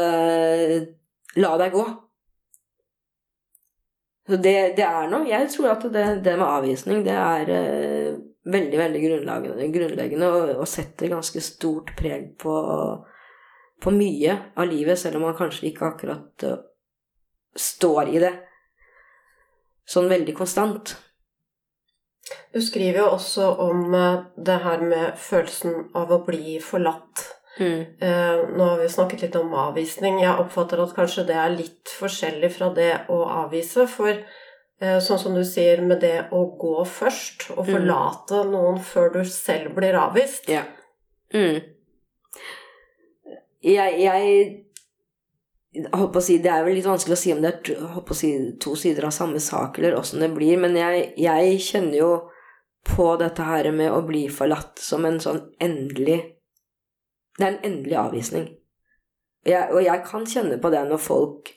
la 1.40 1.52
deg 1.62 1.72
gå. 1.72 1.86
Så 4.28 4.36
det, 4.36 4.56
det, 4.76 4.84
er 4.84 5.08
noe 5.08 5.28
Jeg 5.30 5.48
tror 5.54 5.70
at 5.72 5.86
det, 5.88 6.08
det 6.26 6.34
med 6.36 6.48
avvisning, 6.48 7.04
det 7.06 7.14
er 7.16 7.52
uh, 7.52 8.18
veldig, 8.48 8.80
veldig 8.80 9.04
grunnleggende, 9.04 9.70
grunnleggende 9.76 10.32
og, 10.32 10.50
og, 10.58 10.68
setter 10.68 11.14
ganske 11.14 11.44
stort 11.44 11.94
preg 12.00 12.34
på, 12.40 12.56
på, 13.84 13.94
mye 13.96 14.36
av 14.60 14.68
livet, 14.68 15.00
selv 15.00 15.20
om 15.20 15.28
man 15.30 15.38
kanskje 15.38 15.70
ikke 15.70 15.94
akkurat 15.94 16.48
uh, 16.48 16.60
står 17.56 18.12
i 18.16 18.22
det 18.26 18.34
sånn 19.88 20.10
veldig 20.12 20.36
konstant. 20.38 20.96
Du 22.52 22.60
skriver 22.64 23.06
jo 23.06 23.10
også 23.16 23.48
om 23.64 23.94
uh, 23.96 24.26
det 24.36 24.60
her 24.64 24.84
med 24.84 25.20
følelsen 25.22 25.90
av 25.96 26.12
å 26.12 26.24
bli 26.28 26.58
forlatt. 26.64 27.26
Mm. 27.60 27.86
Eh, 28.00 28.50
nå 28.58 28.64
har 28.64 28.78
vi 28.78 28.90
snakket 28.90 29.22
litt 29.22 29.36
om 29.36 29.54
avvisning. 29.58 30.20
Jeg 30.22 30.42
oppfatter 30.42 30.82
at 30.84 30.94
kanskje 30.94 31.26
det 31.30 31.38
er 31.42 31.56
litt 31.56 31.94
forskjellig 32.00 32.52
fra 32.54 32.70
det 32.74 32.92
å 33.14 33.24
avvise. 33.44 33.88
For 33.90 34.12
eh, 34.14 35.00
sånn 35.04 35.22
som 35.22 35.38
du 35.38 35.44
sier 35.48 35.82
med 35.86 36.04
det 36.06 36.28
å 36.36 36.44
gå 36.60 36.76
først, 36.86 37.50
og 37.56 37.64
mm. 37.66 37.72
forlate 37.72 38.44
mm. 38.44 38.54
noen 38.54 38.78
før 38.86 39.10
du 39.18 39.24
selv 39.26 39.74
blir 39.78 39.98
avvist 39.98 40.50
Ja. 40.54 40.68
Mm. 41.34 41.60
Jeg, 43.68 43.98
jeg 44.00 44.36
si, 45.74 46.38
Det 46.42 46.52
er 46.52 46.64
vel 46.66 46.78
litt 46.78 46.88
vanskelig 46.88 47.18
å 47.18 47.20
si 47.20 47.34
om 47.34 47.44
det 47.44 47.52
er 47.52 48.16
si, 48.16 48.32
to 48.60 48.76
sider 48.80 49.10
av 49.10 49.14
samme 49.16 49.40
sak, 49.44 49.78
eller 49.80 49.98
åssen 50.00 50.24
det 50.24 50.32
blir, 50.34 50.58
men 50.62 50.76
jeg, 50.80 51.12
jeg 51.20 51.60
kjenner 51.62 51.98
jo 52.00 52.12
på 52.88 53.12
dette 53.20 53.44
her 53.44 53.68
med 53.76 53.92
å 53.92 54.02
bli 54.08 54.28
forlatt 54.32 54.80
som 54.80 55.06
en 55.06 55.20
sånn 55.20 55.44
endelig 55.60 56.22
det 57.38 57.46
er 57.46 57.52
en 57.52 57.66
endelig 57.66 57.98
avvisning. 58.02 58.48
Jeg, 59.46 59.70
og 59.72 59.84
jeg 59.84 60.04
kan 60.08 60.26
kjenne 60.28 60.58
på 60.62 60.72
det 60.74 60.82
når 60.90 61.02
folk 61.02 61.52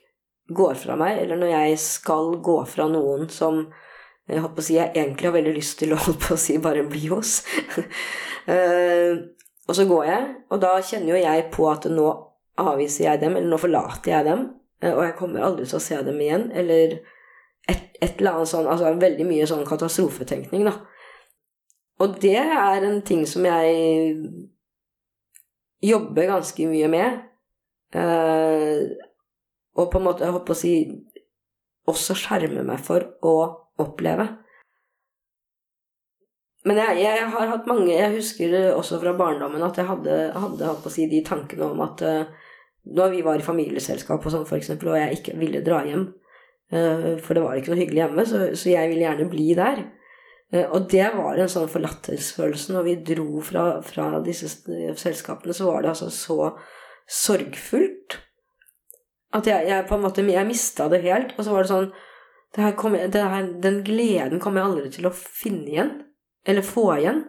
går 0.54 0.74
fra 0.78 0.96
meg, 1.00 1.22
eller 1.22 1.40
når 1.40 1.52
jeg 1.54 1.78
skal 1.82 2.34
gå 2.44 2.58
fra 2.68 2.86
noen 2.90 3.30
som 3.32 3.62
jeg, 4.28 4.42
håper 4.44 4.62
å 4.62 4.66
si, 4.66 4.76
jeg 4.76 4.92
egentlig 4.92 5.30
har 5.30 5.36
veldig 5.38 5.54
lyst 5.56 5.78
til 5.80 5.94
å 5.94 6.00
holde 6.04 6.20
på 6.22 6.36
å 6.36 6.40
si 6.40 6.58
bare 6.62 6.84
bli 6.86 7.08
hos. 7.10 7.40
uh, 8.46 9.16
og 9.68 9.78
så 9.78 9.86
går 9.88 10.04
jeg, 10.10 10.28
og 10.50 10.62
da 10.62 10.74
kjenner 10.84 11.14
jo 11.14 11.22
jeg 11.22 11.48
på 11.54 11.70
at 11.70 11.88
nå 11.90 12.08
avviser 12.60 13.06
jeg 13.06 13.22
dem, 13.22 13.36
eller 13.38 13.52
nå 13.52 13.58
forlater 13.60 14.14
jeg 14.14 14.28
dem, 14.28 14.46
uh, 14.84 14.92
og 14.92 15.02
jeg 15.06 15.16
kommer 15.18 15.46
aldri 15.46 15.66
til 15.68 15.80
å 15.80 15.84
se 15.84 15.98
dem 16.06 16.20
igjen, 16.20 16.48
eller 16.52 16.98
et, 17.68 17.90
et 18.00 18.20
eller 18.20 18.40
annet 18.40 18.50
sånn 18.50 18.68
Altså 18.70 18.94
veldig 18.98 19.26
mye 19.28 19.48
sånn 19.48 19.66
katastrofetenkning, 19.68 20.64
da. 20.68 20.78
Og 22.00 22.16
det 22.22 22.38
er 22.40 22.86
en 22.86 23.02
ting 23.04 23.26
som 23.28 23.44
jeg 23.44 24.20
jobber 25.84 26.30
ganske 26.30 26.68
mye 26.68 26.88
med. 26.88 27.18
Eh, 27.92 28.84
og 29.76 29.90
på 29.92 30.00
en 30.00 30.06
måte, 30.06 30.24
jeg 30.24 30.36
håper 30.36 30.54
å 30.54 30.58
si, 30.58 30.74
også 31.90 32.16
skjerme 32.16 32.64
meg 32.66 32.80
for 32.84 33.04
å 33.26 33.34
oppleve. 33.80 34.26
Men 36.68 36.80
jeg, 36.82 36.98
jeg, 37.00 37.28
har 37.32 37.46
hatt 37.48 37.68
mange 37.70 37.88
Jeg 37.88 38.12
husker 38.18 38.52
også 38.74 38.98
fra 39.00 39.14
barndommen 39.16 39.62
at 39.64 39.78
jeg 39.80 39.88
hadde, 39.88 40.16
hadde 40.36 40.72
på 40.82 40.90
å 40.90 40.92
si, 40.92 41.06
de 41.08 41.22
tankene 41.24 41.70
om 41.72 41.80
at 41.86 42.02
uh, 42.04 42.49
når 42.84 43.12
vi 43.12 43.22
var 43.26 43.40
i 43.40 43.44
familieselskap 43.44 44.24
og 44.24 44.32
sånn, 44.32 44.48
for 44.48 44.58
eksempel, 44.58 44.92
og 44.92 44.98
jeg 45.00 45.20
ikke 45.20 45.36
ville 45.40 45.62
dra 45.66 45.82
hjem, 45.86 46.06
uh, 46.74 47.14
for 47.22 47.36
det 47.36 47.44
var 47.44 47.58
ikke 47.58 47.74
noe 47.74 47.82
hyggelig 47.82 48.04
hjemme, 48.04 48.26
så, 48.28 48.42
så 48.56 48.72
jeg 48.72 48.92
ville 48.92 49.06
gjerne 49.06 49.30
bli 49.32 49.48
der. 49.58 49.82
Eh, 50.50 50.66
og 50.66 50.88
det 50.90 51.06
var 51.14 51.38
en 51.38 51.50
sånn 51.50 51.70
forlattelsesfølelse. 51.70 52.74
Når 52.74 52.86
vi 52.88 52.96
dro 53.12 53.42
fra, 53.46 53.64
fra, 53.86 54.10
disse 54.24 54.50
selskapene, 54.98 55.54
så 55.54 55.68
var 55.68 55.84
det 55.84 55.92
altså 55.92 56.10
så 56.14 56.52
sorgfullt 57.10 58.18
at 59.34 59.46
jeg, 59.46 59.66
jeg 59.70 59.86
på 59.86 59.94
en 59.94 60.02
måte 60.02 60.24
jeg 60.26 60.46
mista 60.46 60.88
det 60.90 61.04
helt. 61.04 61.36
Og 61.36 61.46
så 61.46 61.54
var 61.54 61.66
det 61.66 61.70
sånn 61.70 61.90
det 62.56 62.72
kom, 62.74 62.96
det 62.98 63.26
her, 63.30 63.44
Den 63.62 63.84
gleden 63.86 64.40
kommer 64.42 64.60
jeg 64.60 64.70
aldri 64.70 64.88
til 64.96 65.06
å 65.06 65.14
finne 65.14 65.70
igjen. 65.70 65.92
Eller 66.42 66.66
få 66.66 66.88
igjen. 66.96 67.22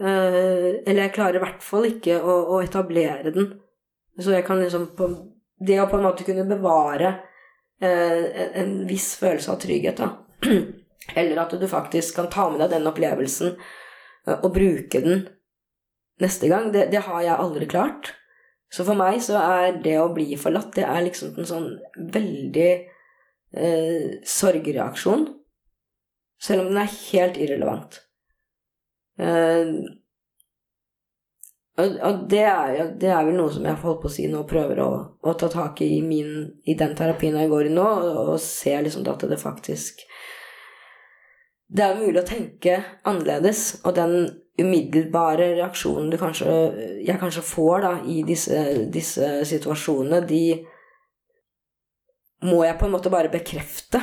Eller 0.00 1.02
jeg 1.02 1.12
klarer 1.12 1.36
i 1.36 1.42
hvert 1.42 1.64
fall 1.64 1.84
ikke 1.90 2.16
å, 2.24 2.38
å, 2.54 2.62
etablere 2.64 3.34
den. 3.34 3.50
Så 4.18 4.34
jeg 4.34 4.46
kan 4.46 4.60
liksom 4.60 4.90
på, 4.96 5.08
Det 5.60 5.76
å 5.80 5.88
på 5.90 5.98
en 5.98 6.06
måte 6.08 6.24
kunne 6.24 6.48
bevare 6.48 7.10
eh, 7.82 8.60
en, 8.60 8.86
viss 8.88 9.12
følelse 9.20 9.52
av 9.52 9.60
trygghet, 9.60 10.00
da 10.00 10.14
Eller 11.20 11.42
at 11.42 11.52
du 11.60 11.66
faktisk 11.68 12.16
kan 12.16 12.30
ta 12.32 12.48
med 12.50 12.62
deg 12.62 12.72
den 12.74 12.88
opplevelsen 12.88 13.52
eh, 13.52 14.38
og 14.38 14.54
bruke 14.54 15.02
den 15.04 15.26
neste 16.20 16.48
gang. 16.48 16.70
Det, 16.72 16.88
det 16.92 17.04
har 17.06 17.22
jeg 17.24 17.36
aldri 17.36 17.68
klart. 17.68 18.14
Så 18.70 18.86
for 18.86 18.98
meg 18.98 19.18
så 19.24 19.40
er 19.40 19.80
det 19.82 19.96
å 19.98 20.12
bli 20.14 20.28
forlatt, 20.38 20.70
det 20.76 20.86
er 20.86 21.02
liksom 21.02 21.34
en 21.40 21.48
sånn 21.48 21.68
veldig 22.14 22.70
eh, 22.70 24.20
sorgreaksjon. 24.22 25.26
Selv 26.40 26.64
om 26.64 26.70
den 26.70 26.82
er 26.84 26.94
helt 27.10 27.40
irrelevant. 27.40 27.98
Eh, 29.20 29.74
og, 31.80 31.96
og 32.06 32.20
det, 32.30 32.42
er, 32.46 32.92
det, 33.00 33.08
er, 33.10 33.24
vel 33.26 33.38
noe 33.38 33.52
som 33.52 33.64
jeg 33.66 33.78
holdt 33.82 34.02
på 34.02 34.10
å 34.10 34.12
si 34.12 34.26
nå 34.30 34.42
prøver 34.48 34.82
å, 34.84 34.90
å 35.20 35.34
ta 35.38 35.48
tak 35.52 35.82
i 35.86 36.00
min, 36.04 36.44
i 36.68 36.76
den 36.78 36.94
terapien 36.98 37.38
jeg 37.38 37.50
går 37.50 37.70
i 37.70 37.72
nå, 37.74 37.86
og, 37.86 38.20
og 38.34 38.38
ser 38.44 38.84
liksom 38.86 39.06
at 39.10 39.26
det 39.30 39.40
faktisk 39.40 40.04
Det 41.70 41.84
er 41.86 41.98
mulig 42.00 42.20
å 42.22 42.26
tenke 42.26 42.80
annerledes, 43.06 43.80
og 43.84 43.94
den 43.98 44.14
umiddelbare 44.60 45.54
reaksjonen 45.56 46.12
kanskje, 46.18 46.54
jeg 47.06 47.20
kanskje 47.20 47.44
får 47.46 47.84
da, 47.84 47.92
i 48.04 48.20
disse, 48.26 48.64
disse 48.92 49.28
situasjonene, 49.48 50.20
de 50.26 50.44
må 52.48 52.64
jeg 52.64 52.78
på 52.80 52.88
en 52.88 52.94
måte 52.94 53.12
bare 53.12 53.32
bekrefte. 53.32 54.00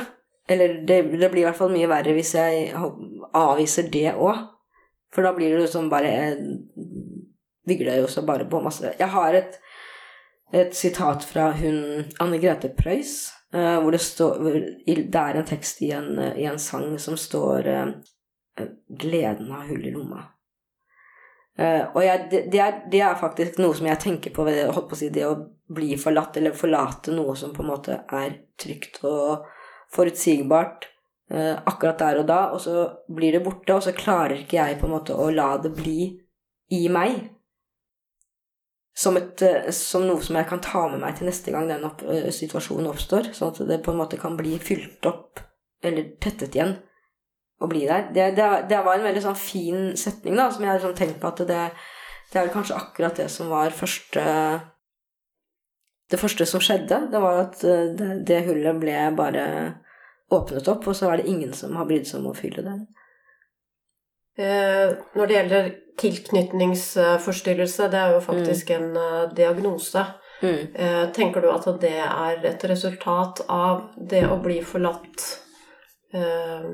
Eller 0.48 0.80
det, 0.88 1.02
det 1.20 1.28
blir 1.28 1.42
i 1.42 1.46
hvert 1.48 1.58
fall 1.58 1.72
mye 1.74 1.90
verre 1.90 2.14
hvis 2.16 2.32
jeg 2.38 2.70
avviser 3.36 3.90
det 3.92 4.14
òg. 4.14 4.46
For 5.12 5.24
da 5.24 5.32
blir 5.36 5.54
det 5.54 5.64
liksom 5.64 5.88
bare 5.92 6.10
vigler 7.68 8.00
jo 8.02 8.08
så 8.10 8.24
bare 8.26 8.48
på 8.48 8.60
masse 8.64 8.94
Jeg 8.98 9.10
har 9.12 9.34
et, 9.36 9.58
et 10.54 10.74
sitat 10.76 11.24
fra 11.26 11.50
hun 11.58 12.08
Anne 12.22 12.40
Grete 12.42 12.70
Preus, 12.76 13.30
uh, 13.54 13.78
hvor 13.82 13.94
det 13.94 14.02
står 14.04 14.40
Det 14.86 15.20
er 15.20 15.38
en 15.38 15.48
tekst 15.48 15.82
i 15.82 15.92
en, 15.96 16.16
i 16.36 16.48
en 16.48 16.58
sang 16.58 16.96
som 16.98 17.16
står 17.16 17.68
uh, 17.68 17.92
'Gleden 18.88 19.52
av 19.54 19.68
hull 19.68 19.84
i 19.86 19.92
lomma'. 19.94 20.24
Uh, 21.58 21.84
og 21.94 22.02
jeg, 22.02 22.26
det, 22.30 22.40
det, 22.52 22.58
er, 22.58 22.80
det, 22.90 23.00
er, 23.00 23.14
faktisk 23.18 23.58
noe 23.58 23.74
som 23.74 23.86
jeg 23.86 24.00
tenker 24.02 24.34
på 24.34 24.44
ved 24.46 24.64
holdt 24.66 24.88
på 24.90 24.96
å 24.96 24.98
si, 24.98 25.10
det 25.14 25.26
å 25.26 25.36
bli 25.74 25.92
forlatt, 25.98 26.36
eller 26.38 26.56
forlate 26.58 27.14
noe 27.14 27.36
som 27.38 27.52
på 27.54 27.62
en 27.62 27.70
måte 27.70 28.00
er 28.06 28.34
trygt 28.58 29.00
og 29.06 29.46
forutsigbart 29.94 30.88
akkurat 31.28 31.98
der 32.00 32.18
og 32.22 32.28
da, 32.30 32.38
og 32.56 32.60
så 32.64 32.86
blir 33.12 33.34
det 33.36 33.42
borte, 33.44 33.74
og 33.74 33.82
så 33.84 33.92
klarer 33.92 34.38
ikke 34.38 34.56
jeg 34.56 34.78
på 34.80 34.86
en 34.88 34.94
måte 34.94 35.12
å 35.12 35.26
la 35.28 35.50
det 35.60 35.74
bli 35.76 36.06
i 36.72 36.88
meg 36.92 37.18
som, 38.98 39.16
et, 39.16 39.42
eh, 39.42 39.70
som, 39.74 40.06
noe 40.08 40.22
som 40.24 40.36
jeg 40.38 40.48
kan 40.50 40.62
ta 40.64 40.82
med 40.90 41.02
meg 41.04 41.18
til 41.18 41.28
neste 41.28 41.54
gang 41.54 41.68
den 41.70 41.86
opp, 41.86 42.02
eh, 42.02 42.30
situasjonen 42.34 42.90
oppstår. 42.90 43.30
Sånn 43.36 43.54
at 43.54 43.60
det 43.68 43.80
på 43.84 43.94
en 43.94 44.00
måte 44.00 44.18
kan 44.18 44.36
bli 44.38 44.56
fylt 44.62 45.06
opp, 45.06 45.42
eller 45.86 46.16
tettet 46.22 46.56
igjen, 46.58 46.74
og 47.62 47.70
bli 47.70 47.84
der. 47.86 48.08
Det, 48.14 48.32
det, 48.38 48.48
det 48.70 48.82
var 48.82 48.98
en 48.98 49.06
veldig 49.06 49.22
sånn 49.28 49.38
fin 49.38 49.92
setning, 49.98 50.34
da, 50.38 50.48
som 50.50 50.66
jeg 50.66 50.72
har 50.72 50.80
liksom 50.80 50.98
tenkt 50.98 51.22
på 51.22 51.30
at 51.30 51.44
det, 51.46 51.62
det 52.32 52.42
er 52.42 52.52
kanskje 52.54 52.78
akkurat 52.78 53.22
det 53.22 53.30
som 53.32 53.54
var 53.54 53.74
første 53.74 54.26
Det 56.08 56.16
første 56.16 56.46
som 56.48 56.60
skjedde, 56.64 57.02
det 57.12 57.20
var 57.20 57.42
at 57.42 57.62
eh, 57.68 57.90
det, 57.94 58.12
det 58.26 58.44
hullet 58.46 58.78
ble 58.80 59.00
bare 59.14 59.42
åpnet 60.32 60.68
opp, 60.72 60.86
og 60.88 60.96
så 60.96 61.12
er 61.12 61.20
det 61.20 61.28
ingen 61.28 61.52
som 61.54 61.76
har 61.76 61.86
brydd 61.86 62.08
seg 62.08 62.22
om 62.22 62.30
å 62.32 62.36
fylle 62.36 62.64
det. 62.64 62.78
Når 64.38 65.26
det 65.26 65.34
gjelder 65.34 65.68
tilknytningsforstyrrelse, 65.98 67.88
det 67.92 68.00
er 68.00 68.16
jo 68.16 68.22
faktisk 68.24 68.70
mm. 68.70 68.76
en 68.76 68.96
uh, 68.96 69.34
diagnose. 69.34 70.04
Mm. 70.42 70.60
Uh, 70.74 71.04
tenker 71.14 71.42
du 71.42 71.50
at 71.50 71.66
det 71.82 71.96
er 72.04 72.44
et 72.46 72.64
resultat 72.70 73.42
av 73.50 73.88
det 73.96 74.22
å 74.30 74.38
bli 74.42 74.60
forlatt 74.62 75.24
uh, 76.14 76.68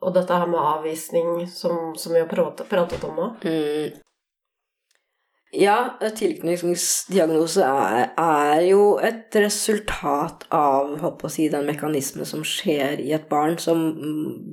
og 0.00 0.14
dette 0.16 0.32
her 0.32 0.48
med 0.48 0.60
avvisning, 0.60 1.46
som, 1.52 1.92
som 1.96 2.14
vi 2.14 2.22
har 2.22 2.30
pratet 2.70 3.04
om 3.04 3.16
nå? 3.16 3.26
Mm. 3.44 3.98
Ja, 5.50 5.98
tilknytningsdiagnose 6.14 7.64
er, 7.66 8.12
er, 8.22 8.60
jo 8.68 8.82
et 9.02 9.34
resultat 9.34 10.44
av 10.54 10.92
å 11.02 11.30
si, 11.32 11.48
den 11.50 11.66
mekanismen 11.66 12.28
som 12.28 12.44
skjer 12.46 13.02
i 13.02 13.10
et 13.16 13.26
barn 13.30 13.56
som 13.58 13.82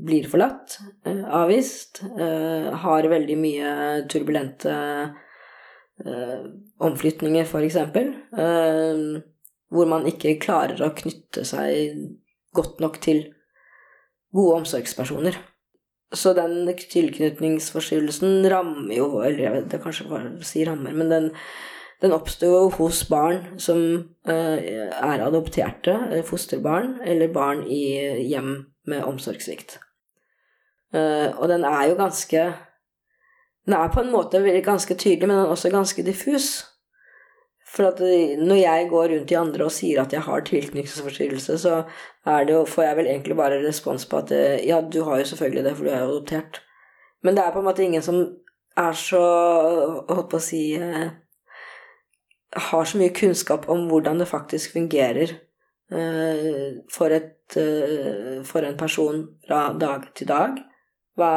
blir 0.08 0.26
forlatt, 0.32 0.80
eh, 1.06 1.22
avvist, 1.38 2.02
eh, 2.18 2.74
har 2.82 3.10
veldig 3.12 3.38
mye 3.38 3.74
turbulente 4.10 4.74
eh, 6.02 6.48
omflytninger, 6.82 7.46
f.eks., 7.46 7.78
hvor 9.68 9.90
man 9.92 10.08
ikke 10.10 10.40
klarer 10.42 10.82
å 10.82 10.96
knytte 10.98 11.44
seg 11.46 11.94
godt 12.58 12.82
nok 12.82 12.98
til 13.04 13.22
gode 14.34 14.64
omsorgspersoner. 14.64 15.38
Så 16.16 16.32
den 16.34 16.70
tilknytningsforstyrrelsen 16.78 18.46
rammer 18.52 18.94
jo 18.96 19.10
Eller 19.20 19.44
jeg 19.44 19.56
vet 19.56 19.72
det 19.74 19.82
kanskje 19.84 20.08
bare 20.08 20.30
å 20.38 20.46
si 20.48 20.64
rammer, 20.68 20.96
men 20.96 21.12
den, 21.12 21.28
den 22.04 22.16
oppstår 22.16 22.70
hos 22.78 23.02
barn 23.10 23.60
som 23.60 23.82
uh, 24.30 24.58
er 24.58 25.26
adopterte, 25.26 25.98
fosterbarn, 26.28 27.02
eller 27.04 27.34
barn 27.34 27.66
i 27.68 27.82
hjem 28.30 28.54
med 28.88 29.04
omsorgssvikt. 29.04 29.80
Uh, 30.96 31.36
og 31.36 31.50
den 31.52 31.68
er 31.68 31.90
jo 31.90 32.00
ganske 32.00 32.46
Den 33.68 33.76
er 33.76 33.92
på 33.92 34.00
en 34.00 34.14
måte 34.14 34.40
ganske 34.64 34.96
tydelig, 34.96 35.28
men 35.28 35.36
den 35.36 35.46
er 35.46 35.52
også 35.52 35.74
ganske 35.74 36.04
diffus. 36.08 36.77
For 37.78 37.92
at 37.92 38.00
når 38.42 38.58
jeg 38.58 38.88
går 38.90 39.12
rundt 39.14 39.30
de 39.30 39.38
andre 39.38 39.68
og 39.68 39.74
sier 39.76 40.02
at 40.02 40.14
jeg 40.16 40.26
har 40.26 40.46
tilknytningsforstyrrelse, 40.50 41.60
så 41.62 41.76
jo, 42.50 42.64
får 42.66 42.84
jeg 42.88 42.98
vel 42.98 43.10
egentlig 43.12 43.38
bare 43.38 43.60
respons 43.62 44.08
på 44.10 44.24
at 44.24 44.34
ja, 44.66 44.82
du 44.82 45.04
har 45.06 45.22
jo 45.22 45.28
selvfølgelig 45.30 45.66
det, 45.68 45.76
for 45.78 45.86
du 45.86 45.92
er 45.92 46.02
jo 46.02 46.16
adoptert. 46.16 46.62
Men 47.24 47.38
det 47.38 47.44
er 47.44 47.54
på 47.54 47.62
en 47.62 47.68
måte 47.70 47.86
ingen 47.86 48.02
som 48.02 48.20
er 48.78 48.98
så 48.98 49.24
Holdt 50.08 50.30
på 50.32 50.40
å 50.40 50.44
si 50.44 50.62
eh, 50.78 51.10
Har 52.70 52.88
så 52.88 53.00
mye 53.02 53.16
kunnskap 53.16 53.68
om 53.74 53.88
hvordan 53.92 54.22
det 54.22 54.30
faktisk 54.30 54.78
fungerer 54.78 55.34
eh, 55.92 56.78
for, 56.94 57.14
et, 57.14 57.58
eh, 57.60 58.44
for 58.48 58.66
en 58.66 58.78
person 58.80 59.26
fra 59.48 59.68
dag 59.78 60.08
til 60.16 60.30
dag. 60.30 60.62
Hva, 61.18 61.32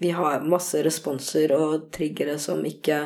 vi 0.00 0.10
har 0.14 0.46
masse 0.46 0.80
responser 0.86 1.52
og 1.56 1.90
triggere 1.94 2.38
som 2.40 2.64
ikke 2.66 3.02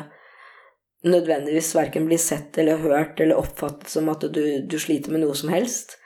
nødvendigvis 1.03 1.73
verken 1.75 2.05
blir 2.07 2.17
sett 2.21 2.57
eller 2.57 2.77
hørt 2.77 3.19
eller 3.19 3.39
oppfattet 3.39 3.91
som 3.91 4.09
at 4.11 4.23
du, 4.33 4.43
du, 4.67 4.77
sliter 4.79 5.11
med 5.11 5.23
noe 5.23 5.35
som 5.35 5.51
helst. 5.51 5.97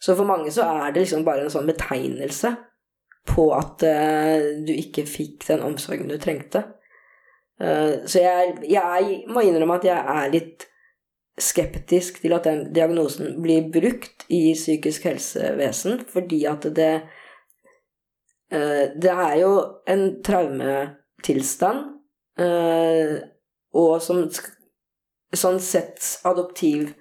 Så 0.00 0.16
for 0.16 0.28
mange 0.28 0.52
så 0.52 0.64
er 0.64 0.92
det 0.92 1.04
liksom 1.04 1.24
bare 1.26 1.44
en 1.44 1.52
sånn 1.52 1.68
betegnelse 1.68 2.54
på 3.26 3.50
at 3.56 3.82
uh, 3.84 4.62
du 4.64 4.72
ikke 4.72 5.06
fikk 5.08 5.48
den 5.48 5.64
omsorgen 5.66 6.08
du 6.08 6.16
trengte. 6.22 6.62
Uh, 7.60 8.06
så 8.08 8.22
jeg, 8.22 8.56
jeg, 8.70 9.20
må 9.32 9.44
innrømme 9.44 9.78
at 9.80 9.88
jeg 9.88 10.16
er 10.16 10.32
litt 10.32 10.66
skeptisk 11.36 12.22
til 12.22 12.32
at 12.32 12.46
den 12.48 12.70
diagnosen 12.72 13.34
blir 13.44 13.68
brukt 13.72 14.24
i 14.32 14.54
psykisk 14.56 15.08
helsevesen, 15.10 16.00
fordi 16.08 16.44
at 16.48 16.68
det 16.76 16.92
uh, 18.54 18.84
Det 18.94 19.12
er 19.12 19.36
jo 19.42 19.52
en 19.90 20.22
traumetilstand 20.24 21.92
og 23.76 24.02
som 24.02 24.24
sånn 25.36 25.60
sett 25.60 26.20
adoptiv 26.24 26.92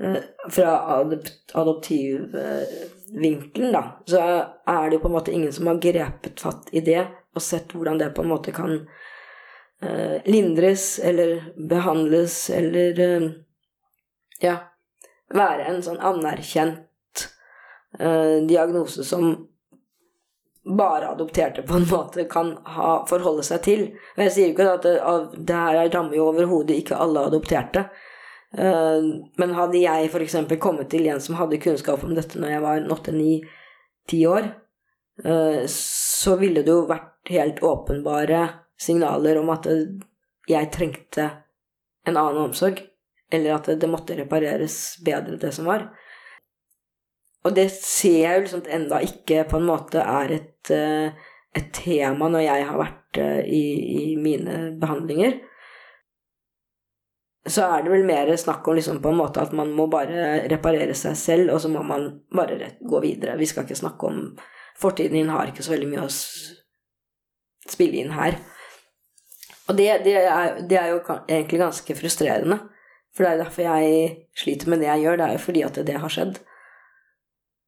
eh, 0.00 0.16
Fra 0.50 1.04
adoptivvinkelen, 1.52 3.68
eh, 3.68 3.72
da, 3.72 4.02
så 4.06 4.18
er 4.66 4.88
det 4.88 4.94
jo 4.96 5.00
på 5.04 5.08
en 5.10 5.18
måte 5.18 5.34
ingen 5.34 5.52
som 5.52 5.66
har 5.70 5.82
grepet 5.82 6.40
fatt 6.40 6.68
i 6.72 6.80
det 6.84 7.06
og 7.34 7.42
sett 7.44 7.74
hvordan 7.74 7.98
det 8.00 8.14
på 8.14 8.22
en 8.24 8.32
måte 8.32 8.50
kan 8.54 8.72
eh, 9.82 10.16
lindres 10.26 10.98
eller 10.98 11.52
behandles 11.56 12.50
eller 12.50 13.30
ja 14.42 14.56
være 15.30 15.64
en 15.70 15.82
sånn 15.84 16.00
anerkjent 16.02 16.86
diagnose 18.46 19.04
som 19.04 19.48
bare 20.64 21.08
adopterte 21.08 21.62
på 21.62 21.74
en 21.74 21.86
måte 21.88 22.24
kan 22.24 22.52
ha, 22.64 23.00
forholde 23.08 23.44
seg 23.46 23.62
til. 23.64 23.84
Og 24.16 24.24
jeg 24.26 24.34
sier 24.34 24.52
ikke 24.52 24.68
at 24.74 24.86
det, 24.86 24.96
det 25.48 25.56
her 25.56 25.92
rammer 25.94 26.16
jo 26.18 26.28
overhodet 26.30 26.76
ikke 26.82 26.98
alle 27.00 27.24
adopterte. 27.30 27.86
Uh, 28.50 29.30
men 29.38 29.54
hadde 29.54 29.78
jeg 29.78 30.10
f.eks. 30.10 30.36
kommet 30.60 30.90
til 30.90 31.06
en 31.06 31.22
som 31.22 31.38
hadde 31.38 31.60
kunnskap 31.62 32.02
om 32.04 32.16
dette 32.16 32.40
når 32.40 32.56
jeg 32.56 32.64
var 32.64 32.88
8-9-10 32.96 34.24
år, 34.26 34.50
uh, 35.24 35.62
så 35.70 36.36
ville 36.40 36.64
det 36.66 36.74
jo 36.74 36.88
vært 36.90 37.30
helt 37.30 37.62
åpenbare 37.62 38.42
signaler 38.80 39.38
om 39.38 39.52
at 39.54 39.68
jeg 40.50 40.70
trengte 40.74 41.28
en 42.08 42.16
annen 42.16 42.48
omsorg, 42.48 42.80
eller 43.30 43.54
at 43.54 43.68
det 43.80 43.90
måtte 43.90 44.16
repareres 44.18 44.98
bedre, 45.04 45.38
det 45.38 45.52
som 45.54 45.68
var. 45.70 45.90
Og 47.44 47.54
det 47.56 47.70
ser 47.72 48.18
jeg 48.18 48.36
jo 48.36 48.44
liksom 48.44 48.64
enda 48.68 49.00
ikke 49.04 49.44
på 49.48 49.60
en 49.60 49.68
måte 49.68 50.02
er 50.04 50.34
et, 50.36 50.72
eh, 50.74 51.12
et 51.56 51.70
tema 51.72 52.28
når 52.28 52.44
jeg 52.44 52.66
har 52.68 52.80
vært 52.80 53.20
eh, 53.22 53.40
i, 53.48 53.62
i, 54.02 54.04
mine 54.20 54.58
behandlinger. 54.80 55.38
Så 57.48 57.64
er 57.64 57.82
det 57.82 57.94
vel 57.94 58.04
mer 58.04 58.28
snakk 58.36 58.66
om 58.68 58.76
liksom 58.76 59.00
på 59.00 59.10
en 59.14 59.20
måte 59.22 59.40
at 59.40 59.54
man 59.56 59.72
må 59.72 59.88
bare 59.90 60.44
reparere 60.52 60.94
seg 60.94 61.16
selv, 61.16 61.54
og 61.54 61.62
så 61.64 61.72
må 61.72 61.82
man 61.82 62.10
bare 62.28 62.74
gå 62.84 63.00
videre. 63.00 63.38
Vi 63.40 63.48
skal 63.48 63.64
ikke 63.64 63.80
snakke 63.80 64.10
om 64.10 64.24
Fortiden 64.80 65.12
din 65.12 65.28
har 65.28 65.50
ikke 65.50 65.60
så 65.60 65.74
veldig 65.74 65.90
mye 65.90 66.06
å 66.06 66.12
spille 67.68 67.98
inn 68.00 68.14
her. 68.16 68.38
Og 69.68 69.76
det, 69.76 69.90
det, 70.06 70.14
er, 70.24 70.54
det 70.64 70.78
er 70.80 70.94
jo 70.94 71.02
egentlig 71.28 71.60
ganske 71.60 71.96
frustrerende. 71.98 72.56
For 73.12 73.26
det 73.26 73.32
er 73.32 73.42
derfor 73.42 73.66
jeg 73.66 74.14
sliter 74.40 74.70
med 74.72 74.80
det 74.80 74.88
jeg 74.88 75.04
gjør. 75.04 75.18
Det 75.20 75.26
er 75.26 75.34
jo 75.36 75.42
fordi 75.44 75.64
at 75.66 75.80
det 75.90 75.98
har 76.00 76.14
skjedd. 76.14 76.40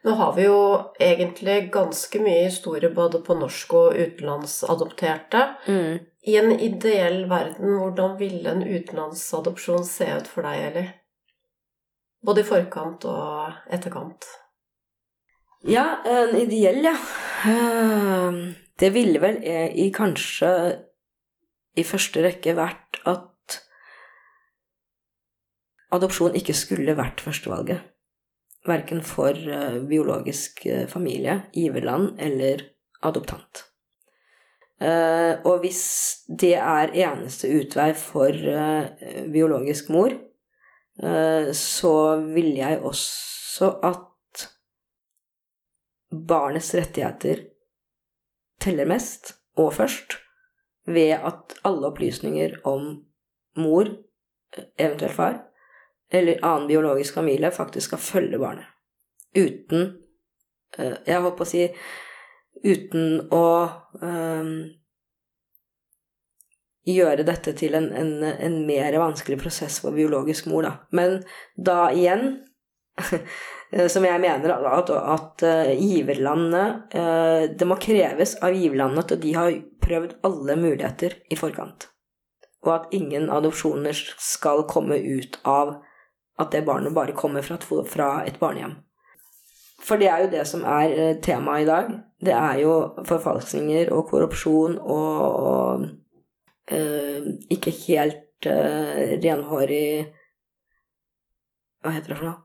Nå 0.03 0.15
har 0.19 0.33
vi 0.35 0.49
jo 0.49 0.63
egentlig 0.99 1.69
ganske 1.75 2.19
mye 2.23 2.47
historie 2.49 2.91
både 2.91 3.21
på 3.23 3.37
norsk 3.39 3.75
og 3.79 3.99
utenlandsadopterte. 3.99 5.43
Mm. 5.71 6.01
I 6.27 6.37
en 6.41 6.51
ideell 6.59 7.21
verden, 7.31 7.77
hvordan 7.79 8.17
ville 8.19 8.51
en 8.51 8.65
utenlandsadopsjon 8.67 9.87
se 9.87 10.09
ut 10.11 10.31
for 10.31 10.47
deg, 10.47 10.65
Eli? 10.71 10.85
Både 12.23 12.43
i 12.43 12.47
forkant 12.47 13.07
og 13.11 13.71
etterkant. 13.71 14.27
Ja, 15.71 16.01
en 16.07 16.35
ideell, 16.39 16.83
ja. 16.83 16.97
Eh, 17.47 18.43
Det 18.79 18.91
ville 18.91 19.21
vel 19.23 19.39
i 19.79 19.91
kanskje 19.95 20.49
i 21.79 21.85
første 21.87 22.25
rekke 22.25 22.57
vært 22.59 22.99
at 23.07 23.59
adopsjon 25.95 26.35
ikke 26.39 26.57
skulle 26.57 26.97
vært 26.99 27.23
førstevalget. 27.23 27.92
Verken 28.67 29.03
for 29.03 29.35
eh, 29.35 29.81
biologisk 29.83 30.67
eh, 30.67 30.87
familie, 30.87 31.41
giverland 31.53 32.21
eller 32.23 32.63
adoptant. 33.03 33.65
Eh, 34.81 35.35
og 35.43 35.65
hvis 35.65 35.83
det 36.29 36.55
er 36.55 36.95
eneste 36.95 37.51
utvei 37.59 37.91
for 37.99 38.39
biologisk 39.33 39.91
mor, 39.95 40.15
så 41.57 41.93
ville 42.21 42.59
jeg 42.59 42.83
også 42.85 43.71
at 43.89 44.43
barnets 46.13 46.69
rettigheter 46.77 47.41
teller 48.61 48.87
mest 48.87 49.33
og 49.57 49.73
først 49.73 50.19
ved 50.87 51.17
at 51.17 51.57
alle 51.65 51.89
opplysninger 51.89 52.59
om 52.69 52.91
mor, 53.57 53.89
eventuelt 54.79 55.17
far, 55.17 55.41
eller 56.13 56.45
annen 56.45 56.69
biologisk 56.69 57.15
familie 57.15 57.51
faktisk 57.51 57.93
skal 57.93 58.05
følge 58.05 58.39
barnet. 58.39 58.69
Uten 59.35 59.87
eh, 60.79 60.97
Jeg 61.07 61.25
holdt 61.25 61.39
på 61.39 61.47
å 61.47 61.53
si 61.53 61.67
uten 62.63 63.29
å 63.33 63.47
eh, 64.03 64.51
gjøre 66.93 67.25
dette 67.27 67.55
til 67.59 67.79
en, 67.79 67.89
en, 67.97 68.13
en 68.23 68.59
mer 68.67 68.99
vanskelig 69.01 69.39
prosess 69.41 69.81
for 69.83 69.97
biologisk 69.97 70.51
mor, 70.51 70.67
da. 70.67 70.75
Men 70.91 71.23
da 71.57 71.87
igjen 71.95 72.43
som 73.93 74.05
jeg 74.05 74.21
mener 74.21 74.53
at, 74.69 74.91
at 74.93 75.43
giverlandet 75.81 76.93
uh, 76.93 77.47
Det 77.57 77.65
må 77.65 77.79
kreves 77.81 78.35
av 78.45 78.53
giverlandet 78.53 79.15
at 79.17 79.23
de 79.23 79.33
har 79.33 79.55
prøvd 79.81 80.19
alle 80.29 80.59
muligheter 80.61 81.17
i 81.33 81.39
forkant. 81.41 81.89
Og 82.63 82.75
at 82.75 82.93
ingen 82.95 83.31
adopsjoner 83.33 83.97
skal 84.21 84.67
komme 84.71 84.99
ut 85.01 85.41
av 85.49 85.79
at 86.41 86.53
det 86.53 86.65
barnet 86.67 86.95
bare 86.95 87.17
kommer 87.17 87.43
fra 87.43 87.59
et, 87.59 87.67
fra 87.89 88.09
et 88.27 88.39
barnehjem. 88.41 88.77
For 89.83 89.99
det 89.99 90.09
er 90.09 90.23
jo 90.23 90.31
det 90.31 90.47
som 90.47 90.63
er 90.65 90.95
uh, 90.95 91.21
temaet 91.23 91.65
i 91.65 91.69
dag. 91.69 91.91
Det 92.23 92.35
er 92.39 92.63
jo 92.63 92.77
forfalskninger 93.09 93.91
og 93.93 94.07
korrupsjon 94.11 94.79
og, 94.79 95.21
og 95.43 95.89
ikke 97.51 97.73
helt 97.89 98.47
renhårig 98.47 100.07
Hva 101.83 101.91
heter 101.91 102.15
det 102.15 102.19
for 102.21 102.29
noe? 102.31 102.39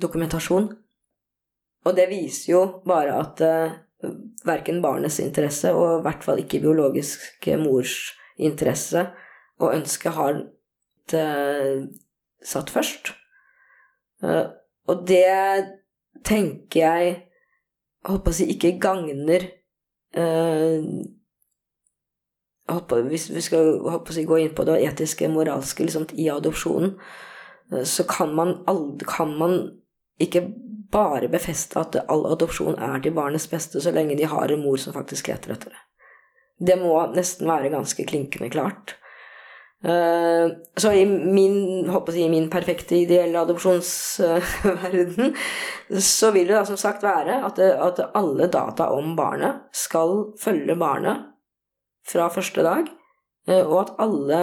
dokumentasjon. 0.00 0.70
Og 1.86 1.96
det 1.96 2.08
viser 2.10 2.52
jo 2.52 2.62
bare 2.86 3.14
at 3.20 3.42
øh, 3.46 4.10
verken 4.46 4.82
barnets 4.82 5.20
interesse, 5.22 5.72
og 5.72 6.00
i 6.00 6.02
hvert 6.06 6.24
fall 6.24 6.42
ikke 6.42 6.60
biologisk 6.64 7.48
mors 7.62 7.94
interesse 8.36 9.06
og 9.62 9.76
ønske, 9.76 10.10
har 10.10 10.42
et 10.42 11.14
satt 12.46 12.70
først. 12.72 13.12
Uh, 14.24 14.48
og 14.86 15.02
det 15.08 15.26
tenker 16.26 16.80
jeg 16.80 17.16
på 18.06 18.30
å 18.30 18.34
si 18.34 18.46
ikke 18.54 18.78
gagner 18.80 19.50
Hvis 23.06 23.26
vi 23.34 23.42
skal 23.44 23.66
på 23.82 23.98
å 23.98 24.14
si, 24.14 24.22
gå 24.24 24.38
inn 24.40 24.54
på 24.56 24.64
det 24.64 24.78
etiske, 24.86 25.28
moralske 25.28 25.84
liksom, 25.84 26.06
i 26.16 26.30
adopsjonen, 26.32 26.94
så 27.84 28.06
kan 28.08 28.32
man, 28.34 28.54
kan 29.04 29.34
man 29.36 29.58
ikke 30.22 30.46
bare 30.92 31.28
befeste 31.28 31.80
at 31.80 31.98
all 32.08 32.24
adopsjon 32.30 32.78
er 32.78 33.00
til 33.02 33.14
barnets 33.16 33.48
beste, 33.50 33.80
så 33.82 33.92
lenge 33.94 34.16
de 34.18 34.28
har 34.30 34.52
en 34.52 34.62
mor 34.62 34.78
som 34.80 34.94
faktisk 34.96 35.28
leter 35.30 35.56
etter 35.56 35.74
det. 35.74 35.82
Det 36.70 36.78
må 36.80 36.94
nesten 37.12 37.48
være 37.50 37.72
ganske 37.74 38.06
klinkende 38.08 38.48
klart. 38.52 38.96
Så 39.84 40.92
i 40.92 41.04
min, 41.06 41.88
håper 41.92 42.16
jeg, 42.16 42.30
min 42.32 42.48
perfekte, 42.50 42.96
ideelle 42.96 43.38
adopsjonsverden 43.44 45.34
så 46.02 46.30
vil 46.34 46.48
det 46.48 46.56
da 46.56 46.64
som 46.66 46.78
sagt 46.80 47.04
være 47.04 47.44
at, 47.44 47.60
det, 47.60 47.74
at 47.76 48.00
alle 48.16 48.48
data 48.50 48.88
om 48.96 49.12
barnet 49.18 49.68
skal 49.76 50.32
følge 50.40 50.74
barnet 50.80 51.26
fra 52.08 52.30
første 52.32 52.64
dag. 52.64 52.88
Og 53.46 53.76
at 53.78 53.92
alle 54.02 54.38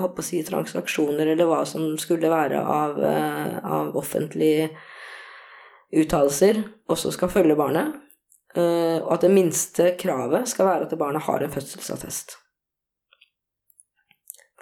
håper 0.00 0.22
jeg, 0.32 0.46
transaksjoner 0.48 1.26
eller 1.34 1.46
hva 1.46 1.60
som 1.68 1.92
skulle 2.00 2.30
være 2.32 2.58
av, 2.58 2.98
av 3.62 3.94
offentlige 3.98 4.70
uttalelser, 5.94 6.64
også 6.90 7.12
skal 7.14 7.30
følge 7.30 7.58
barnet. 7.58 7.94
Og 8.56 9.12
at 9.14 9.22
det 9.22 9.30
minste 9.30 9.92
kravet 10.00 10.48
skal 10.50 10.66
være 10.72 10.88
at 10.88 10.98
barnet 10.98 11.22
har 11.28 11.44
en 11.44 11.54
fødselsattest. 11.54 12.38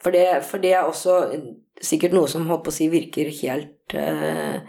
For 0.05 0.13
det, 0.13 0.25
for 0.45 0.61
det 0.61 0.75
er 0.77 0.85
også 0.85 1.19
sikkert 1.83 2.15
noe 2.15 2.29
som 2.31 2.47
håper 2.49 2.71
å 2.71 2.75
si, 2.75 2.91
virker 2.93 3.31
helt 3.41 3.97
uh, 3.97 4.61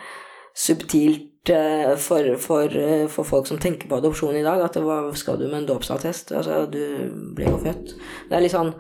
subtilt 0.56 1.52
uh, 1.52 1.94
for, 2.02 2.30
for, 2.42 2.72
uh, 2.72 3.06
for, 3.12 3.28
folk 3.28 3.50
som 3.50 3.60
tenker 3.62 3.92
på 3.92 4.00
adopsjon 4.00 4.38
i 4.40 4.46
dag. 4.46 4.64
At 4.64 4.80
hva 4.80 5.02
skal 5.20 5.40
du 5.42 5.48
med 5.50 5.62
en 5.64 5.70
dåpsattest? 5.74 6.32
Altså, 6.40 6.64
du 6.72 6.82
ble 7.36 7.50
jo 7.50 7.62
født. 7.62 7.96
Det 8.30 8.38
er 8.38 8.46
litt 8.46 8.56
sånn 8.56 8.74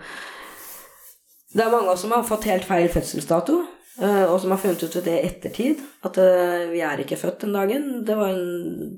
Det 1.55 1.63
er 1.63 1.73
mange 1.73 1.95
som 1.99 2.15
har 2.15 2.27
fått 2.27 2.47
helt 2.51 2.67
feil 2.67 2.87
fødselsdato. 2.91 3.63
Og 3.95 4.33
som 4.43 4.51
har 4.51 4.59
funnet 4.59 4.81
ut 4.83 4.95
det 5.05 5.11
i 5.13 5.23
ettertid. 5.23 5.83
At 6.03 6.17
vi 6.67 6.81
er 6.83 6.99
ikke 6.99 7.19
født 7.19 7.45
den 7.45 7.55
dagen. 7.55 7.85
Det 8.07 8.17
var 8.19 8.33
en 8.35 8.97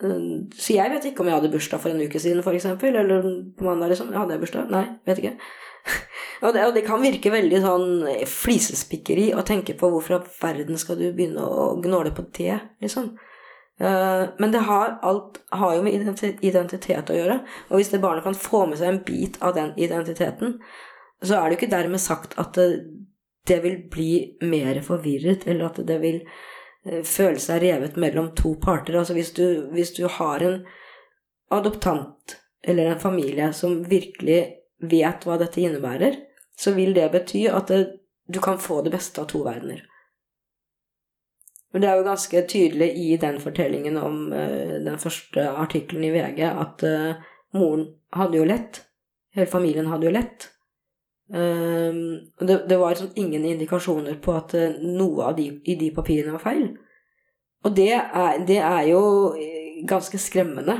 så 0.00 0.72
jeg 0.72 0.88
vet 0.94 1.06
ikke 1.10 1.20
om 1.20 1.28
jeg 1.28 1.36
hadde 1.36 1.50
bursdag 1.52 1.80
for 1.82 1.92
en 1.92 2.00
uke 2.00 2.20
siden, 2.20 2.38
f.eks. 2.40 2.64
Eller 2.88 3.26
på 3.52 3.66
mandag, 3.66 3.90
liksom. 3.92 4.14
Hadde 4.16 4.32
jeg 4.32 4.40
bursdag? 4.40 4.70
Nei, 4.72 4.86
vet 5.04 5.20
ikke. 5.20 5.34
Og 6.40 6.54
det, 6.56 6.62
og 6.64 6.72
det, 6.72 6.86
kan 6.86 7.02
virke 7.04 7.28
veldig 7.28 7.58
sånn 7.60 7.90
flisespikkeri 8.24 9.26
å 9.36 9.42
tenke 9.44 9.74
på 9.76 9.90
hvorfor 9.92 10.14
i 10.16 10.30
verden 10.40 10.78
skal 10.80 10.96
du 10.96 11.10
begynne 11.12 11.44
å 11.44 11.74
gnåle 11.84 12.14
på 12.16 12.24
det, 12.38 12.54
liksom. 12.80 13.10
Men 13.76 14.54
det 14.54 14.62
har, 14.64 14.94
alt 15.04 15.36
har 15.52 15.74
jo 15.76 15.82
med 15.84 15.98
identitet 16.40 17.12
å 17.12 17.18
gjøre. 17.18 17.36
Og 17.68 17.76
hvis 17.76 17.92
det 17.92 18.00
barnet 18.00 18.24
kan 18.24 18.38
få 18.40 18.62
med 18.70 18.80
seg 18.80 18.88
en 18.88 19.02
bit 19.04 19.36
av 19.44 19.52
den 19.58 19.74
identiteten, 19.76 20.56
så 21.20 21.36
er 21.36 21.44
det 21.44 21.58
jo 21.58 21.60
ikke 21.60 21.74
dermed 21.76 22.00
sagt 22.00 22.38
at 22.40 22.56
det, 22.56 22.68
det 23.44 23.60
vil 23.64 23.76
bli 23.92 24.10
mer 24.40 24.80
forvirret, 24.84 25.44
eller 25.44 25.68
at 25.68 25.80
det 25.92 26.00
vil 26.00 26.22
føle 27.04 27.40
seg 27.40 27.62
revet 27.62 27.98
mellom 28.00 28.30
to 28.36 28.54
parter. 28.62 28.96
Altså 28.98 29.16
hvis 29.16 29.32
du, 29.36 29.68
hvis 29.74 29.92
du 29.96 30.06
har 30.08 30.44
en 30.44 30.62
adoptant 31.52 32.36
eller 32.62 32.92
en 32.92 33.00
familie 33.00 33.52
som 33.56 33.80
virkelig 33.88 34.40
vet 34.80 35.24
hva 35.26 35.38
dette 35.40 35.60
innebærer, 35.62 36.18
så 36.58 36.74
vil 36.76 36.94
det 36.96 37.10
bety 37.12 37.46
at 37.48 37.70
det, 37.72 37.80
du 38.28 38.40
kan 38.40 38.60
få 38.60 38.82
det 38.84 38.92
beste 38.94 39.22
av 39.22 39.30
to 39.30 39.42
verdener. 39.46 39.82
Men 41.72 41.82
det 41.82 41.90
er 41.90 42.00
jo 42.00 42.06
ganske 42.06 42.42
tydelig 42.50 42.90
i 42.98 43.16
den 43.22 43.38
fortellingen 43.40 43.98
om 44.00 44.32
uh, 44.32 44.78
den 44.82 44.98
første 44.98 45.46
artikkelen 45.50 46.08
i 46.08 46.12
VG 46.14 46.40
at 46.48 46.82
uh, 46.86 47.20
moren 47.54 47.86
hadde 48.14 48.40
jo 48.40 48.46
lett. 48.48 48.82
Hele 49.34 49.50
familien 49.50 49.90
hadde 49.90 50.08
jo 50.08 50.14
lett. 50.14 50.48
Uh, 51.30 52.18
det, 52.42 52.64
det, 52.68 52.78
var 52.78 52.96
liksom 52.96 53.12
ingen 53.14 53.44
indikasjoner 53.46 54.18
på 54.22 54.34
at 54.34 54.56
noe 54.82 55.30
av 55.30 55.36
de, 55.38 55.46
i 55.62 55.78
de 55.78 55.92
papirene 55.94 56.34
var 56.34 56.42
feil. 56.42 56.72
Og 57.64 57.76
det 57.76 57.92
er, 57.92 58.40
det 58.48 58.58
er 58.58 58.88
jo 58.88 59.02
ganske 59.86 60.18
skremmende 60.18 60.76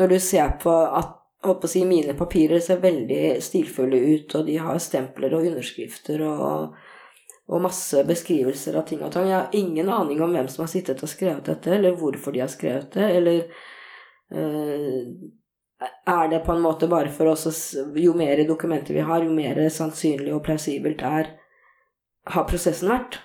når 0.00 0.10
du 0.10 0.18
ser 0.20 0.56
på 0.60 0.72
at 0.72 1.14
håper 1.44 1.68
å 1.68 1.70
si, 1.70 1.84
mine 1.84 2.16
papirer 2.18 2.60
ser 2.64 2.82
veldig 2.82 3.36
stilfulle 3.44 3.98
ut, 3.98 4.34
og 4.38 4.46
de 4.48 4.58
har 4.62 4.78
stempler 4.82 5.34
og 5.36 5.46
underskrifter 5.50 6.22
og, 6.26 6.76
og 7.46 7.64
masse 7.64 8.02
beskrivelser 8.08 8.78
av 8.78 8.86
ting 8.88 9.04
og 9.04 9.12
tang. 9.14 9.28
Jeg 9.30 9.38
har 9.38 9.56
ingen 9.58 9.90
aning 9.92 10.22
om 10.24 10.34
hvem 10.34 10.50
som 10.52 10.64
har 10.64 10.72
sittet 10.72 11.04
og 11.04 11.12
skrevet 11.12 11.46
dette, 11.48 11.74
eller 11.76 11.98
hvorfor 11.98 12.34
de 12.34 12.42
har 12.44 12.52
skrevet 12.52 12.96
det, 12.96 13.08
eller 13.20 13.42
øh, 14.32 15.00
er 16.08 16.28
det 16.32 16.44
på 16.46 16.54
en 16.54 16.64
måte 16.64 16.88
bare 16.88 17.10
for 17.12 17.28
oss 17.28 17.74
Jo 18.00 18.14
mer 18.16 18.40
dokumenter 18.48 18.96
vi 18.96 19.04
har, 19.04 19.22
jo 19.22 19.34
mer 19.36 19.60
sannsynlig 19.68 20.32
og 20.32 20.44
plausibelt 20.46 21.04
er 21.04 21.34
har 22.26 22.46
prosessen 22.48 22.90
vært. 22.90 23.20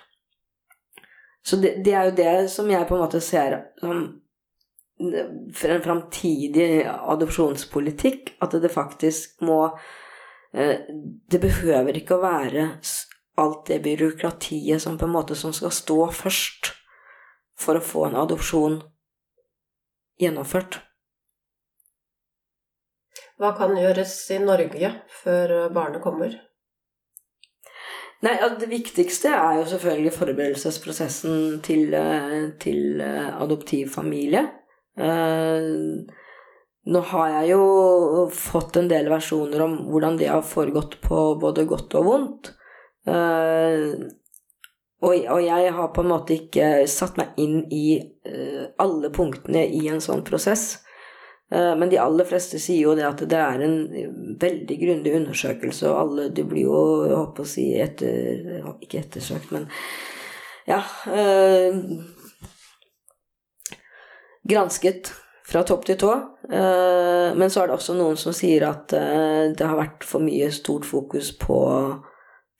Så 1.42 1.58
det, 1.58 1.74
det, 1.84 1.94
er 1.94 2.04
jo 2.06 2.18
det 2.18 2.34
som 2.52 2.68
jeg 2.70 2.86
på 2.86 2.94
en 2.94 3.02
måte 3.02 3.20
ser 3.24 3.56
som 3.82 4.04
for 5.56 5.74
en 5.74 5.82
framtidig 5.84 6.84
adopsjonspolitikk 6.86 8.36
at 8.44 8.56
det 8.62 8.70
faktisk 8.72 9.40
må 9.46 9.64
Det 10.52 11.38
behøver 11.40 11.96
ikke 11.96 12.18
å 12.18 12.20
være 12.20 12.66
alt 13.40 13.62
det 13.70 13.78
byråkratiet 13.86 14.82
som 14.84 14.98
på 15.00 15.08
en 15.08 15.14
måte 15.14 15.36
som 15.38 15.54
skal 15.56 15.72
stå 15.72 15.96
først 16.12 16.74
for 17.56 17.80
å 17.80 17.84
få 17.84 18.04
en 18.10 18.18
adopsjon 18.20 18.82
gjennomført. 20.20 20.82
Hva 23.40 23.54
kan 23.56 23.72
gjøres 23.80 24.14
i 24.36 24.42
Norge 24.44 24.92
før 25.22 25.54
barnet 25.72 26.04
kommer? 26.04 26.36
Nei, 28.22 28.36
altså 28.38 28.60
Det 28.60 28.70
viktigste 28.70 29.32
er 29.34 29.56
jo 29.58 29.64
selvfølgelig 29.72 30.12
forberedelsesprosessen 30.14 31.62
til, 31.66 31.94
eh, 31.94 32.52
til 32.62 33.00
eh, 33.00 33.42
adoptivfamilie. 33.42 34.44
Uh, 34.98 36.04
nå 36.92 37.00
har 37.12 37.28
jeg 37.30 37.52
jo 37.54 38.26
fått 38.34 38.76
en 38.76 38.90
del 38.90 39.08
versjoner 39.08 39.62
om 39.64 39.76
hvordan 39.88 40.18
det 40.20 40.28
har 40.28 40.44
foregått 40.44 40.98
på 41.04 41.20
både 41.40 41.64
godt 41.70 41.96
og 42.00 42.08
vondt. 42.08 42.52
Uh, 43.08 44.10
og, 45.02 45.40
jeg 45.42 45.72
har 45.74 45.88
på 45.90 46.04
en 46.04 46.12
måte 46.12 46.36
ikke 46.36 46.84
satt 46.90 47.16
meg 47.18 47.38
inn 47.42 47.64
i 47.74 47.98
uh, 48.28 48.68
alle 48.82 49.10
punktene 49.14 49.64
i 49.66 49.86
en 49.90 50.02
sånn 50.04 50.24
prosess. 50.26 50.80
Men 51.52 51.90
de 51.92 51.98
aller 52.00 52.24
fleste 52.24 52.56
sier 52.56 52.86
jo 52.86 52.94
det 52.96 53.02
at 53.04 53.18
det 53.28 53.36
er 53.36 53.60
en 53.60 53.74
veldig 54.40 54.76
grundig 54.80 55.10
undersøkelse, 55.18 55.84
og 55.90 55.98
alle 56.00 56.22
Du 56.32 56.46
blir 56.48 56.64
jo, 56.64 56.78
jeg 57.04 57.18
håper 57.18 57.44
å 57.44 57.50
si, 57.50 57.66
etter, 57.76 58.62
ikke 58.80 59.02
ettersøkt, 59.02 59.50
men 59.52 59.66
ja 60.64 60.80
Gransket 64.48 65.12
fra 65.46 65.62
topp 65.66 65.86
til 65.86 65.98
tå. 66.00 66.12
Eh, 66.50 67.34
men 67.38 67.50
så 67.50 67.62
er 67.62 67.70
det 67.70 67.76
også 67.76 67.96
noen 67.98 68.18
som 68.20 68.34
sier 68.36 68.66
at 68.68 68.94
eh, 68.96 69.52
det 69.54 69.66
har 69.66 69.78
vært 69.78 70.06
for 70.06 70.24
mye 70.24 70.50
stort 70.54 70.86
fokus 70.88 71.32
på 71.38 71.58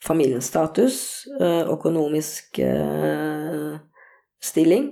familiens 0.03 0.49
status, 0.51 0.97
eh, 1.39 1.63
økonomisk 1.71 2.59
stilling, 4.43 4.89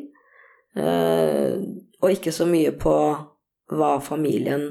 og 0.78 2.12
ikke 2.14 2.30
så 2.30 2.45
mye 2.47 2.70
på 2.78 2.93
hva 3.74 3.88
familien 3.99 4.68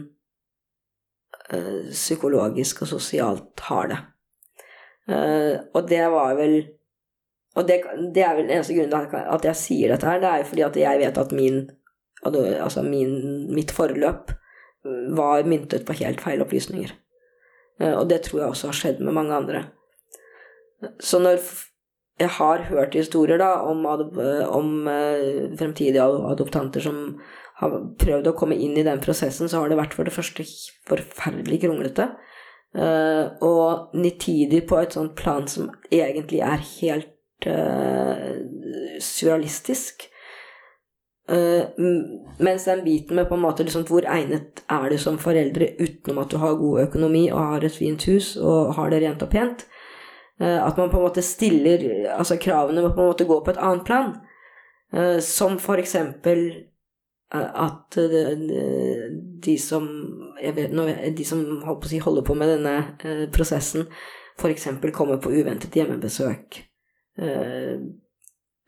psykologisk 1.91 2.85
og 2.85 2.91
sosialt 2.93 3.65
har 3.67 3.89
det. 3.91 3.97
Og 5.75 5.81
det 5.89 6.05
var 6.13 6.37
vel 6.39 6.55
Og 7.57 7.67
det, 7.67 7.81
det 8.15 8.21
er 8.23 8.35
vel 8.37 8.45
den 8.45 8.55
eneste 8.55 8.75
grunnen 8.77 9.09
til 9.09 9.19
at 9.19 9.45
jeg 9.49 9.57
sier 9.57 9.91
dette 9.91 10.07
her, 10.07 10.19
det 10.21 10.29
er 10.29 10.37
jo 10.37 10.49
fordi 10.51 10.63
at 10.63 10.75
jeg 10.79 10.99
vet 11.01 11.17
at 11.17 11.31
min 11.35 11.57
altså 12.25 12.83
min, 12.83 13.47
mitt 13.53 13.71
forløp 13.71 14.33
var 15.15 15.43
myntet 15.47 15.85
på 15.87 15.95
helt 15.99 16.21
feil 16.23 16.41
opplysninger. 16.43 16.93
Eh, 17.79 17.95
og 17.95 18.07
det 18.11 18.23
tror 18.25 18.43
jeg 18.43 18.53
også 18.53 18.71
har 18.71 18.79
skjedd 18.79 19.03
med 19.03 19.15
mange 19.15 19.35
andre. 19.35 19.63
Så 21.03 21.19
når 21.19 21.39
jeg 22.19 22.31
har 22.35 22.65
hørt 22.69 22.95
historier 22.95 23.39
da 23.39 23.53
om, 23.67 23.85
om 23.87 24.87
eh, 24.91 25.51
fremtidige 25.59 26.03
adoptanter 26.03 26.83
som 26.83 27.19
har 27.59 27.75
prøvd 27.99 28.31
å 28.31 28.35
komme 28.39 28.55
inn 28.55 28.77
i 28.79 28.85
den 28.87 29.01
prosessen, 29.03 29.51
så 29.51 29.59
har 29.61 29.71
det 29.71 29.79
vært 29.79 29.95
for 29.95 30.07
det 30.07 30.15
første 30.15 30.45
forferdelig 30.87 31.61
kronglete. 31.65 32.09
Eh, 32.75 33.25
og 33.43 33.95
nitidig 33.97 34.65
på 34.69 34.79
et 34.79 34.95
sånt 34.95 35.15
plan 35.19 35.47
som 35.51 35.71
egentlig 35.91 36.43
er 36.45 36.59
helt 36.79 37.15
surrealistisk. 38.99 40.09
Uh, 41.29 41.61
mens 42.37 42.65
den 42.65 42.83
biten 42.83 43.15
med 43.15 43.27
på 43.29 43.35
en 43.35 43.43
måte 43.43 43.63
liksom, 43.63 43.83
hvor 43.85 44.05
egnet 44.09 44.63
er 44.65 44.87
du 44.89 44.95
som 44.97 45.19
foreldre 45.21 45.67
utenom 45.77 46.23
at 46.23 46.31
du 46.31 46.39
har 46.41 46.55
god 46.57 46.87
økonomi 46.87 47.27
og 47.29 47.51
har 47.51 47.65
et 47.67 47.75
fint 47.75 48.05
hus 48.09 48.31
og 48.37 48.71
har 48.73 48.89
det 48.89 49.03
rent 49.03 49.21
og 49.21 49.29
pent, 49.29 49.61
uh, 50.41 50.57
at 50.65 50.79
man 50.79 50.89
på 50.89 50.97
en 50.97 51.05
måte 51.05 51.21
stiller 51.21 51.85
Altså 52.15 52.39
kravene 52.41 52.81
må 52.81 52.89
på 52.95 53.03
en 53.03 53.11
måte 53.11 53.29
gå 53.29 53.37
på 53.45 53.53
et 53.53 53.61
annet 53.61 53.85
plan. 53.85 54.15
Uh, 54.95 55.19
som 55.21 55.59
for 55.61 55.77
eksempel 55.77 56.65
at 57.29 57.93
de 57.93 59.53
som 59.61 59.83
vet, 60.41 60.71
de 61.13 61.25
som 61.25 61.43
holder 61.61 62.23
på 62.25 62.33
med 62.33 62.49
denne 62.55 63.27
prosessen, 63.29 63.85
f.eks. 64.33 64.65
kommer 64.97 65.21
på 65.21 65.29
uventet 65.29 65.77
hjemmebesøk 65.77 66.57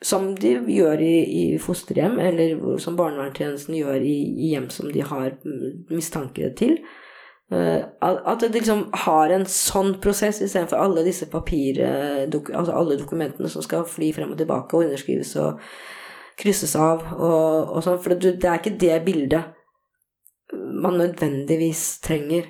som 0.02 0.32
de 0.36 0.56
gjør 0.74 1.02
i, 1.06 1.16
i, 1.22 1.46
fosterhjem, 1.62 2.18
eller 2.20 2.58
som 2.82 2.98
barnevernstjenesten 2.98 3.78
gjør 3.78 4.02
i, 4.02 4.18
i, 4.34 4.52
hjem 4.56 4.68
som 4.74 4.90
de 4.92 5.06
har 5.06 5.36
mistanke 5.92 6.50
til. 6.58 6.80
Uh, 7.52 7.84
at 8.02 8.42
det 8.42 8.54
liksom 8.56 8.86
har 9.04 9.34
en 9.36 9.44
sånn 9.46 9.98
prosess 10.04 10.40
istedenfor 10.42 10.80
alle 10.80 11.06
disse 11.06 11.28
papir... 11.30 11.82
Dok, 12.32 12.54
altså 12.56 12.78
alle 12.78 12.98
dokumentene 13.02 13.52
som 13.52 13.66
skal 13.66 13.86
fly 13.86 14.14
frem 14.16 14.32
og 14.34 14.40
tilbake 14.40 14.78
og 14.78 14.88
underskrives 14.88 15.36
og 15.42 15.60
krysses 16.42 16.74
av 16.80 17.04
og, 17.18 17.76
og 17.76 17.84
sånn. 17.86 18.00
For 18.02 18.16
det, 18.16 18.38
det, 18.42 18.48
er 18.50 18.62
ikke 18.62 18.80
det 18.82 19.02
bildet 19.06 19.58
man 20.82 20.98
nødvendigvis 21.00 22.00
trenger 22.04 22.50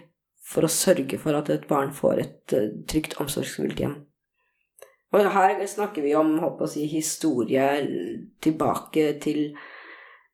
for 0.52 0.66
å 0.66 0.72
sørge 0.72 1.20
for 1.22 1.38
at 1.38 1.52
et 1.54 1.68
barn 1.70 1.92
får 1.96 2.24
et 2.24 2.56
uh, 2.56 2.72
trygt, 2.90 3.18
omsorgsfullt 3.22 3.80
hjem. 3.82 4.00
Og 5.12 5.28
her 5.36 5.60
snakker 5.68 6.06
vi 6.06 6.16
om 6.16 6.38
håper 6.40 6.66
å 6.66 6.72
si, 6.72 6.86
historie 6.88 7.66
tilbake 8.44 9.18
til, 9.24 9.52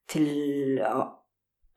til 0.10 0.28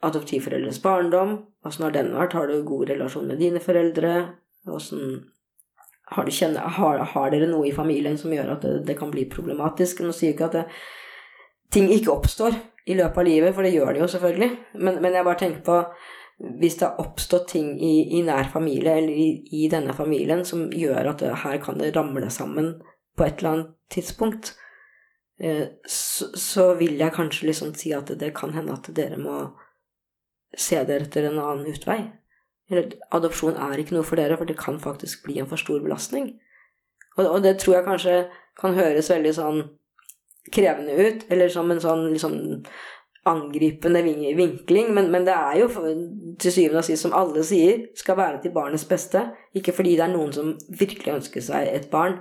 adoptivforeldres 0.05 0.83
barndom. 0.85 1.39
Åssen 1.65 1.87
har 1.87 1.97
den 1.97 2.13
vært? 2.17 2.37
Har 2.37 2.49
du 2.51 2.61
god 2.65 2.93
relasjon 2.93 3.29
med 3.31 3.41
dine 3.41 3.63
foreldre? 3.65 4.15
Åssen 4.69 5.23
har, 6.11 6.29
har, 6.77 7.05
har, 7.15 7.31
dere 7.33 7.49
noe 7.49 7.69
i 7.69 7.75
familien 7.75 8.19
som 8.19 8.33
gjør 8.35 8.57
at 8.57 8.65
det, 8.67 8.77
det 8.89 8.99
kan 8.99 9.13
bli 9.13 9.29
problematisk? 9.33 10.03
Nå 10.05 10.13
sier 10.13 10.33
jeg 10.33 10.37
ikke 10.37 10.51
at 10.51 10.59
det, 10.59 10.65
ting 11.73 11.89
ikke 11.95 12.13
oppstår 12.13 12.57
i 12.91 12.97
løpet 12.99 13.23
av 13.23 13.29
livet, 13.29 13.55
for 13.55 13.65
det 13.65 13.75
gjør 13.77 13.95
det 13.95 14.03
jo 14.03 14.09
selvfølgelig. 14.11 14.51
Men, 14.81 14.99
men 15.05 15.15
jeg 15.15 15.27
bare 15.29 15.41
tenker 15.41 15.63
på 15.65 15.83
hvis 16.61 16.79
det 16.81 16.87
har 16.87 17.03
oppstått 17.03 17.51
ting 17.53 17.75
i, 17.77 18.17
i 18.17 18.23
nær 18.25 18.49
familie 18.53 18.95
eller 18.97 19.13
i, 19.13 19.29
i, 19.53 19.67
denne 19.69 19.93
familien 19.93 20.41
som 20.49 20.71
gjør 20.73 21.13
at 21.13 21.21
det, 21.21 21.35
her 21.43 21.59
kan 21.61 21.77
det 21.81 21.93
ramle 21.93 22.31
sammen 22.33 22.73
på 23.17 23.27
et 23.27 23.41
eller 23.41 23.51
annet 23.51 23.73
tidspunkt, 23.93 24.55
eh, 25.41 25.67
så, 25.87 26.75
vil 26.79 26.99
jeg 26.99 27.17
kanskje 27.17 27.51
liksom 27.51 27.75
si 27.75 27.93
at 27.97 28.13
det 28.21 28.33
kan 28.37 28.55
hende 28.55 28.77
at 28.77 28.91
dere 28.97 29.19
må 29.21 29.43
se 30.57 30.81
dere 30.85 31.07
etter 31.07 31.29
en 31.29 31.39
annen 31.39 31.69
utvei. 31.71 32.01
Eller 32.71 32.95
adopsjon 33.15 33.59
er 33.59 33.83
ikke 33.83 33.97
noe 33.97 34.07
for 34.07 34.21
dere, 34.21 34.39
for 34.39 34.47
det 34.47 34.59
kan 34.59 34.79
faktisk 34.83 35.25
bli 35.27 35.41
en 35.43 35.51
for 35.51 35.59
stor 35.59 35.83
belastning. 35.83 36.33
Og, 37.17 37.27
og 37.27 37.43
det 37.43 37.59
tror 37.59 37.81
jeg 37.81 37.89
kanskje 37.89 38.17
kan 38.61 38.77
høres 38.77 39.11
veldig 39.11 39.35
sånn 39.35 39.61
krevende 40.55 40.95
ut, 40.97 41.27
eller 41.31 41.51
som 41.53 41.71
en 41.71 41.83
sånn 41.83 42.07
liksom 42.13 42.37
angripende 43.29 44.01
vinkling, 44.03 44.95
men, 44.95 45.11
men, 45.13 45.27
det 45.29 45.35
er 45.35 45.59
jo 45.61 45.69
til 46.41 46.53
syvende 46.53 46.81
og 46.81 46.87
sist, 46.87 47.05
som 47.05 47.15
alle 47.17 47.43
sier, 47.45 47.83
skal 47.99 48.17
være 48.17 48.41
til 48.43 48.55
barnets 48.55 48.87
beste. 48.89 49.27
Ikke 49.57 49.75
fordi 49.77 49.97
det 49.99 50.07
er 50.07 50.15
noen 50.15 50.33
som 50.33 50.55
virkelig 50.69 51.19
ønsker 51.19 51.45
seg 51.45 51.69
et 51.69 51.91
barn. 51.93 52.21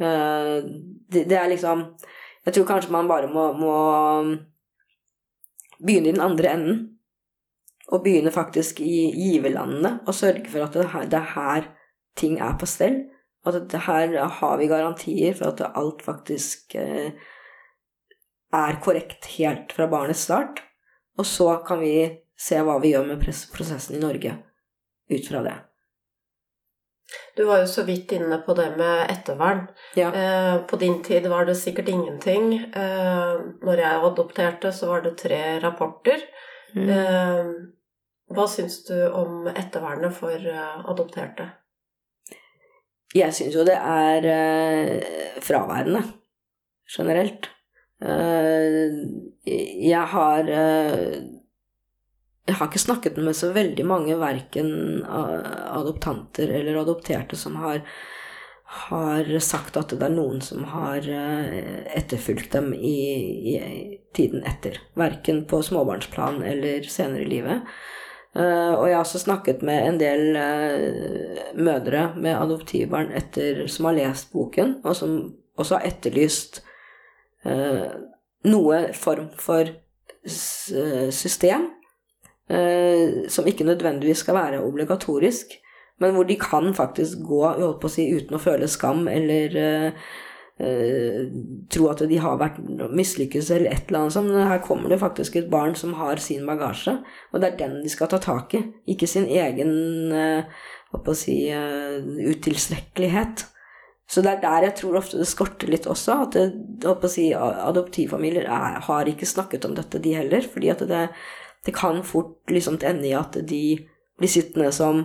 Eh, 0.00 0.58
det, 1.12 1.24
det 1.30 1.38
er 1.38 1.48
liksom 1.48 1.86
Jeg 2.44 2.54
tror 2.54 2.66
kanskje 2.68 2.92
man 2.92 3.08
bare 3.08 3.30
må, 3.32 3.46
må 3.58 3.76
begynne 5.80 6.12
i 6.12 6.14
den 6.14 6.22
andre 6.22 6.52
enden. 6.52 6.84
Og 7.86 8.02
begynne 8.02 8.34
faktisk 8.34 8.80
i 8.82 9.10
giverlandene 9.14 10.00
og 10.06 10.14
sørge 10.14 10.48
for 10.50 10.64
at 10.64 10.74
det, 10.74 10.88
her, 10.90 11.04
det 11.10 11.18
er 11.20 11.32
her 11.34 11.68
ting 12.18 12.40
er 12.42 12.56
på 12.58 12.66
stell. 12.66 13.04
At 13.46 13.58
det 13.70 13.84
her 13.86 14.14
har 14.40 14.56
vi 14.58 14.66
garantier 14.66 15.34
for 15.38 15.52
at 15.52 15.62
alt 15.78 16.02
faktisk 16.02 16.74
eh, 16.74 17.12
er 18.52 18.80
korrekt 18.82 19.28
helt 19.36 19.74
fra 19.74 19.86
barnets 19.90 20.24
start. 20.26 20.62
Og 21.18 21.26
så 21.26 21.52
kan 21.66 21.80
vi 21.80 21.94
se 22.36 22.58
hva 22.62 22.78
vi 22.82 22.92
gjør 22.92 23.06
med 23.08 23.22
prosessen 23.22 23.96
i 23.96 24.02
Norge 24.02 24.34
ut 25.10 25.28
fra 25.28 25.42
det. 25.46 25.56
Du 27.36 27.44
var 27.44 27.60
jo 27.62 27.66
så 27.66 27.82
vidt 27.82 28.12
inne 28.12 28.38
på 28.38 28.54
det 28.54 28.70
med 28.78 29.10
ettervern. 29.12 29.66
Ja. 29.94 30.08
Eh, 30.14 30.56
på 30.66 30.76
din 30.76 31.02
tid 31.02 31.26
var 31.30 31.44
det 31.44 31.54
sikkert 31.54 31.88
ingenting. 31.88 32.54
Eh, 32.54 33.34
når 33.62 33.82
jeg 33.82 34.04
adopterte, 34.08 34.72
så 34.72 34.90
var 34.90 35.04
det 35.04 35.18
tre 35.20 35.60
rapporter. 35.62 36.24
Mm. 36.74 36.88
Eh, 36.90 37.44
hva 38.34 38.48
syns 38.50 38.80
du 38.88 38.96
om 39.06 39.46
ettervernet 39.52 40.14
for 40.16 40.48
adopterte? 40.90 41.50
Jeg 43.14 43.34
syns 43.36 43.54
jo 43.54 43.62
det 43.64 43.76
er 43.78 44.26
fraværende 45.40 46.02
generelt. 46.90 47.46
Jeg 49.46 50.02
har 50.10 50.50
jeg 52.46 52.54
har 52.60 52.68
ikke 52.68 52.78
snakket 52.78 53.16
med 53.18 53.34
så 53.34 53.50
veldig 53.54 53.84
mange, 53.86 54.14
verken 54.20 55.02
adoptanter 55.06 56.52
eller 56.54 56.78
adopterte, 56.78 57.36
som 57.38 57.56
har, 57.58 57.80
har, 58.86 59.30
sagt 59.42 59.78
at 59.80 59.90
det 59.90 60.06
er 60.06 60.14
noen 60.14 60.38
som 60.44 60.62
har 60.70 61.06
eh, 61.10 61.82
etterfulgt 61.98 62.54
dem 62.54 62.70
i, 62.74 62.98
i 63.54 63.56
tiden 64.14 64.46
etter. 64.46 64.78
Verken 64.94 65.42
på 65.50 65.58
småbarnsplan 65.66 66.38
eller 66.46 66.86
senere 66.86 67.26
i 67.26 67.30
livet. 67.34 67.66
Uh, 68.36 68.76
og 68.76 68.82
jeg 68.84 68.94
har 68.98 69.00
også 69.00 69.22
snakket 69.22 69.62
med 69.64 69.80
en 69.80 69.98
del 69.98 70.36
uh, 70.36 71.38
mødre 71.56 72.10
med 72.20 72.36
adoptivbarn 72.36 73.14
etter, 73.16 73.62
som 73.72 73.88
har 73.88 73.96
lest 73.96 74.28
boken, 74.34 74.74
og 74.84 74.92
som 74.98 75.16
også 75.56 75.78
har 75.78 75.88
etterlyst 75.88 76.62
noe 77.46 78.78
form 78.98 79.28
for 79.38 79.68
system 80.26 81.68
som 82.46 83.48
ikke 83.50 83.64
nødvendigvis 83.66 84.20
skal 84.22 84.36
være 84.36 84.60
obligatorisk, 84.62 85.56
men 85.98 86.12
hvor 86.14 86.28
de 86.28 86.36
kan 86.38 86.68
faktisk 86.76 87.24
gå 87.26 87.40
å 87.42 87.90
si, 87.90 88.04
uten 88.14 88.38
å 88.38 88.42
føle 88.42 88.68
skam 88.70 89.08
eller 89.10 89.58
Uh, 90.56 91.26
tro 91.68 91.90
at 91.90 92.00
de 92.08 92.16
har 92.16 92.38
vært 92.40 92.62
mislykkes 92.96 93.50
eller 93.52 93.74
et 93.74 93.90
eller 93.90 94.06
annet 94.06 94.14
sånt. 94.14 94.30
Men 94.32 94.48
her 94.48 94.62
kommer 94.64 94.88
det 94.88 95.02
faktisk 95.02 95.36
et 95.36 95.50
barn 95.52 95.74
som 95.76 95.92
har 95.98 96.16
sin 96.22 96.46
bagasje, 96.48 96.94
og 97.28 97.42
det 97.42 97.50
er 97.50 97.58
den 97.60 97.74
de 97.84 97.92
skal 97.92 98.08
ta 98.08 98.20
tak 98.24 98.56
i. 98.56 98.62
Ikke 98.88 99.08
sin 99.10 99.28
egen 99.28 99.74
uh, 100.16 101.12
si, 101.12 101.36
uh, 101.52 102.00
utilstrekkelighet. 102.00 103.44
Så 104.08 104.22
det 104.24 104.32
er 104.32 104.42
der 104.46 104.68
jeg 104.68 104.76
tror 104.80 105.00
ofte 105.02 105.20
det 105.20 105.28
skorter 105.28 105.68
litt 105.68 105.88
også. 105.90 106.16
At 106.24 106.38
det, 106.38 107.10
si, 107.12 107.28
adoptivfamilier 107.36 108.48
er, 108.48 108.80
har 108.86 109.12
ikke 109.12 109.28
snakket 109.28 109.68
om 109.68 109.76
dette, 109.76 110.00
de 110.00 110.14
heller. 110.16 110.46
fordi 110.48 110.72
at 110.72 110.86
det, 110.88 110.88
det 110.88 111.02
kan 111.74 112.02
fort 112.04 112.50
liksom 112.50 112.78
ende 112.82 113.08
i 113.08 113.14
at 113.16 113.38
de 113.48 113.62
blir 114.18 114.30
sittende 114.30 114.72
som 114.72 115.04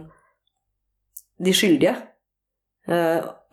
de 1.41 1.53
skyldige. 1.53 1.95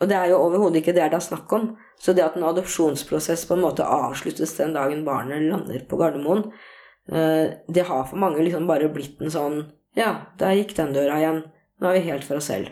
og 0.01 0.09
det 0.09 0.17
er 0.17 0.31
jo 0.31 0.39
overhodet 0.41 0.81
ikke 0.81 0.93
det 0.93 1.11
det 1.11 1.17
er 1.17 1.25
snakk 1.25 1.53
om. 1.53 1.77
Så 1.99 2.15
det 2.15 2.23
at 2.23 2.37
en 2.39 2.47
adopsjonsprosess 2.47 3.45
på 3.49 3.57
en 3.57 3.65
måte 3.65 3.87
avsluttes 3.87 4.55
den 4.57 4.75
dagen 4.77 5.05
barnet 5.07 5.43
lander 5.51 5.83
på 5.89 5.99
Gardermoen, 5.99 6.45
eh, 7.11 7.59
det 7.67 7.87
har 7.89 8.05
for 8.07 8.17
mange 8.17 8.43
liksom 8.45 8.69
bare 8.71 8.91
blitt 8.93 9.21
en 9.21 9.35
sånn 9.35 9.59
Ja, 9.97 10.29
der 10.39 10.55
gikk 10.55 10.77
den 10.77 10.93
døra 10.95 11.17
igjen. 11.19 11.41
Nå 11.81 11.89
er 11.89 11.97
vi 11.97 12.11
helt 12.11 12.23
for 12.23 12.39
oss 12.39 12.51
selv. 12.53 12.69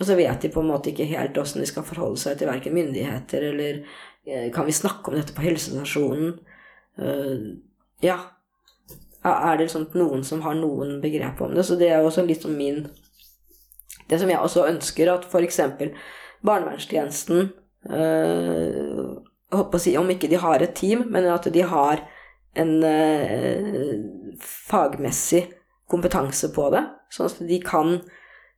Og 0.00 0.08
så 0.08 0.16
vet 0.18 0.42
de 0.42 0.48
på 0.50 0.62
en 0.62 0.70
måte 0.72 0.90
ikke 0.90 1.06
helt 1.06 1.36
åssen 1.38 1.62
de 1.62 1.68
skal 1.68 1.84
forholde 1.86 2.18
seg 2.18 2.38
til 2.40 2.48
verken 2.50 2.74
myndigheter 2.74 3.44
eller 3.52 3.84
eh, 4.26 4.48
Kan 4.52 4.66
vi 4.66 4.74
snakke 4.74 5.12
om 5.12 5.14
dette 5.14 5.36
på 5.36 5.44
helsestasjonen? 5.44 6.40
Eh, 6.98 7.46
ja. 8.02 8.18
Er 9.26 9.58
det 9.58 9.68
sånn 9.72 9.88
noen 9.98 10.22
som 10.24 10.42
har 10.44 10.54
noen 10.54 11.00
begrep 11.02 11.40
om 11.42 11.54
det? 11.56 11.64
Så 11.66 11.78
det 11.80 11.90
er 11.90 12.04
også 12.04 12.24
litt 12.26 12.44
sånn 12.46 12.56
min 12.58 12.84
Det 14.06 14.20
som 14.20 14.30
jeg 14.30 14.38
også 14.38 14.68
ønsker, 14.68 15.08
at 15.10 15.24
f.eks. 15.26 15.60
barnevernstjenesten 16.46 17.48
Uh, 17.86 19.22
håper 19.54 19.78
å 19.78 19.82
si, 19.82 19.92
Om 19.98 20.08
ikke 20.10 20.30
de 20.30 20.40
har 20.42 20.62
et 20.62 20.74
team, 20.74 21.04
men 21.12 21.28
at 21.30 21.46
de 21.52 21.62
har 21.62 22.02
en 22.56 22.72
øh, 22.88 24.36
fagmessig 24.40 25.42
kompetanse 25.92 26.48
på 26.56 26.70
det. 26.72 26.80
Sånn 27.12 27.28
at 27.28 27.42
de 27.50 27.58
kan 27.60 27.98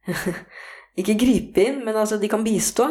ikke 1.01 1.17
gripe 1.19 1.65
inn, 1.65 1.81
men 1.83 1.99
altså 1.99 2.21
de 2.23 2.31
kan 2.31 2.47
bistå 2.47 2.87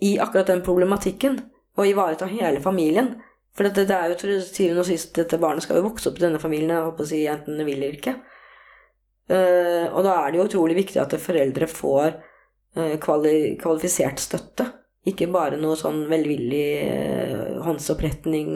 i 0.00 0.14
akkurat 0.16 0.48
den 0.48 0.64
problematikken. 0.64 1.36
Og 1.76 1.90
ivareta 1.90 2.24
hele 2.30 2.62
familien. 2.64 3.12
For 3.56 3.66
det, 3.66 3.86
det 3.88 3.96
er 3.96 4.12
jo 4.12 4.18
til 4.20 4.38
syvende 4.44 4.84
og 4.84 4.88
sist 4.88 5.14
dette 5.16 5.40
barnet 5.40 5.64
skal 5.64 5.80
jo 5.80 5.88
vokse 5.88 6.10
opp 6.10 6.18
i 6.20 6.26
denne 6.26 6.40
familien, 6.42 6.74
jeg 6.76 6.88
håper 6.90 7.06
å 7.06 7.10
si, 7.10 7.22
enten 7.32 7.56
det 7.56 7.66
vil 7.68 7.80
eller 7.80 7.98
ikke. 7.98 8.16
Uh, 9.26 9.86
og 9.90 10.02
da 10.06 10.18
er 10.20 10.30
det 10.30 10.38
jo 10.38 10.48
utrolig 10.50 10.76
viktig 10.78 11.00
at 11.02 11.16
foreldre 11.18 11.66
får 11.70 12.18
kvali 13.00 13.54
kvalifisert 13.56 14.20
støtte 14.20 14.66
ikke 15.06 15.28
bare 15.30 15.58
noe 15.60 15.76
sånn 15.78 16.04
velvillig 16.10 16.66
uh, 16.82 17.60
håndsoppretning, 17.66 18.50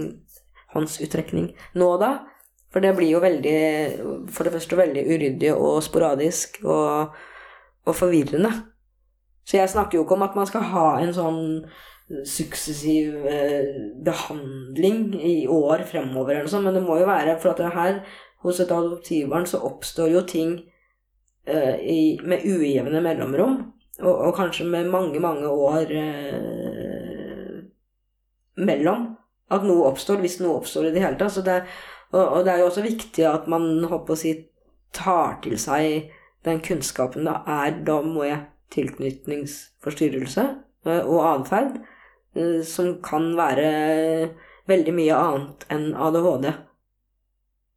håndsuttrekning 0.74 1.52
nå 1.78 1.90
da. 2.02 2.14
For 2.70 2.82
det 2.82 2.92
blir 2.94 3.10
jo 3.10 3.18
veldig 3.18 3.54
For 4.30 4.46
det 4.46 4.52
første 4.54 4.76
veldig 4.78 5.02
uryddig 5.10 5.48
og 5.56 5.80
sporadisk 5.82 6.60
og, 6.62 7.16
og 7.86 7.96
forvirrende. 7.98 8.52
Så 9.42 9.58
jeg 9.58 9.72
snakker 9.72 9.98
jo 9.98 10.04
ikke 10.04 10.14
om 10.14 10.26
at 10.26 10.36
man 10.38 10.46
skal 10.46 10.68
ha 10.70 10.84
en 11.00 11.10
sånn 11.14 11.40
suksessiv 12.26 13.26
eh, 13.26 13.68
behandling 14.04 15.14
i 15.14 15.46
år 15.48 15.84
fremover 15.86 16.34
eller 16.34 16.48
noe 16.48 16.52
sånt, 16.52 16.66
men 16.66 16.76
det 16.76 16.82
må 16.82 16.98
jo 16.98 17.06
være 17.08 17.36
For 17.38 17.52
at 17.52 17.62
det 17.62 17.70
her 17.76 18.00
hos 18.44 18.60
et 18.62 18.72
adoptivbarn 18.72 19.46
så 19.46 19.60
oppstår 19.68 20.10
jo 20.14 20.24
ting 20.28 20.56
eh, 21.46 21.76
i, 21.80 22.00
med 22.24 22.46
ujevne 22.48 23.02
mellomrom. 23.04 23.58
Og, 24.00 24.14
og, 24.14 24.30
kanskje 24.36 24.64
med 24.64 24.88
mange, 24.88 25.20
mange 25.20 25.48
år 25.48 25.92
eh, 25.92 27.58
mellom 28.56 29.10
at 29.52 29.66
noe 29.66 29.90
oppstår, 29.90 30.22
hvis 30.22 30.38
noe 30.40 30.60
oppstår 30.60 30.88
i 30.88 30.94
det 30.94 31.02
hele 31.04 31.20
tatt. 31.20 31.36
Det, 31.44 31.58
og, 32.14 32.22
og, 32.22 32.38
det 32.46 32.54
er 32.54 32.62
jo 32.62 32.70
også 32.70 32.86
viktig 32.86 33.26
at 33.28 33.50
man 33.50 33.84
håper 33.90 34.16
å 34.16 34.20
si, 34.22 34.34
tar 34.96 35.36
til 35.44 35.58
seg 35.60 36.08
den 36.48 36.62
kunnskapen 36.64 37.28
det 37.28 37.36
er. 37.44 37.76
Da 37.86 38.00
må 38.02 38.24
jeg 38.24 38.40
tilknytningsforstyrrelse 38.74 40.46
eh, 40.86 41.02
og 41.04 41.20
atferd, 41.34 41.80
som 42.66 42.92
kan 43.02 43.32
være 43.38 43.68
veldig 44.70 44.92
mye 44.94 45.16
annet 45.18 45.64
enn 45.74 45.88
ADHD. 45.98 46.50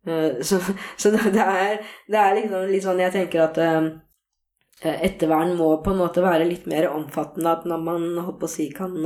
Eh, 0.07 0.41
så, 0.41 0.59
så 1.01 1.13
det, 1.13 1.21
er, 1.33 1.77
det, 2.07 2.17
er, 2.19 2.35
liksom 2.37 2.67
litt 2.69 2.85
sånn 2.85 3.01
jeg 3.01 3.15
tenker 3.15 3.47
at 3.47 3.61
eh, 3.63 3.93
Eh, 4.83 5.05
ettervern 5.05 5.53
må 5.55 5.69
på 5.83 5.93
en 5.93 5.99
måte 6.01 6.21
være 6.23 6.47
litt 6.49 6.65
mer 6.67 6.89
omfattende, 6.89 7.51
at 7.53 7.67
når 7.69 7.83
man 7.85 8.07
håper 8.25 8.49
å 8.49 8.51
si 8.51 8.65
kan 8.75 8.97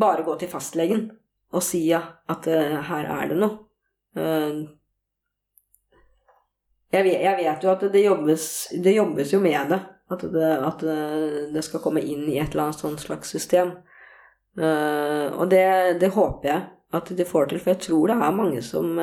bare 0.00 0.24
gå 0.26 0.34
til 0.40 0.50
fastlegen 0.50 1.04
og 1.54 1.62
si 1.62 1.84
ja, 1.86 2.00
at 2.30 2.46
her 2.88 3.06
er 3.14 3.30
det 3.30 3.38
noe. 3.38 3.60
Jeg, 6.90 7.02
vet, 7.06 7.20
jeg, 7.22 7.36
vet, 7.38 7.62
jo 7.62 7.70
at 7.70 7.86
det 7.94 8.02
jobbes, 8.02 8.44
det 8.82 8.96
jobbes 8.96 9.34
jo 9.34 9.40
med 9.42 9.70
det. 9.70 9.80
At, 10.10 10.24
det. 10.32 10.50
at 10.66 10.80
det, 11.54 11.62
skal 11.62 11.82
komme 11.84 12.02
inn 12.02 12.24
i 12.26 12.40
et 12.42 12.50
eller 12.50 12.72
annet 12.72 13.00
slags 13.00 13.30
system. 13.30 13.76
og 14.58 15.44
det, 15.50 16.00
det, 16.00 16.08
håper 16.16 16.48
jeg 16.48 16.64
at 16.98 17.12
de 17.16 17.24
får 17.24 17.46
til, 17.46 17.60
for 17.62 17.70
jeg 17.70 17.82
tror 17.84 18.10
det 18.10 18.16
er 18.16 18.34
mange 18.34 18.62
som 18.66 18.98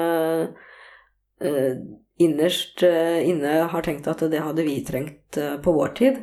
innerst 2.17 2.83
eh, 2.83 3.29
inne 3.29 3.53
har 3.71 3.85
tenkt 3.85 4.07
at 4.09 4.23
det 4.31 4.41
hadde 4.41 4.65
vi 4.65 4.81
trengt 4.85 5.37
på 5.63 5.73
vår 5.73 5.93
tid. 5.97 6.19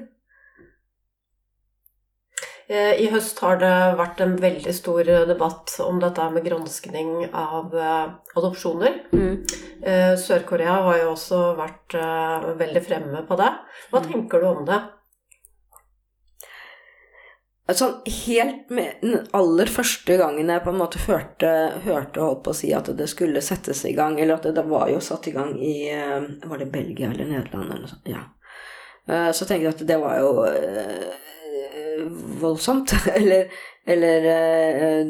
Eh, 2.68 2.94
I 3.04 3.10
høst 3.12 3.40
har 3.44 3.58
det 3.60 3.74
vært 4.00 4.22
en 4.24 4.34
veldig 4.40 4.74
stor 4.76 5.10
debatt 5.28 5.74
om 5.84 6.00
dette 6.02 6.30
med 6.32 6.46
granskning 6.46 7.26
av 7.28 7.74
adopsjoner. 7.76 9.02
Mm. 9.12 9.44
Sør-Korea 10.20 10.78
har 10.86 11.02
jo 11.02 11.10
også 11.12 11.40
vært 11.58 11.96
veldig 12.56 12.82
fremme 12.86 13.24
på 13.28 13.36
det. 13.36 13.50
Hva 13.92 14.00
mm. 14.00 14.06
tenker 14.08 14.40
du 14.40 14.48
om 14.48 14.62
det? 14.68 14.80
Sånn 17.72 18.02
helt 18.04 18.68
med 18.76 19.00
den 19.00 19.22
aller 19.32 19.70
første 19.72 20.18
gangen 20.20 20.50
jeg 20.52 20.60
på 20.66 20.68
en 20.68 20.76
måte 20.82 21.00
hørte, 21.06 21.52
hørte 21.86 22.20
holdt 22.20 22.42
på 22.44 22.52
å 22.52 22.56
si 22.58 22.72
at 22.76 22.90
det 22.92 23.06
skulle 23.08 23.40
settes 23.40 23.80
i 23.88 23.94
gang, 23.96 24.18
eller 24.20 24.36
at 24.36 24.44
det, 24.44 24.52
det 24.58 24.66
var 24.68 24.90
jo 24.92 24.98
satt 25.00 25.30
i 25.30 25.32
gang 25.32 25.54
i 25.56 25.88
eh, 25.88 26.26
Var 26.44 26.60
det 26.60 26.68
Belgia 26.74 27.08
eller 27.08 27.30
Nederland 27.30 27.70
eller 27.70 27.86
noe 27.86 27.92
sånt? 27.94 28.10
Ja. 28.12 28.20
Eh, 29.08 29.30
så 29.32 29.48
tenkte 29.48 29.64
jeg 29.64 29.72
at 29.78 29.86
det 29.88 29.96
var 30.02 30.20
jo 30.20 30.34
voldsomt. 32.40 32.94
eller, 33.18 33.50
eller 33.86 34.28
øh, 34.34 35.06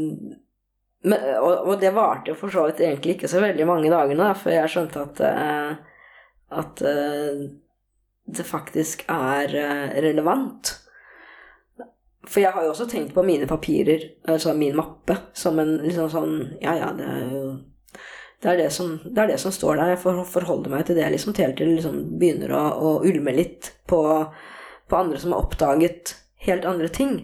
men, 1.04 1.18
og, 1.38 1.58
og, 1.58 1.74
det 1.80 1.92
varte 1.94 2.32
jo 2.32 2.38
for 2.38 2.52
så 2.52 2.64
vidt 2.68 2.80
egentlig 2.80 3.16
ikke 3.16 3.28
så 3.28 3.42
veldig 3.44 3.66
mange 3.68 3.90
dagene, 3.92 4.30
før 4.40 4.56
jeg 4.56 4.72
skjønte 4.72 5.02
at, 5.02 5.20
øh, 5.28 5.74
at 6.60 6.80
det 8.24 8.46
faktisk 8.48 9.04
er 9.12 9.52
relevant. 10.00 10.72
For 12.24 12.40
jeg 12.40 12.54
har 12.54 12.64
jo 12.64 12.72
også 12.72 12.86
tenkt 12.88 13.12
på 13.14 13.22
mine 13.22 13.46
papirer, 13.46 14.00
altså 14.24 14.54
min 14.56 14.76
mappe, 14.76 15.18
som 15.36 15.58
en 15.60 15.76
liksom 15.82 16.08
sånn 16.08 16.34
Ja, 16.62 16.72
ja, 16.78 16.88
det 16.96 17.04
er 17.04 17.24
jo 17.28 17.44
det 18.44 18.50
er 18.50 18.58
det, 18.60 18.70
som, 18.76 18.98
det 19.04 19.22
er 19.22 19.30
det 19.32 19.38
som 19.40 19.52
står 19.52 19.78
der. 19.80 19.94
Jeg 19.94 20.26
forholder 20.28 20.68
meg 20.68 20.82
til 20.84 20.98
det 20.98 21.06
liksom, 21.14 21.32
helt 21.38 21.56
til 21.56 21.70
det 21.70 21.78
liksom 21.78 22.00
begynner 22.20 22.52
å, 22.52 22.64
å, 22.76 22.90
ulme 23.08 23.32
litt 23.32 23.70
på, 23.88 24.00
på, 24.84 24.98
andre 24.98 25.20
som 25.22 25.32
har 25.32 25.46
oppdaget 25.46 26.12
helt 26.46 26.66
andre 26.68 26.88
ting. 26.92 27.16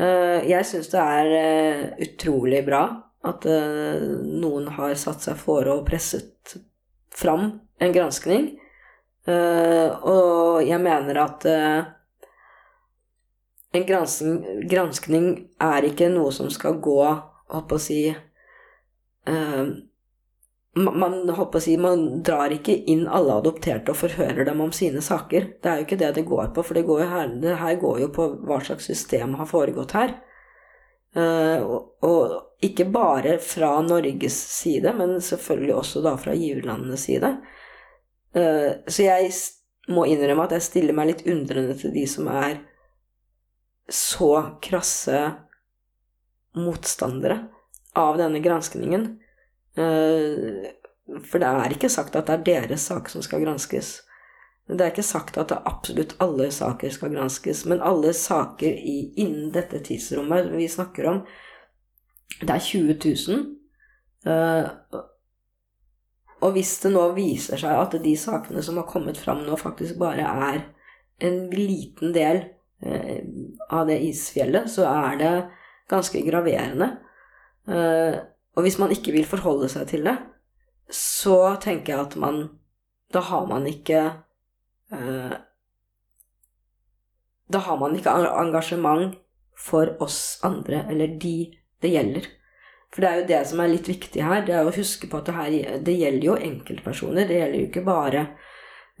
Uh, 0.00 0.40
jeg 0.48 0.66
syns 0.68 0.90
det 0.92 1.00
er 1.00 1.30
uh, 1.34 1.82
utrolig 2.06 2.62
bra 2.66 2.84
at 3.28 3.44
uh, 3.44 4.00
noen 4.24 4.70
har 4.78 4.94
satt 4.96 5.26
seg 5.26 5.38
fore 5.40 5.74
og 5.74 5.84
presset 5.88 6.56
fram 7.16 7.50
en 7.80 7.92
granskning. 7.92 8.56
og 9.30 10.62
jeg 10.64 10.80
mener 10.80 11.18
at 11.20 11.44
en 13.76 13.84
granskning, 13.86 15.26
er 15.60 15.86
ikke 15.86 16.08
noe 16.08 16.32
som 16.32 16.48
skal 16.50 16.80
gå 16.80 16.96
Holdt 17.50 17.74
å 17.76 17.78
si 17.82 18.00
man, 20.74 21.60
si, 21.60 21.76
man 21.76 22.22
drar 22.22 22.52
ikke 22.54 22.76
inn 22.90 23.08
alle 23.10 23.40
adopterte 23.40 23.90
og 23.90 23.98
forhører 24.04 24.46
dem 24.46 24.60
om 24.62 24.72
sine 24.74 25.02
saker. 25.02 25.48
Det 25.58 25.70
er 25.70 25.80
jo 25.80 25.86
ikke 25.86 25.98
det 25.98 26.10
det 26.20 26.26
går 26.28 26.52
på, 26.54 26.62
for 26.62 26.78
det, 26.78 26.86
går 26.86 27.06
her, 27.10 27.32
det 27.42 27.56
her 27.58 27.78
går 27.80 28.00
jo 28.04 28.10
på 28.14 28.26
hva 28.46 28.60
slags 28.62 28.86
system 28.86 29.34
har 29.40 29.50
foregått 29.50 29.96
her. 29.98 30.14
Uh, 31.16 31.58
og, 31.66 31.78
og, 32.06 32.36
ikke 32.62 32.84
bare 32.92 33.38
fra 33.42 33.72
Norges 33.82 34.36
side, 34.52 34.92
men 34.94 35.16
selvfølgelig 35.24 35.74
også 35.74 36.02
da 36.04 36.12
fra 36.20 36.36
giverlandenes 36.36 37.06
side. 37.08 37.32
Uh, 38.36 38.78
så 38.86 39.06
jeg 39.08 39.30
må 39.90 40.04
innrømme 40.06 40.44
at 40.46 40.54
jeg 40.54 40.66
stiller 40.68 40.94
meg 40.94 41.08
litt 41.10 41.24
undrende 41.26 41.74
til 41.80 41.94
de 41.94 42.04
som 42.06 42.28
er 42.30 42.60
så 43.90 44.60
krasse 44.62 45.24
motstandere 46.54 47.40
av 47.98 48.20
denne 48.20 48.38
granskningen. 48.44 49.08
Eh, 49.80 50.70
for 51.26 51.42
det 51.42 51.48
er 51.48 51.74
ikke 51.74 51.90
sagt 51.90 52.16
at 52.18 52.28
det 52.28 52.36
er 52.36 52.46
deres 52.46 52.86
sak 52.90 53.10
som 53.10 53.22
skal 53.24 53.42
granskes. 53.44 54.00
Det 54.70 54.84
er 54.84 54.92
ikke 54.92 55.02
sagt 55.02 55.38
at 55.40 55.52
absolutt 55.66 56.14
alle 56.22 56.50
saker 56.54 56.92
skal 56.94 57.14
granskes, 57.14 57.64
men 57.66 57.82
alle 57.82 58.12
saker 58.14 58.70
i, 58.70 58.98
innen 59.18 59.50
dette 59.54 59.80
tidsrommet 59.86 60.52
vi 60.54 60.68
snakker 60.70 61.08
om, 61.10 61.22
det 62.40 62.54
er 62.54 62.62
20 62.62 62.94
000. 63.04 63.48
Uh, 64.26 65.00
og 66.40 66.54
hvis 66.54 66.76
det 66.84 66.92
nå 66.94 67.02
viser 67.16 67.58
seg 67.60 67.74
at 67.74 67.96
de 68.04 68.12
sakene 68.16 68.62
som 68.62 68.78
har 68.78 68.86
kommet 68.88 69.18
fram 69.18 69.42
nå, 69.42 69.58
faktisk 69.58 69.98
bare 70.00 70.28
er 70.28 70.60
en 71.26 71.40
liten 71.50 72.14
del 72.14 72.44
uh, 72.86 73.18
av 73.74 73.90
det 73.90 73.98
isfjellet, 74.06 74.70
så 74.70 74.86
er 74.92 75.18
det 75.20 75.34
ganske 75.90 76.22
graverende. 76.22 76.92
Og 78.60 78.66
hvis 78.66 78.76
man 78.76 78.90
ikke 78.92 79.14
vil 79.16 79.24
forholde 79.24 79.70
seg 79.72 79.86
til 79.88 80.04
det, 80.04 80.18
så 80.92 81.56
tenker 81.62 81.94
jeg 81.94 82.06
at 82.10 82.16
man 82.20 82.42
Da 83.10 83.22
har 83.24 83.46
man 83.48 83.64
ikke 83.66 84.00
eh, 84.92 85.32
Da 87.50 87.62
har 87.64 87.78
man 87.80 87.96
ikke 87.96 88.12
engasjement 88.12 89.16
for 89.56 89.96
oss 90.00 90.38
andre, 90.44 90.84
eller 90.90 91.16
de 91.20 91.54
det 91.82 91.90
gjelder. 91.90 92.28
For 92.92 93.00
det 93.00 93.08
er 93.08 93.18
jo 93.18 93.28
det 93.30 93.40
som 93.48 93.60
er 93.60 93.72
litt 93.72 93.88
viktig 93.88 94.22
her. 94.22 94.44
Det 94.44 94.54
er 94.54 94.68
å 94.68 94.74
huske 94.74 95.08
på 95.08 95.18
at 95.18 95.28
det 95.28 95.34
her 95.36 95.80
det 95.84 95.96
gjelder 95.96 96.26
jo 96.26 96.36
enkeltpersoner. 96.36 97.28
Det 97.28 97.38
gjelder 97.38 97.58
jo 97.58 97.68
ikke 97.70 97.84
bare 97.86 98.26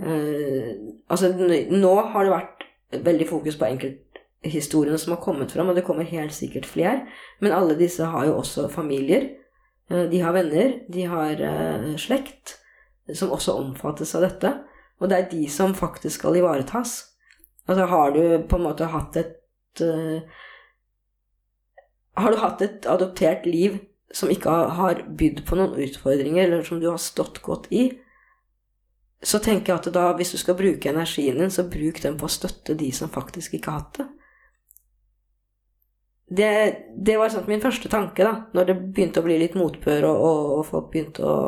eh, 0.00 0.72
Altså, 1.08 1.32
nå 1.70 1.94
har 2.14 2.24
det 2.24 2.32
vært 2.32 2.66
veldig 3.10 3.28
fokus 3.28 3.60
på 3.60 3.68
enkelthistoriene 3.68 4.98
som 4.98 5.14
har 5.14 5.22
kommet 5.22 5.52
fram, 5.52 5.68
og 5.68 5.76
det 5.76 5.84
kommer 5.84 6.08
helt 6.08 6.34
sikkert 6.34 6.68
flere. 6.70 7.04
Men 7.44 7.56
alle 7.56 7.76
disse 7.78 8.08
har 8.08 8.28
jo 8.30 8.38
også 8.40 8.70
familier. 8.72 9.28
Uh, 9.90 10.06
de 10.10 10.22
har 10.22 10.34
venner. 10.36 10.78
De 10.88 11.06
har 11.10 11.42
uh, 11.42 11.92
slekt 12.00 12.56
som 13.16 13.32
også 13.34 13.56
omfattes 13.58 14.14
av 14.14 14.26
dette. 14.26 14.54
Og 15.00 15.10
det 15.10 15.18
er 15.18 15.30
de 15.30 15.44
som 15.50 15.74
faktisk 15.74 16.20
skal 16.20 16.38
ivaretas. 16.38 16.98
Altså 17.66 17.86
har 17.90 18.14
du 18.14 18.22
på 18.48 18.58
en 18.58 18.66
måte 18.66 18.90
hatt 18.90 19.16
et 19.20 19.36
har 22.18 22.34
du 22.34 22.40
hatt 22.42 22.62
et 22.64 22.86
adoptert 22.90 23.46
liv 23.46 23.78
som 24.12 24.30
ikke 24.32 24.50
har 24.76 25.04
bydd 25.16 25.44
på 25.46 25.56
noen 25.56 25.78
utfordringer, 25.86 26.42
eller 26.42 26.66
som 26.66 26.80
du 26.82 26.88
har 26.90 26.98
stått 27.00 27.38
godt 27.46 27.68
i, 27.70 27.84
så 29.22 29.38
tenker 29.38 29.72
jeg 29.72 29.82
at 29.82 29.92
da, 29.94 30.06
hvis 30.16 30.32
du 30.32 30.38
skal 30.40 30.56
bruke 30.56 30.90
energien 30.90 31.38
din, 31.38 31.52
så 31.52 31.66
bruk 31.68 32.00
den 32.02 32.16
på 32.18 32.26
å 32.26 32.32
støtte 32.32 32.76
de 32.78 32.88
som 32.96 33.12
faktisk 33.12 33.58
ikke 33.58 33.72
har 33.72 33.82
hatt 33.82 34.00
det. 34.00 34.08
Det, 36.30 36.50
det 36.94 37.16
var 37.18 37.32
sånn 37.32 37.48
min 37.50 37.62
første 37.62 37.90
tanke 37.90 38.22
da 38.22 38.34
når 38.54 38.68
det 38.68 38.76
begynte 38.94 39.18
å 39.18 39.26
bli 39.26 39.38
litt 39.40 39.56
motbør, 39.58 40.06
og, 40.06 40.20
og, 40.26 40.50
og 40.58 40.66
folk 40.68 40.90
begynte 40.92 41.26
å, 41.26 41.38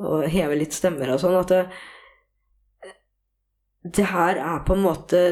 å, 0.00 0.20
heve 0.32 0.56
litt 0.56 0.72
stemmer 0.72 1.12
og 1.12 1.20
sånn, 1.20 1.36
at 1.36 1.52
det, 1.52 1.60
det 3.98 4.06
her 4.08 4.40
er 4.40 4.62
på 4.64 4.78
en 4.78 4.86
måte 4.86 5.22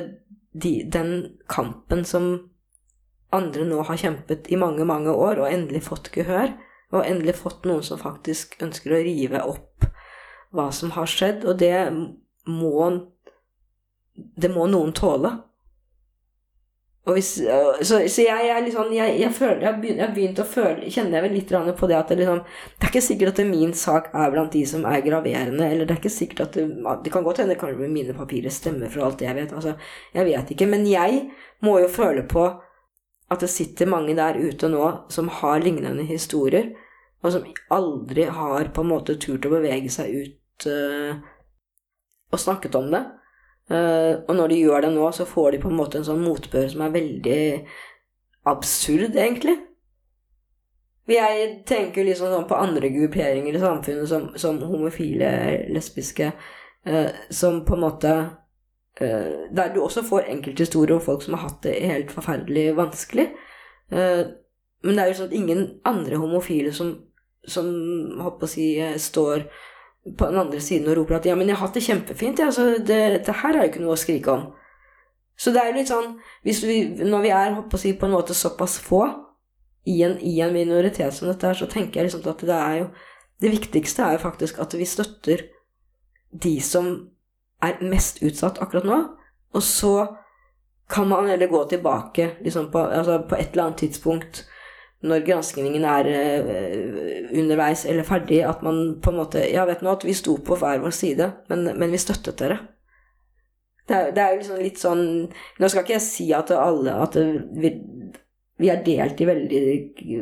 de, 0.52 0.74
den 0.84 1.14
kampen 1.48 2.04
som 2.04 2.32
andre 3.30 3.64
nå 3.64 3.82
har 3.86 3.98
kjempet 3.98 4.50
i 4.50 4.58
mange, 4.58 4.84
mange 4.84 5.12
år 5.14 5.40
og 5.40 5.50
endelig 5.50 5.84
fått 5.86 6.10
gehør. 6.14 6.52
Og 6.90 7.06
endelig 7.06 7.36
fått 7.38 7.66
noen 7.70 7.84
som 7.86 8.00
faktisk 8.00 8.56
ønsker 8.64 8.96
å 8.96 9.04
rive 9.06 9.42
opp 9.46 9.86
hva 10.50 10.66
som 10.74 10.90
har 10.96 11.06
skjedd. 11.10 11.46
Og 11.46 11.60
det 11.62 11.86
må 12.50 13.06
Det 14.40 14.50
må 14.52 14.66
noen 14.68 14.92
tåle. 14.92 15.30
Hvis, 17.16 17.30
så, 17.36 17.98
så, 18.08 18.22
jeg, 18.22 18.46
jeg, 18.46 18.64
liksom, 18.66 18.92
jeg, 18.92 19.14
jeg, 19.20 19.32
føler, 19.34 19.60
jeg, 19.64 19.78
begynner, 19.82 20.02
jeg 20.04 20.14
begynt 20.16 20.40
å 20.42 20.46
føle 20.48 20.90
Kjenner 20.92 21.16
jeg 21.16 21.24
vel 21.24 21.36
litt 21.38 21.52
på 21.80 21.88
det 21.90 21.96
at 21.96 22.10
det, 22.12 22.18
liksom, 22.20 22.40
det 22.44 22.86
er 22.86 22.92
ikke 22.92 23.02
sikkert 23.04 23.32
at 23.32 23.50
min 23.50 23.74
sak 23.76 24.10
er 24.12 24.34
blant 24.34 24.52
de 24.56 24.64
som 24.68 24.84
er 24.88 25.04
graverende, 25.04 25.66
eller 25.66 25.88
det 25.88 25.94
er 25.94 26.00
ikke 26.02 26.12
sikkert 26.12 26.42
at 26.46 26.58
det, 26.58 26.66
det 27.04 27.12
kan 27.14 27.26
godt 27.26 27.42
hende 27.42 27.58
kanskje 27.60 27.88
mine 27.92 28.16
papirer 28.16 28.52
stemmer 28.54 28.92
for 28.92 29.06
alt 29.06 29.24
jeg 29.24 29.36
vet. 29.38 29.54
Altså, 29.56 29.76
jeg 30.16 30.28
vet 30.28 30.52
ikke. 30.54 30.68
Men 30.70 30.86
jeg 30.88 31.22
må 31.66 31.78
jo 31.82 31.88
føle 31.92 32.26
på 32.28 32.46
at 33.30 33.44
det 33.44 33.50
sitter 33.52 33.90
mange 33.90 34.16
der 34.18 34.38
ute 34.40 34.68
nå 34.70 34.86
som 35.12 35.30
har 35.40 35.62
lignende 35.62 36.04
historier, 36.08 36.72
og 37.22 37.34
som 37.34 37.46
aldri 37.70 38.26
har 38.32 38.72
på 38.74 38.82
en 38.82 38.90
måte 38.90 39.18
turt 39.20 39.46
å 39.46 39.52
bevege 39.52 39.92
seg 39.92 40.14
ut 40.16 40.66
uh, 40.66 41.20
og 42.30 42.40
snakket 42.40 42.78
om 42.78 42.90
det. 42.92 43.04
Uh, 43.70 44.22
og 44.26 44.34
når 44.34 44.50
de 44.50 44.60
gjør 44.64 44.84
det 44.84 44.92
nå, 44.94 45.06
så 45.14 45.26
får 45.28 45.52
de 45.54 45.62
på 45.62 45.70
en 45.70 45.78
måte 45.78 46.00
en 46.00 46.06
sånn 46.06 46.24
motbør 46.24 46.66
som 46.72 46.84
er 46.84 46.94
veldig 46.94 47.42
absurd, 48.50 49.14
egentlig. 49.14 49.56
Jeg 51.10 51.46
tenker 51.66 52.06
liksom 52.06 52.30
sånn 52.30 52.48
på 52.50 52.58
andre 52.58 52.90
grupperinger 52.94 53.56
i 53.56 53.62
samfunnet 53.62 54.10
som, 54.10 54.28
som 54.38 54.58
homofile, 54.62 55.30
lesbiske, 55.74 56.32
uh, 56.90 57.08
som 57.30 57.64
på 57.66 57.78
en 57.78 57.88
måte 57.88 58.20
Uh, 59.00 59.46
der 59.54 59.70
du 59.72 59.78
også 59.80 60.02
får 60.04 60.26
enkelthistorier 60.28 60.92
om 60.92 61.00
folk 61.00 61.22
som 61.24 61.32
har 61.38 61.46
hatt 61.46 61.62
det 61.64 61.76
helt 61.88 62.10
forferdelig 62.12 62.74
vanskelig. 62.76 63.30
Men 64.84 64.96
det 64.96 65.02
er 65.02 65.10
jo 65.10 65.16
sånn 65.18 65.30
at 65.30 65.36
ingen 65.36 65.62
andre 65.88 66.18
homofile 66.20 66.72
som, 66.76 66.94
som 67.48 67.68
håper 68.20 68.46
å 68.46 68.50
si, 68.50 68.66
eh, 68.80 68.96
står 69.00 69.44
på 70.04 70.26
den 70.26 70.38
andre 70.40 70.60
siden 70.60 70.88
og 70.88 70.96
roper 70.96 71.16
at 71.16 71.26
'ja, 71.26 71.34
men 71.34 71.48
jeg 71.48 71.56
har 71.56 71.66
hatt 71.66 71.74
det 71.74 71.82
kjempefint', 71.82 72.40
ja, 72.40 72.50
det, 72.78 73.26
det, 73.26 73.34
her 73.34 73.54
er 73.54 73.62
jo 73.62 73.68
ikke 73.68 73.82
noe 73.82 73.96
å 73.96 74.00
skrike 74.00 74.32
om. 74.32 74.52
Så 75.36 75.52
det 75.52 75.60
er 75.60 75.70
jo 75.70 75.78
litt 75.78 75.88
sånn 75.88 76.18
vi, 76.44 77.04
Når 77.04 77.20
vi 77.22 77.28
er 77.32 77.54
håper 77.56 77.76
å 77.76 77.80
si, 77.80 77.92
på 77.96 78.06
en 78.06 78.12
måte 78.12 78.34
såpass 78.36 78.78
få 78.78 79.06
i 79.86 80.02
en, 80.02 80.18
i 80.20 80.40
en 80.40 80.52
minoritet 80.52 81.14
som 81.14 81.28
dette 81.28 81.46
her, 81.46 81.54
så 81.56 81.66
tenker 81.66 82.00
jeg 82.00 82.10
liksom 82.10 82.28
at 82.28 82.44
det 82.44 82.56
er 82.56 82.74
jo 82.78 82.88
Det 83.40 83.50
viktigste 83.50 84.04
er 84.04 84.12
jo 84.12 84.18
faktisk 84.18 84.58
at 84.60 84.74
vi 84.76 84.84
støtter 84.84 85.46
de 86.30 86.60
som 86.60 87.08
er 87.62 87.80
mest 87.80 88.20
utsatt 88.22 88.60
akkurat 88.60 88.84
nå. 88.84 88.98
Og 89.56 89.62
så 89.62 89.94
kan 90.90 91.08
man 91.08 91.28
heller 91.28 91.46
gå 91.46 91.64
tilbake 91.64 92.30
liksom 92.44 92.70
på, 92.70 92.78
altså 92.78 93.22
på, 93.28 93.34
et 93.34 93.52
eller 93.52 93.64
annet 93.64 93.78
tidspunkt 93.78 94.44
når 95.06 95.22
granskningen 95.24 95.84
er 95.88 96.08
uh, 96.12 97.30
underveis 97.32 97.86
eller 97.88 98.04
ferdig, 98.04 98.42
at 98.44 98.60
man 98.66 98.98
på 99.00 99.12
en 99.12 99.20
måte 99.22 99.44
Ja, 99.48 99.64
vet 99.68 99.80
du 99.80 99.88
at 99.88 100.04
vi 100.04 100.16
sto 100.16 100.36
på 100.44 100.58
hver 100.60 100.82
vår 100.82 100.92
side, 100.92 101.30
men, 101.48 101.64
men 101.80 101.94
vi 101.94 102.00
støttet 102.00 102.40
dere. 102.42 102.58
Det 103.90 104.20
er, 104.22 104.34
jo 104.34 104.38
liksom 104.38 104.60
litt 104.62 104.78
sånn 104.78 105.00
Nå 105.58 105.68
skal 105.70 105.82
ikke 105.82 105.96
jeg 105.96 106.04
si 106.04 106.26
at 106.36 106.52
alle 106.54 106.92
At 107.02 107.16
vi, 107.18 107.72
vi, 108.60 108.68
er 108.70 108.84
delt 108.86 109.18
i 109.18 109.26
veldig, 109.26 109.62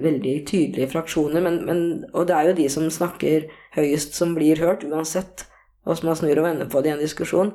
veldig 0.05 0.35
tydelige 0.49 0.89
fraksjoner, 0.95 1.43
men, 1.45 1.59
men, 1.67 1.83
og 2.15 2.31
det 2.31 2.37
er 2.37 2.49
jo 2.49 2.59
de 2.63 2.69
som 2.73 2.87
snakker 2.89 3.49
høyest, 3.75 4.15
som 4.17 4.33
blir 4.39 4.63
hørt, 4.63 4.87
uansett 4.89 5.45
hvordan 5.89 6.11
man 6.11 6.19
snur 6.21 6.41
og 6.41 6.47
vender 6.47 6.71
på 6.71 6.81
det 6.85 6.91
i 6.91 6.95
en 6.95 7.03
diskusjon. 7.03 7.53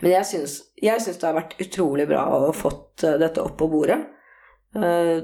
Men 0.00 0.12
jeg 0.14 0.28
syns, 0.28 0.56
jeg 0.80 1.02
syns 1.04 1.18
det 1.20 1.28
har 1.28 1.36
vært 1.36 1.56
utrolig 1.60 2.06
bra 2.08 2.24
å 2.30 2.40
ha 2.46 2.52
fått 2.56 3.04
uh, 3.04 3.18
dette 3.20 3.42
opp 3.44 3.58
på 3.60 3.68
bordet. 3.72 3.98
Uh, 4.72 5.20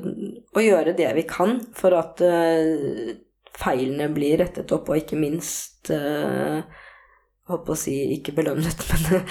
og 0.52 0.60
gjøre 0.60 0.92
det 0.92 1.08
vi 1.16 1.24
kan 1.24 1.54
for 1.76 1.96
at 1.96 2.20
uh, 2.20 3.14
feilene 3.56 4.10
blir 4.12 4.36
rettet 4.42 4.74
opp, 4.76 4.90
og 4.90 5.00
ikke 5.00 5.18
minst 5.20 5.88
uh, 5.94 6.60
Håper 7.48 7.72
å 7.72 7.78
si 7.80 7.94
ikke 8.12 8.34
belønnet, 8.36 8.82
men, 8.92 9.22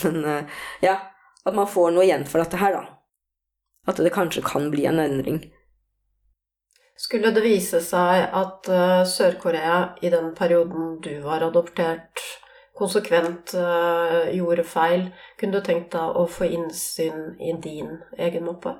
men 0.00 0.46
ja, 0.80 0.94
at 1.44 1.52
man 1.52 1.68
får 1.68 1.90
noe 1.92 2.06
igjen 2.06 2.24
for 2.24 2.40
dette 2.40 2.56
her, 2.56 2.72
da. 2.72 2.94
At 3.84 4.00
det 4.00 4.14
kanskje 4.14 4.40
kan 4.46 4.70
bli 4.72 4.86
en 4.88 5.02
endring. 5.02 5.42
Skulle 6.96 7.34
det 7.36 7.44
vise 7.44 7.82
seg 7.84 8.32
at 8.32 8.68
uh, 8.72 9.04
Sør-Korea 9.04 9.98
i 10.00 10.08
den 10.08 10.32
perioden 10.34 10.96
du 11.04 11.12
var 11.26 11.44
adoptert, 11.44 12.22
konsekvent 12.76 13.52
uh, 13.60 14.24
gjorde 14.32 14.64
feil, 14.64 15.10
kunne 15.36 15.60
du 15.60 15.68
tenkt 15.68 15.92
deg 15.92 16.16
å 16.16 16.24
få 16.24 16.48
innsyn 16.48 17.36
i 17.36 17.52
din 17.60 17.98
egen 18.16 18.48
mappe? 18.48 18.72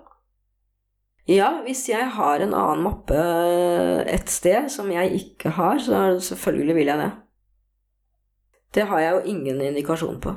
Ja, 1.26 1.48
hvis 1.66 1.88
jeg 1.90 2.06
har 2.14 2.42
en 2.42 2.54
annen 2.54 2.84
mappe 2.86 3.18
et 4.06 4.30
sted 4.30 4.68
som 4.70 4.92
jeg 4.94 5.16
ikke 5.18 5.56
har, 5.56 5.80
så 5.82 6.20
selvfølgelig 6.22 6.76
vil 6.76 6.90
jeg 6.92 7.02
det. 7.02 7.12
Det 8.76 8.84
har 8.86 9.00
jeg 9.02 9.14
jo 9.14 9.32
ingen 9.32 9.60
indikasjon 9.60 10.20
på. 10.22 10.36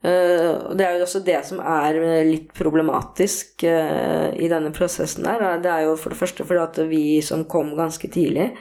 Uh, 0.00 0.72
det 0.72 0.86
er 0.86 0.96
jo 0.96 1.04
også 1.04 1.20
det 1.26 1.36
som 1.44 1.58
er 1.60 1.98
eh, 2.00 2.24
litt 2.24 2.54
problematisk 2.56 3.66
i 3.66 4.48
denne 4.48 4.72
prosessen 4.72 5.28
der. 5.28 5.58
Det 5.60 5.68
er 5.68 5.84
jo 5.90 5.98
for 6.00 6.14
det 6.14 6.20
første 6.22 6.46
fordi 6.48 6.62
at 6.62 6.80
vi 6.88 7.04
som 7.20 7.44
kom 7.44 7.74
ganske 7.76 8.08
tidlig 8.08 8.54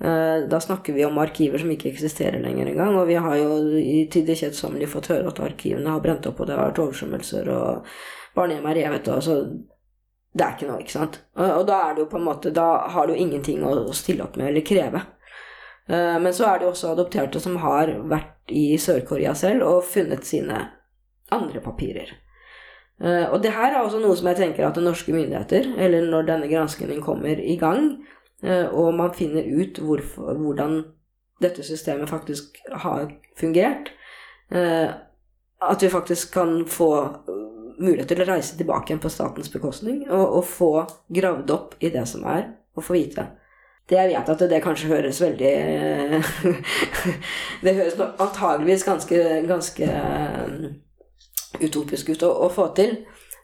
Da 0.00 0.58
snakker 0.64 0.94
vi 0.96 1.04
om 1.04 1.18
arkiver 1.20 1.60
som 1.60 1.70
ikke 1.70 1.90
eksisterer 1.90 2.40
lenger 2.40 2.70
engang. 2.70 2.94
Og 2.96 3.04
vi 3.06 3.18
har 3.20 3.34
jo 3.36 3.58
i 3.76 4.06
tid 4.10 4.24
det 4.26 4.38
kjedsommelige 4.40 4.88
fått 4.88 5.10
høre 5.12 5.28
at 5.28 5.42
arkivene 5.44 5.92
har 5.92 6.00
brent 6.00 6.24
opp, 6.26 6.40
og 6.40 6.48
det 6.48 6.56
har 6.56 6.70
vært 6.70 6.80
oversvømmelser, 6.80 7.50
og 7.52 7.84
barnehjem 8.32 8.70
er 8.70 8.78
revet, 8.78 9.10
og 9.12 9.20
så 9.26 9.36
det 10.30 10.44
er 10.44 10.54
ikke 10.54 10.68
noe, 10.68 10.82
ikke 10.84 10.94
sant. 10.94 11.16
Og, 11.34 11.46
og, 11.46 11.62
da 11.66 11.78
er 11.84 11.96
det 11.96 12.04
jo 12.04 12.10
på 12.12 12.18
en 12.20 12.28
måte 12.28 12.52
Da 12.54 12.66
har 12.94 13.08
du 13.08 13.16
ingenting 13.16 13.64
å, 13.66 13.72
å 13.90 13.96
stille 13.96 14.22
opp 14.26 14.38
med 14.38 14.52
eller 14.52 14.66
kreve. 14.66 15.02
Uh, 15.90 16.20
men 16.22 16.30
så 16.36 16.46
er 16.46 16.60
det 16.60 16.68
jo 16.68 16.74
også 16.74 16.92
adopterte 16.92 17.42
som 17.42 17.56
har 17.64 17.90
vært 18.10 18.52
i 18.54 18.76
Sør-Korea 18.78 19.34
selv 19.38 19.66
og 19.66 19.88
funnet 19.90 20.26
sine 20.28 20.60
andre 21.34 21.62
papirer. 21.64 22.12
Uh, 23.02 23.26
og 23.32 23.40
det 23.42 23.56
her 23.56 23.72
er 23.72 23.80
også 23.82 23.98
noe 24.02 24.14
som 24.18 24.28
jeg 24.30 24.38
tenker 24.38 24.68
at 24.68 24.78
norske 24.78 25.14
myndigheter, 25.14 25.72
eller 25.82 26.06
når 26.06 26.28
denne 26.28 26.50
granskningen 26.50 27.02
kommer 27.02 27.42
i 27.42 27.56
gang, 27.58 27.96
uh, 28.46 28.68
og 28.70 28.94
man 29.00 29.16
finner 29.18 29.48
ut 29.50 29.82
hvorfor, 29.82 30.38
hvordan 30.38 30.82
dette 31.42 31.64
systemet 31.64 32.10
faktisk 32.10 32.60
har 32.82 33.08
fungert, 33.40 33.94
at 34.52 35.80
vi 35.80 35.88
faktisk 35.88 36.34
kan 36.34 36.66
få 36.68 36.90
mulighet 37.80 38.10
til 38.12 38.22
å 38.22 38.28
reise 38.28 38.56
tilbake 38.58 38.92
igjen 38.92 39.02
på 39.02 39.12
statens 39.12 39.50
bekostning 39.52 40.02
og, 40.08 40.24
og 40.40 40.44
få 40.48 40.72
gravd 41.12 41.52
opp 41.54 41.76
i 41.80 41.92
det 41.92 42.06
som 42.08 42.26
er, 42.28 42.50
og 42.76 42.86
få 42.86 42.96
vite. 42.98 43.26
Det 43.90 43.98
jeg 43.98 44.12
vet 44.12 44.28
at 44.32 44.44
det 44.50 44.60
kanskje 44.62 44.90
høres 44.92 45.18
veldig 45.22 45.54
Det 47.64 47.74
høres 47.74 47.96
antageligvis 47.98 48.86
ganske, 48.86 49.22
ganske 49.48 49.88
eh, 49.88 50.68
utopisk 51.58 52.12
ut 52.14 52.22
å, 52.28 52.30
å 52.46 52.52
få 52.54 52.68
til. 52.78 53.00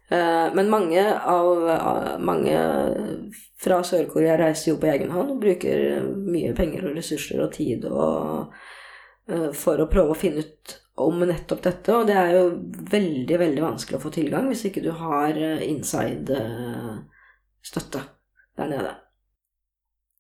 Eh, 0.09 0.47
men 0.55 0.70
mange, 0.70 1.03
av, 1.18 1.66
mange 2.22 2.55
fra 3.62 3.80
Sør-Korea 3.82 4.37
reiser 4.39 4.70
jo 4.72 4.78
på 4.80 4.91
egen 4.93 5.11
hånd 5.11 5.34
og 5.34 5.43
bruker 5.43 6.07
mye 6.07 6.55
penger 6.57 6.87
og 6.87 6.99
ressurser 7.01 7.43
og 7.43 7.51
tid 7.57 7.89
og, 7.91 8.55
eh, 9.26 9.51
for 9.51 9.82
å 9.82 9.91
prøve 9.91 10.14
å 10.14 10.20
finne 10.20 10.47
ut 10.47 10.76
om 10.97 11.20
nettopp 11.28 11.61
dette, 11.62 11.92
og 11.92 12.07
det 12.09 12.14
er 12.16 12.30
jo 12.32 12.57
veldig, 12.92 13.38
veldig 13.40 13.62
vanskelig 13.64 13.97
å 13.99 14.05
få 14.07 14.11
tilgang 14.14 14.49
hvis 14.49 14.64
ikke 14.70 14.84
du 14.84 14.90
har 14.97 15.30
eh, 15.36 15.68
inside-støtte 15.68 17.99
eh, 18.01 18.07
der 18.57 18.68
nede. 18.72 18.92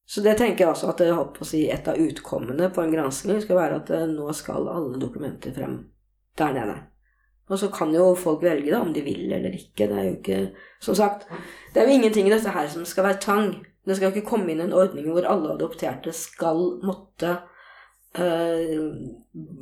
Så 0.06 0.20
det 0.22 0.38
tenker 0.38 0.62
jeg 0.62 0.70
også 0.70 0.90
at 0.92 1.00
jeg 1.02 1.16
håper 1.16 1.42
å 1.42 1.48
si, 1.48 1.70
et 1.72 1.88
av 1.90 1.98
utkommene 1.98 2.70
på 2.70 2.82
en 2.82 2.92
gransking 2.92 3.40
skal 3.42 3.56
være 3.58 3.76
at 3.80 3.90
eh, 3.96 4.10
nå 4.10 4.32
skal 4.36 4.68
alle 4.70 4.98
dokumenter 5.00 5.52
frem 5.56 5.74
der 6.38 6.52
nede. 6.54 6.76
Og 7.46 7.58
så 7.62 7.68
kan 7.72 7.94
jo 7.94 8.14
folk 8.18 8.42
velge 8.42 8.72
da, 8.74 8.80
om 8.82 8.92
de 8.92 9.02
vil 9.06 9.32
eller 9.32 9.54
ikke. 9.54 9.86
Det 9.86 9.96
er 9.96 10.04
jo 10.04 10.14
ikke 10.18 10.38
Som 10.82 10.94
sagt, 10.98 11.28
det 11.72 11.80
er 11.80 11.86
jo 11.88 11.94
ingenting 11.94 12.26
i 12.26 12.34
dette 12.34 12.50
her 12.52 12.68
som 12.68 12.84
skal 12.84 13.04
være 13.06 13.22
tvang. 13.22 13.64
Det 13.86 13.96
skal 13.96 14.10
ikke 14.10 14.28
komme 14.28 14.50
inn 14.52 14.60
en 14.64 14.74
ordning 14.74 15.06
hvor 15.08 15.28
alle 15.30 15.54
adopterte 15.54 16.12
skal 16.12 16.80
måtte 16.84 17.38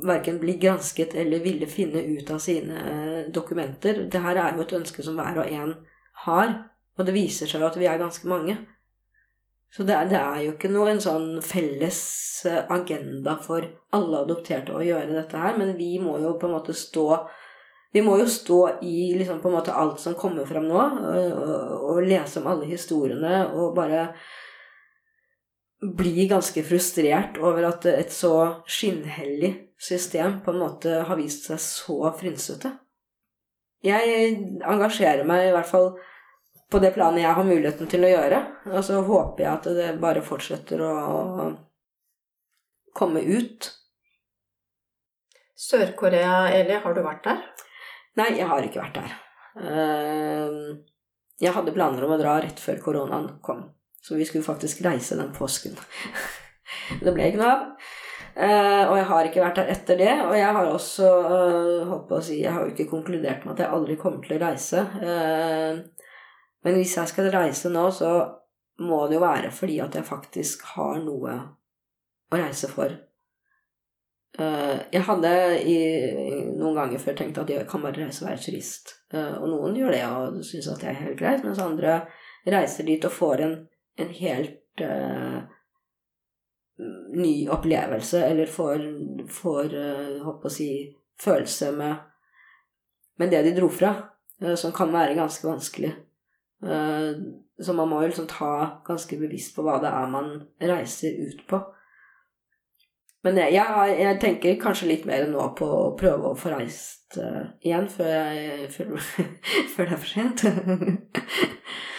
verken 0.05 0.39
bli 0.39 0.57
gransket 0.61 1.15
eller 1.15 1.43
ville 1.43 1.67
finne 1.67 2.01
ut 2.01 2.29
av 2.31 2.39
sine 2.39 2.79
uh, 2.79 3.31
dokumenter. 3.33 4.05
Det 4.11 4.21
her 4.23 4.39
er 4.39 4.55
jo 4.55 4.63
et 4.65 4.75
ønske 4.79 5.03
som 5.03 5.19
hver 5.19 5.41
og 5.43 5.51
en 5.51 5.75
har, 6.25 6.53
og 6.95 7.07
det 7.07 7.15
viser 7.15 7.49
seg 7.49 7.61
jo 7.61 7.67
at 7.67 7.79
vi 7.79 7.89
er 7.91 7.99
ganske 7.99 8.27
mange. 8.31 8.57
Så 9.75 9.83
det 9.83 9.95
er, 9.95 10.07
det 10.07 10.19
er, 10.19 10.37
jo 10.45 10.53
ikke 10.53 10.71
noe 10.71 10.93
en 10.93 11.01
sånn 11.03 11.41
felles 11.43 11.97
eh, 12.47 12.61
agenda 12.71 13.33
for 13.43 13.65
alle 13.97 14.21
adopterte 14.23 14.71
å 14.71 14.83
gjøre 14.85 15.17
dette 15.17 15.41
her, 15.41 15.57
men 15.59 15.73
vi 15.75 15.97
må 15.99 16.15
jo 16.23 16.37
på 16.39 16.47
en 16.47 16.55
måte 16.55 16.75
stå 16.77 17.25
vi 17.95 18.01
må 18.03 18.17
jo 18.19 18.25
stå 18.27 18.59
i 18.83 19.13
liksom 19.15 19.41
på 19.43 19.47
en 19.47 19.55
måte 19.55 19.75
alt 19.75 20.01
som 20.03 20.17
kommer 20.19 20.47
fram 20.47 20.65
nå, 20.67 20.79
og, 20.79 21.35
og, 21.39 21.83
og 21.91 22.01
lese 22.03 22.41
om 22.41 22.49
alle 22.51 22.67
historiene 22.67 23.45
og 23.55 23.75
bare 23.75 24.09
blir 25.97 26.29
ganske 26.29 26.63
frustrert 26.65 27.37
over 27.37 27.69
at 27.69 27.85
et 27.91 28.13
så 28.13 28.63
skinnhellig 28.65 29.51
system 29.81 30.39
på 30.45 30.53
en 30.53 30.61
måte 30.63 31.03
har 31.07 31.19
vist 31.19 31.47
seg 31.49 31.61
så 31.61 32.11
frynsete. 32.17 32.71
Jeg 33.85 34.35
engasjerer 34.65 35.27
meg 35.27 35.49
i 35.49 35.53
hvert 35.53 35.69
fall 35.69 35.91
på 36.71 36.81
det 36.81 36.91
planet 36.95 37.21
jeg 37.21 37.37
har 37.37 37.47
muligheten 37.47 37.89
til 37.91 38.05
å 38.07 38.11
gjøre. 38.11 38.41
Og 38.73 38.81
så 38.87 39.01
håper 39.05 39.45
jeg 39.45 39.51
at 39.51 39.69
det 39.77 39.89
bare 40.01 40.23
fortsetter 40.25 40.81
å 40.81 40.93
komme 42.95 43.21
ut. 43.21 43.69
Sør-Korea, 45.55 46.49
Eli, 46.55 46.79
har 46.81 46.95
du 46.95 47.03
vært 47.05 47.23
der? 47.27 47.45
Nei, 48.19 48.31
jeg 48.39 48.47
har 48.49 48.65
ikke 48.65 48.81
vært 48.81 48.97
der. 48.99 49.15
Ehm, 49.59 50.83
jeg 51.39 51.55
hadde 51.55 51.73
planer 51.75 52.03
om 52.05 52.15
å 52.15 52.19
dra 52.19 52.37
rett 52.43 52.59
før 52.59 52.81
koronaen 52.83 53.29
kom. 53.43 53.63
Så 54.05 54.15
vi 54.15 54.25
skulle 54.25 54.45
faktisk 54.45 54.83
reise 54.85 55.15
den 55.17 55.31
påsken. 55.33 55.77
det 57.03 57.13
ble 57.13 57.31
ikke 57.31 57.41
noe 57.41 57.53
av. 57.53 57.63
Uh, 58.35 58.89
og 58.91 58.97
jeg 58.99 59.05
har 59.07 59.27
ikke 59.29 59.41
vært 59.41 59.59
der 59.61 59.69
etter 59.71 59.97
det. 59.97 60.13
Og 60.27 60.35
jeg 60.37 60.55
har 60.57 60.69
også 60.69 61.09
uh, 61.25 61.93
å 61.95 62.19
si, 62.21 62.41
Jeg 62.43 62.51
har 62.51 62.65
jo 62.65 62.73
ikke 62.73 62.89
konkludert 62.91 63.45
med 63.45 63.55
at 63.55 63.63
jeg 63.63 63.73
aldri 63.77 63.95
kommer 63.97 64.21
til 64.21 64.35
å 64.35 64.41
reise. 64.43 64.83
Uh, 64.99 65.79
men 66.65 66.77
hvis 66.77 66.97
jeg 66.99 67.09
skal 67.09 67.31
reise 67.33 67.71
nå, 67.71 67.87
så 67.95 68.11
må 68.85 69.05
det 69.07 69.15
jo 69.15 69.23
være 69.23 69.51
fordi 69.55 69.79
at 69.81 69.95
jeg 69.95 70.05
faktisk 70.05 70.65
har 70.75 70.99
noe 71.01 71.35
å 72.29 72.39
reise 72.41 72.67
for. 72.67 72.91
jeg 74.35 75.03
hadde 75.07 75.29
i, 75.63 75.75
noen 76.57 76.75
ganger 76.75 76.99
før 76.99 77.15
tenkt 77.15 77.37
at 77.39 77.53
jeg 77.53 77.67
kan 77.69 77.85
bare 77.85 78.01
reise 78.01 78.25
og 78.25 78.31
være 78.31 78.41
turist. 78.43 78.91
og 79.13 79.45
noen 79.47 79.77
gjør 79.79 79.93
det 79.95 80.01
og 80.09 80.41
syns 80.43 80.67
at 80.73 80.81
det 80.81 80.89
er 80.89 80.99
helt 81.05 81.19
greit, 81.21 81.45
mens 81.45 81.61
andre 81.63 82.01
reiser 82.51 82.89
dit 82.89 83.07
og 83.07 83.15
får 83.15 83.45
en 83.45 83.55
en 83.97 84.09
helt 84.09 84.81
uh, 84.81 85.43
ny 87.15 87.49
opplevelse, 87.49 88.25
eller 88.25 88.45
får, 88.45 88.83
får 89.31 89.75
uh, 89.75 90.23
håper 90.25 90.49
å 90.49 90.53
si, 90.53 90.69
følelse 91.21 91.71
med, 91.77 91.95
med 93.19 93.31
det 93.31 93.43
de 93.47 93.55
dro 93.55 93.69
fra, 93.71 93.93
uh, 94.43 94.55
som 94.59 94.75
kan 94.75 94.91
være 94.93 95.15
ganske 95.17 95.47
vanskelig. 95.47 95.93
Uh, 96.65 97.15
så 97.63 97.73
man 97.73 97.87
må 97.87 98.01
jo 98.03 98.11
liksom 98.11 98.27
ta 98.27 98.81
ganske 98.87 99.17
bevisst 99.19 99.55
på 99.55 99.63
hva 99.63 99.79
det 99.83 99.91
er 99.93 100.11
man 100.11 100.35
reiser 100.59 101.15
ut 101.23 101.45
på. 101.47 101.61
Men 103.25 103.39
jeg, 103.39 103.55
jeg, 103.55 103.95
jeg 104.03 104.17
tenker 104.21 104.59
kanskje 104.61 104.89
litt 104.91 105.05
mer 105.09 105.23
nå 105.31 105.47
på 105.57 105.65
å 105.65 105.93
prøve 105.97 106.29
å 106.29 106.37
få 106.37 106.51
reist 106.51 107.15
igjen 107.65 107.87
før, 107.89 108.11
jeg, 108.11 108.67
før, 108.75 108.91
før 109.73 109.87
det 109.87 109.95
er 109.95 110.03
for 110.03 110.11
sent. 110.11 110.45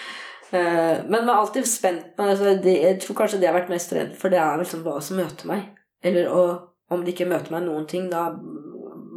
Eh, 0.50 1.02
men 1.08 1.10
man 1.10 1.28
er 1.28 1.40
alltid 1.40 1.66
spent 1.66 2.12
på 2.16 2.22
altså, 2.22 2.52
Jeg 2.62 3.00
tror 3.02 3.16
kanskje 3.18 3.40
det 3.40 3.48
jeg 3.48 3.52
har 3.52 3.60
vært 3.60 3.72
mest 3.72 3.94
redd 3.96 4.12
for, 4.18 4.30
det 4.30 4.38
er 4.38 4.60
liksom 4.60 4.84
hva 4.86 5.00
som 5.02 5.18
møter 5.18 5.50
meg. 5.50 5.68
Eller 6.06 6.30
og, 6.30 6.68
om 6.92 7.02
det 7.02 7.16
ikke 7.16 7.28
møter 7.30 7.54
meg 7.54 7.66
noen 7.66 7.86
ting, 7.90 8.10
da 8.12 8.28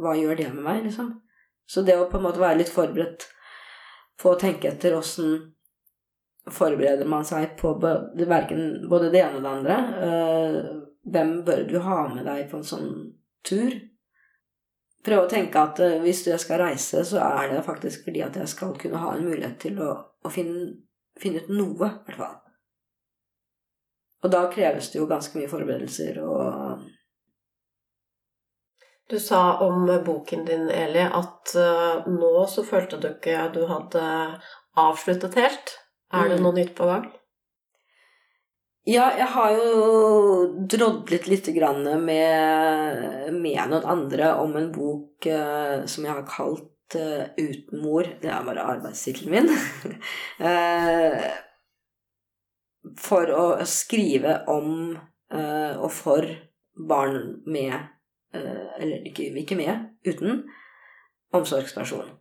Hva 0.00 0.16
gjør 0.18 0.38
det 0.38 0.48
med 0.54 0.64
meg, 0.64 0.82
liksom? 0.88 1.12
Så 1.70 1.84
det 1.86 1.94
å 1.94 2.08
på 2.10 2.18
en 2.18 2.26
måte 2.26 2.42
være 2.42 2.58
litt 2.62 2.72
forberedt 2.72 3.28
på 4.20 4.32
å 4.32 4.38
tenke 4.40 4.72
etter 4.72 4.96
åssen 4.96 5.36
forbereder 6.50 7.06
man 7.06 7.24
seg 7.24 7.52
på 7.60 7.76
verken 7.78 8.88
både 8.90 9.10
det 9.12 9.20
ene 9.22 9.38
og 9.38 9.44
det 9.44 9.52
andre. 9.52 9.76
Eh, 10.06 10.58
hvem 11.12 11.32
bør 11.46 11.62
du 11.68 11.78
ha 11.84 12.02
med 12.10 12.26
deg 12.26 12.48
på 12.50 12.58
en 12.58 12.66
sånn 12.66 12.90
tur? 13.46 13.76
Prøve 15.06 15.28
å 15.28 15.30
tenke 15.30 15.62
at 15.62 15.80
eh, 15.84 16.00
hvis 16.02 16.24
jeg 16.26 16.42
skal 16.42 16.64
reise, 16.64 17.04
så 17.06 17.22
er 17.22 17.54
det 17.54 17.64
faktisk 17.68 18.08
fordi 18.08 18.24
at 18.26 18.36
jeg 18.40 18.50
skal 18.50 18.74
kunne 18.80 19.00
ha 19.00 19.14
en 19.14 19.28
mulighet 19.28 19.60
til 19.62 19.78
å, 19.84 19.92
å 20.24 20.32
finne 20.32 20.72
finne 21.20 21.42
ut 21.44 21.52
noe, 21.52 21.74
i 21.74 22.06
hvert 22.06 22.16
fall. 22.18 22.38
Og 24.20 24.32
da 24.32 24.46
kreves 24.52 24.90
det 24.92 25.00
jo 25.00 25.08
ganske 25.08 25.38
mye 25.38 25.50
forberedelser 25.50 26.18
og 26.24 26.88
Du 29.10 29.18
sa 29.18 29.58
om 29.66 29.88
boken 30.06 30.44
din, 30.46 30.68
Eli, 30.70 31.02
at 31.02 31.54
uh, 31.58 32.04
nå 32.06 32.44
så 32.46 32.62
følte 32.62 33.00
du 33.00 33.08
ikke 33.08 33.34
at 33.40 33.56
du 33.56 33.64
hadde 33.66 34.02
avsluttet 34.78 35.34
helt. 35.34 35.72
Er 36.14 36.30
det 36.30 36.36
mm. 36.38 36.44
noe 36.44 36.54
nytt 36.54 36.76
på 36.78 36.86
gang? 36.86 37.08
Ja, 38.86 39.10
jeg 39.18 39.26
har 39.34 39.56
jo 39.58 39.80
drodlet 40.70 41.26
litt 41.26 41.50
med, 41.50 43.34
med 43.34 43.60
noen 43.72 43.84
andre 43.96 44.30
om 44.38 44.54
en 44.56 44.70
bok 44.72 45.26
uh, 45.26 45.82
som 45.90 46.06
jeg 46.06 46.14
har 46.14 46.28
kalt 46.30 46.70
uten 46.96 47.82
mor. 47.82 48.08
Det 48.22 48.30
er 48.30 48.44
bare 48.46 48.66
arbeidstittelen 48.74 49.34
min. 49.34 49.50
uh, 50.40 51.28
for 53.08 53.32
å 53.36 53.44
skrive 53.68 54.40
om 54.50 54.96
uh, 54.96 55.74
og 55.78 55.90
for 55.94 56.26
barn 56.88 57.42
med 57.46 57.96
Eller 58.30 59.02
ikke, 59.08 59.24
ikke, 59.40 59.56
med, 59.58 59.88
uten 60.06 60.44
omsorgsperson. 61.34 62.12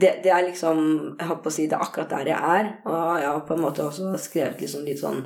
Det, 0.00 0.16
det, 0.24 0.32
er 0.34 0.48
liksom 0.48 0.80
Jeg 1.20 1.28
holdt 1.28 1.44
på 1.44 1.52
å 1.52 1.54
si 1.54 1.66
det 1.70 1.76
er 1.78 1.84
akkurat 1.86 2.10
der 2.10 2.30
jeg 2.32 2.56
er. 2.58 2.70
Og 2.82 3.20
jeg 3.20 3.28
har 3.28 3.44
på 3.46 3.54
en 3.54 3.62
måte 3.62 3.84
også 3.86 4.10
skrevet 4.18 4.64
liksom 4.64 4.82
litt 4.88 4.98
sånn 4.98 5.22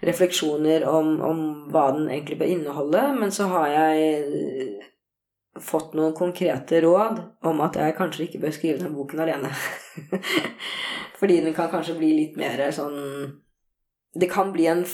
refleksjoner 0.00 0.86
om, 0.88 1.18
om 1.20 1.42
hva 1.72 1.90
den 1.92 2.08
egentlig 2.08 2.38
bør 2.40 2.54
inneholde. 2.54 3.02
Men 3.20 3.34
så 3.36 3.50
har 3.52 3.68
jeg 3.74 4.88
fått 5.64 5.94
noen 5.98 6.14
konkrete 6.16 6.80
råd 6.84 7.20
om 7.46 7.60
at 7.64 7.76
jeg 7.78 7.96
kanskje 7.98 8.26
ikke 8.26 8.40
bør 8.44 8.56
skrive 8.56 8.82
den 8.82 8.96
boken 8.96 9.22
alene. 9.24 9.52
Fordi 11.20 11.40
den 11.44 11.54
kan 11.56 11.70
kanskje 11.72 11.98
bli 11.98 12.10
litt 12.16 12.36
mer 12.40 12.62
sånn 12.72 12.96
Det 14.16 14.30
kan 14.32 14.54
bli 14.54 14.64
en 14.66 14.86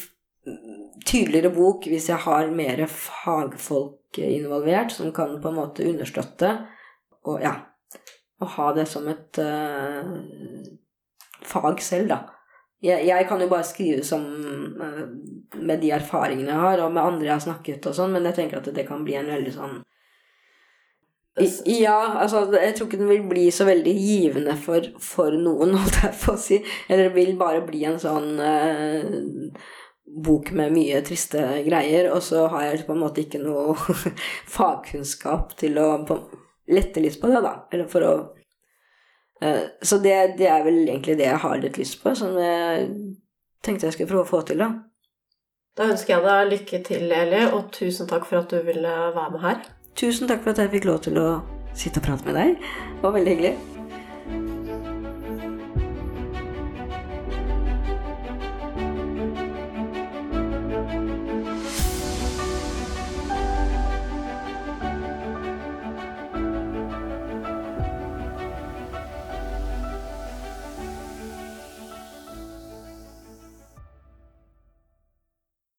tydeligere 1.07 1.53
bok 1.55 1.87
hvis 1.91 2.09
jeg 2.11 2.23
har 2.27 2.51
mer 2.55 2.83
fagfolk 2.91 4.19
involvert, 4.23 4.93
som 4.93 5.13
kan 5.15 5.37
på 5.43 5.51
en 5.51 5.59
måte 5.59 5.87
understøtte 5.87 6.53
og 7.27 7.43
ja, 7.43 7.55
og 8.41 8.53
ha 8.55 8.71
det 8.77 8.87
som 8.89 9.07
et 9.11 9.41
uh, 9.43 10.15
fag 11.43 11.83
selv, 11.83 12.13
da. 12.13 12.21
Jeg, 12.85 13.07
jeg 13.09 13.27
kan 13.29 13.41
jo 13.41 13.49
bare 13.51 13.67
skrive 13.67 14.05
som 14.07 14.23
uh, 14.79 15.03
med 15.57 15.83
de 15.83 15.91
erfaringene 15.97 16.53
jeg 16.53 16.65
har, 16.69 16.85
og 16.85 16.95
med 16.95 17.03
andre 17.03 17.27
jeg 17.27 17.35
har 17.35 17.45
snakket 17.49 17.91
og 17.91 17.97
sånn, 17.99 18.15
men 18.15 18.29
jeg 18.31 18.39
tenker 18.39 18.61
at 18.61 18.71
det 18.77 18.87
kan 18.89 19.05
bli 19.07 19.17
en 19.19 19.33
veldig 19.33 19.55
sånn 19.57 19.79
Ja, 21.37 22.17
altså 22.23 22.47
jeg 22.55 22.73
tror 22.77 22.87
ikke 22.87 22.99
den 23.03 23.11
vil 23.11 23.25
bli 23.29 23.51
så 23.53 23.67
veldig 23.69 23.93
givende 23.93 24.55
for, 24.57 24.87
for 25.05 25.35
noen, 25.37 25.75
holdt 25.81 25.99
jeg 26.01 26.15
på 26.23 26.33
å 26.33 26.41
si. 26.41 26.61
Eller 26.89 27.11
det 27.11 27.17
vil 27.19 27.37
bare 27.41 27.65
bli 27.67 27.83
en 27.85 27.99
sånn 28.01 28.41
eh, 28.41 29.11
bok 30.25 30.51
med 30.57 30.73
mye 30.73 31.03
triste 31.05 31.43
greier, 31.67 32.09
og 32.15 32.25
så 32.25 32.47
har 32.55 32.71
jeg 32.71 32.87
på 32.89 32.97
en 32.97 33.05
måte 33.05 33.27
ikke 33.27 33.43
noe 33.43 33.77
fagkunnskap 34.57 35.53
til 35.61 35.77
å 35.83 35.91
på, 36.09 36.19
lette 36.73 37.05
litt 37.05 37.21
på 37.21 37.29
det, 37.29 37.45
da. 37.45 37.55
Eller 37.69 37.93
for 37.93 38.09
å 38.09 38.17
eh, 39.45 39.63
Så 39.83 40.01
det, 40.01 40.17
det 40.41 40.49
er 40.49 40.65
vel 40.65 40.87
egentlig 40.87 41.21
det 41.21 41.29
jeg 41.29 41.45
har 41.45 41.61
litt 41.61 41.77
lyst 41.77 42.01
på, 42.01 42.17
som 42.17 42.33
jeg 42.41 42.89
tenkte 43.61 43.91
jeg 43.91 43.99
skulle 43.99 44.15
prøve 44.15 44.25
å 44.25 44.33
få 44.33 44.45
til, 44.49 44.65
da. 44.65 44.73
Da 45.77 45.91
ønsker 45.93 46.17
jeg 46.17 46.25
deg 46.25 46.53
lykke 46.55 46.85
til, 46.87 47.11
Eli, 47.13 47.49
og 47.53 47.69
tusen 47.77 48.09
takk 48.09 48.25
for 48.25 48.41
at 48.41 48.49
du 48.49 48.63
ville 48.65 49.01
være 49.13 49.33
med 49.35 49.43
her. 49.45 49.67
Tusen 49.97 50.29
takk 50.29 50.43
for 50.45 50.53
at 50.53 50.59
jeg 50.61 50.75
fikk 50.75 50.87
lov 50.91 50.99
til 51.07 51.17
å 51.17 51.29
sitte 51.77 52.03
og 52.03 52.05
prate 52.05 52.29
med 52.29 52.37
deg. 52.37 52.59
Det 52.61 53.01
var 53.01 53.15
veldig 53.17 53.33
hyggelig. 53.33 53.76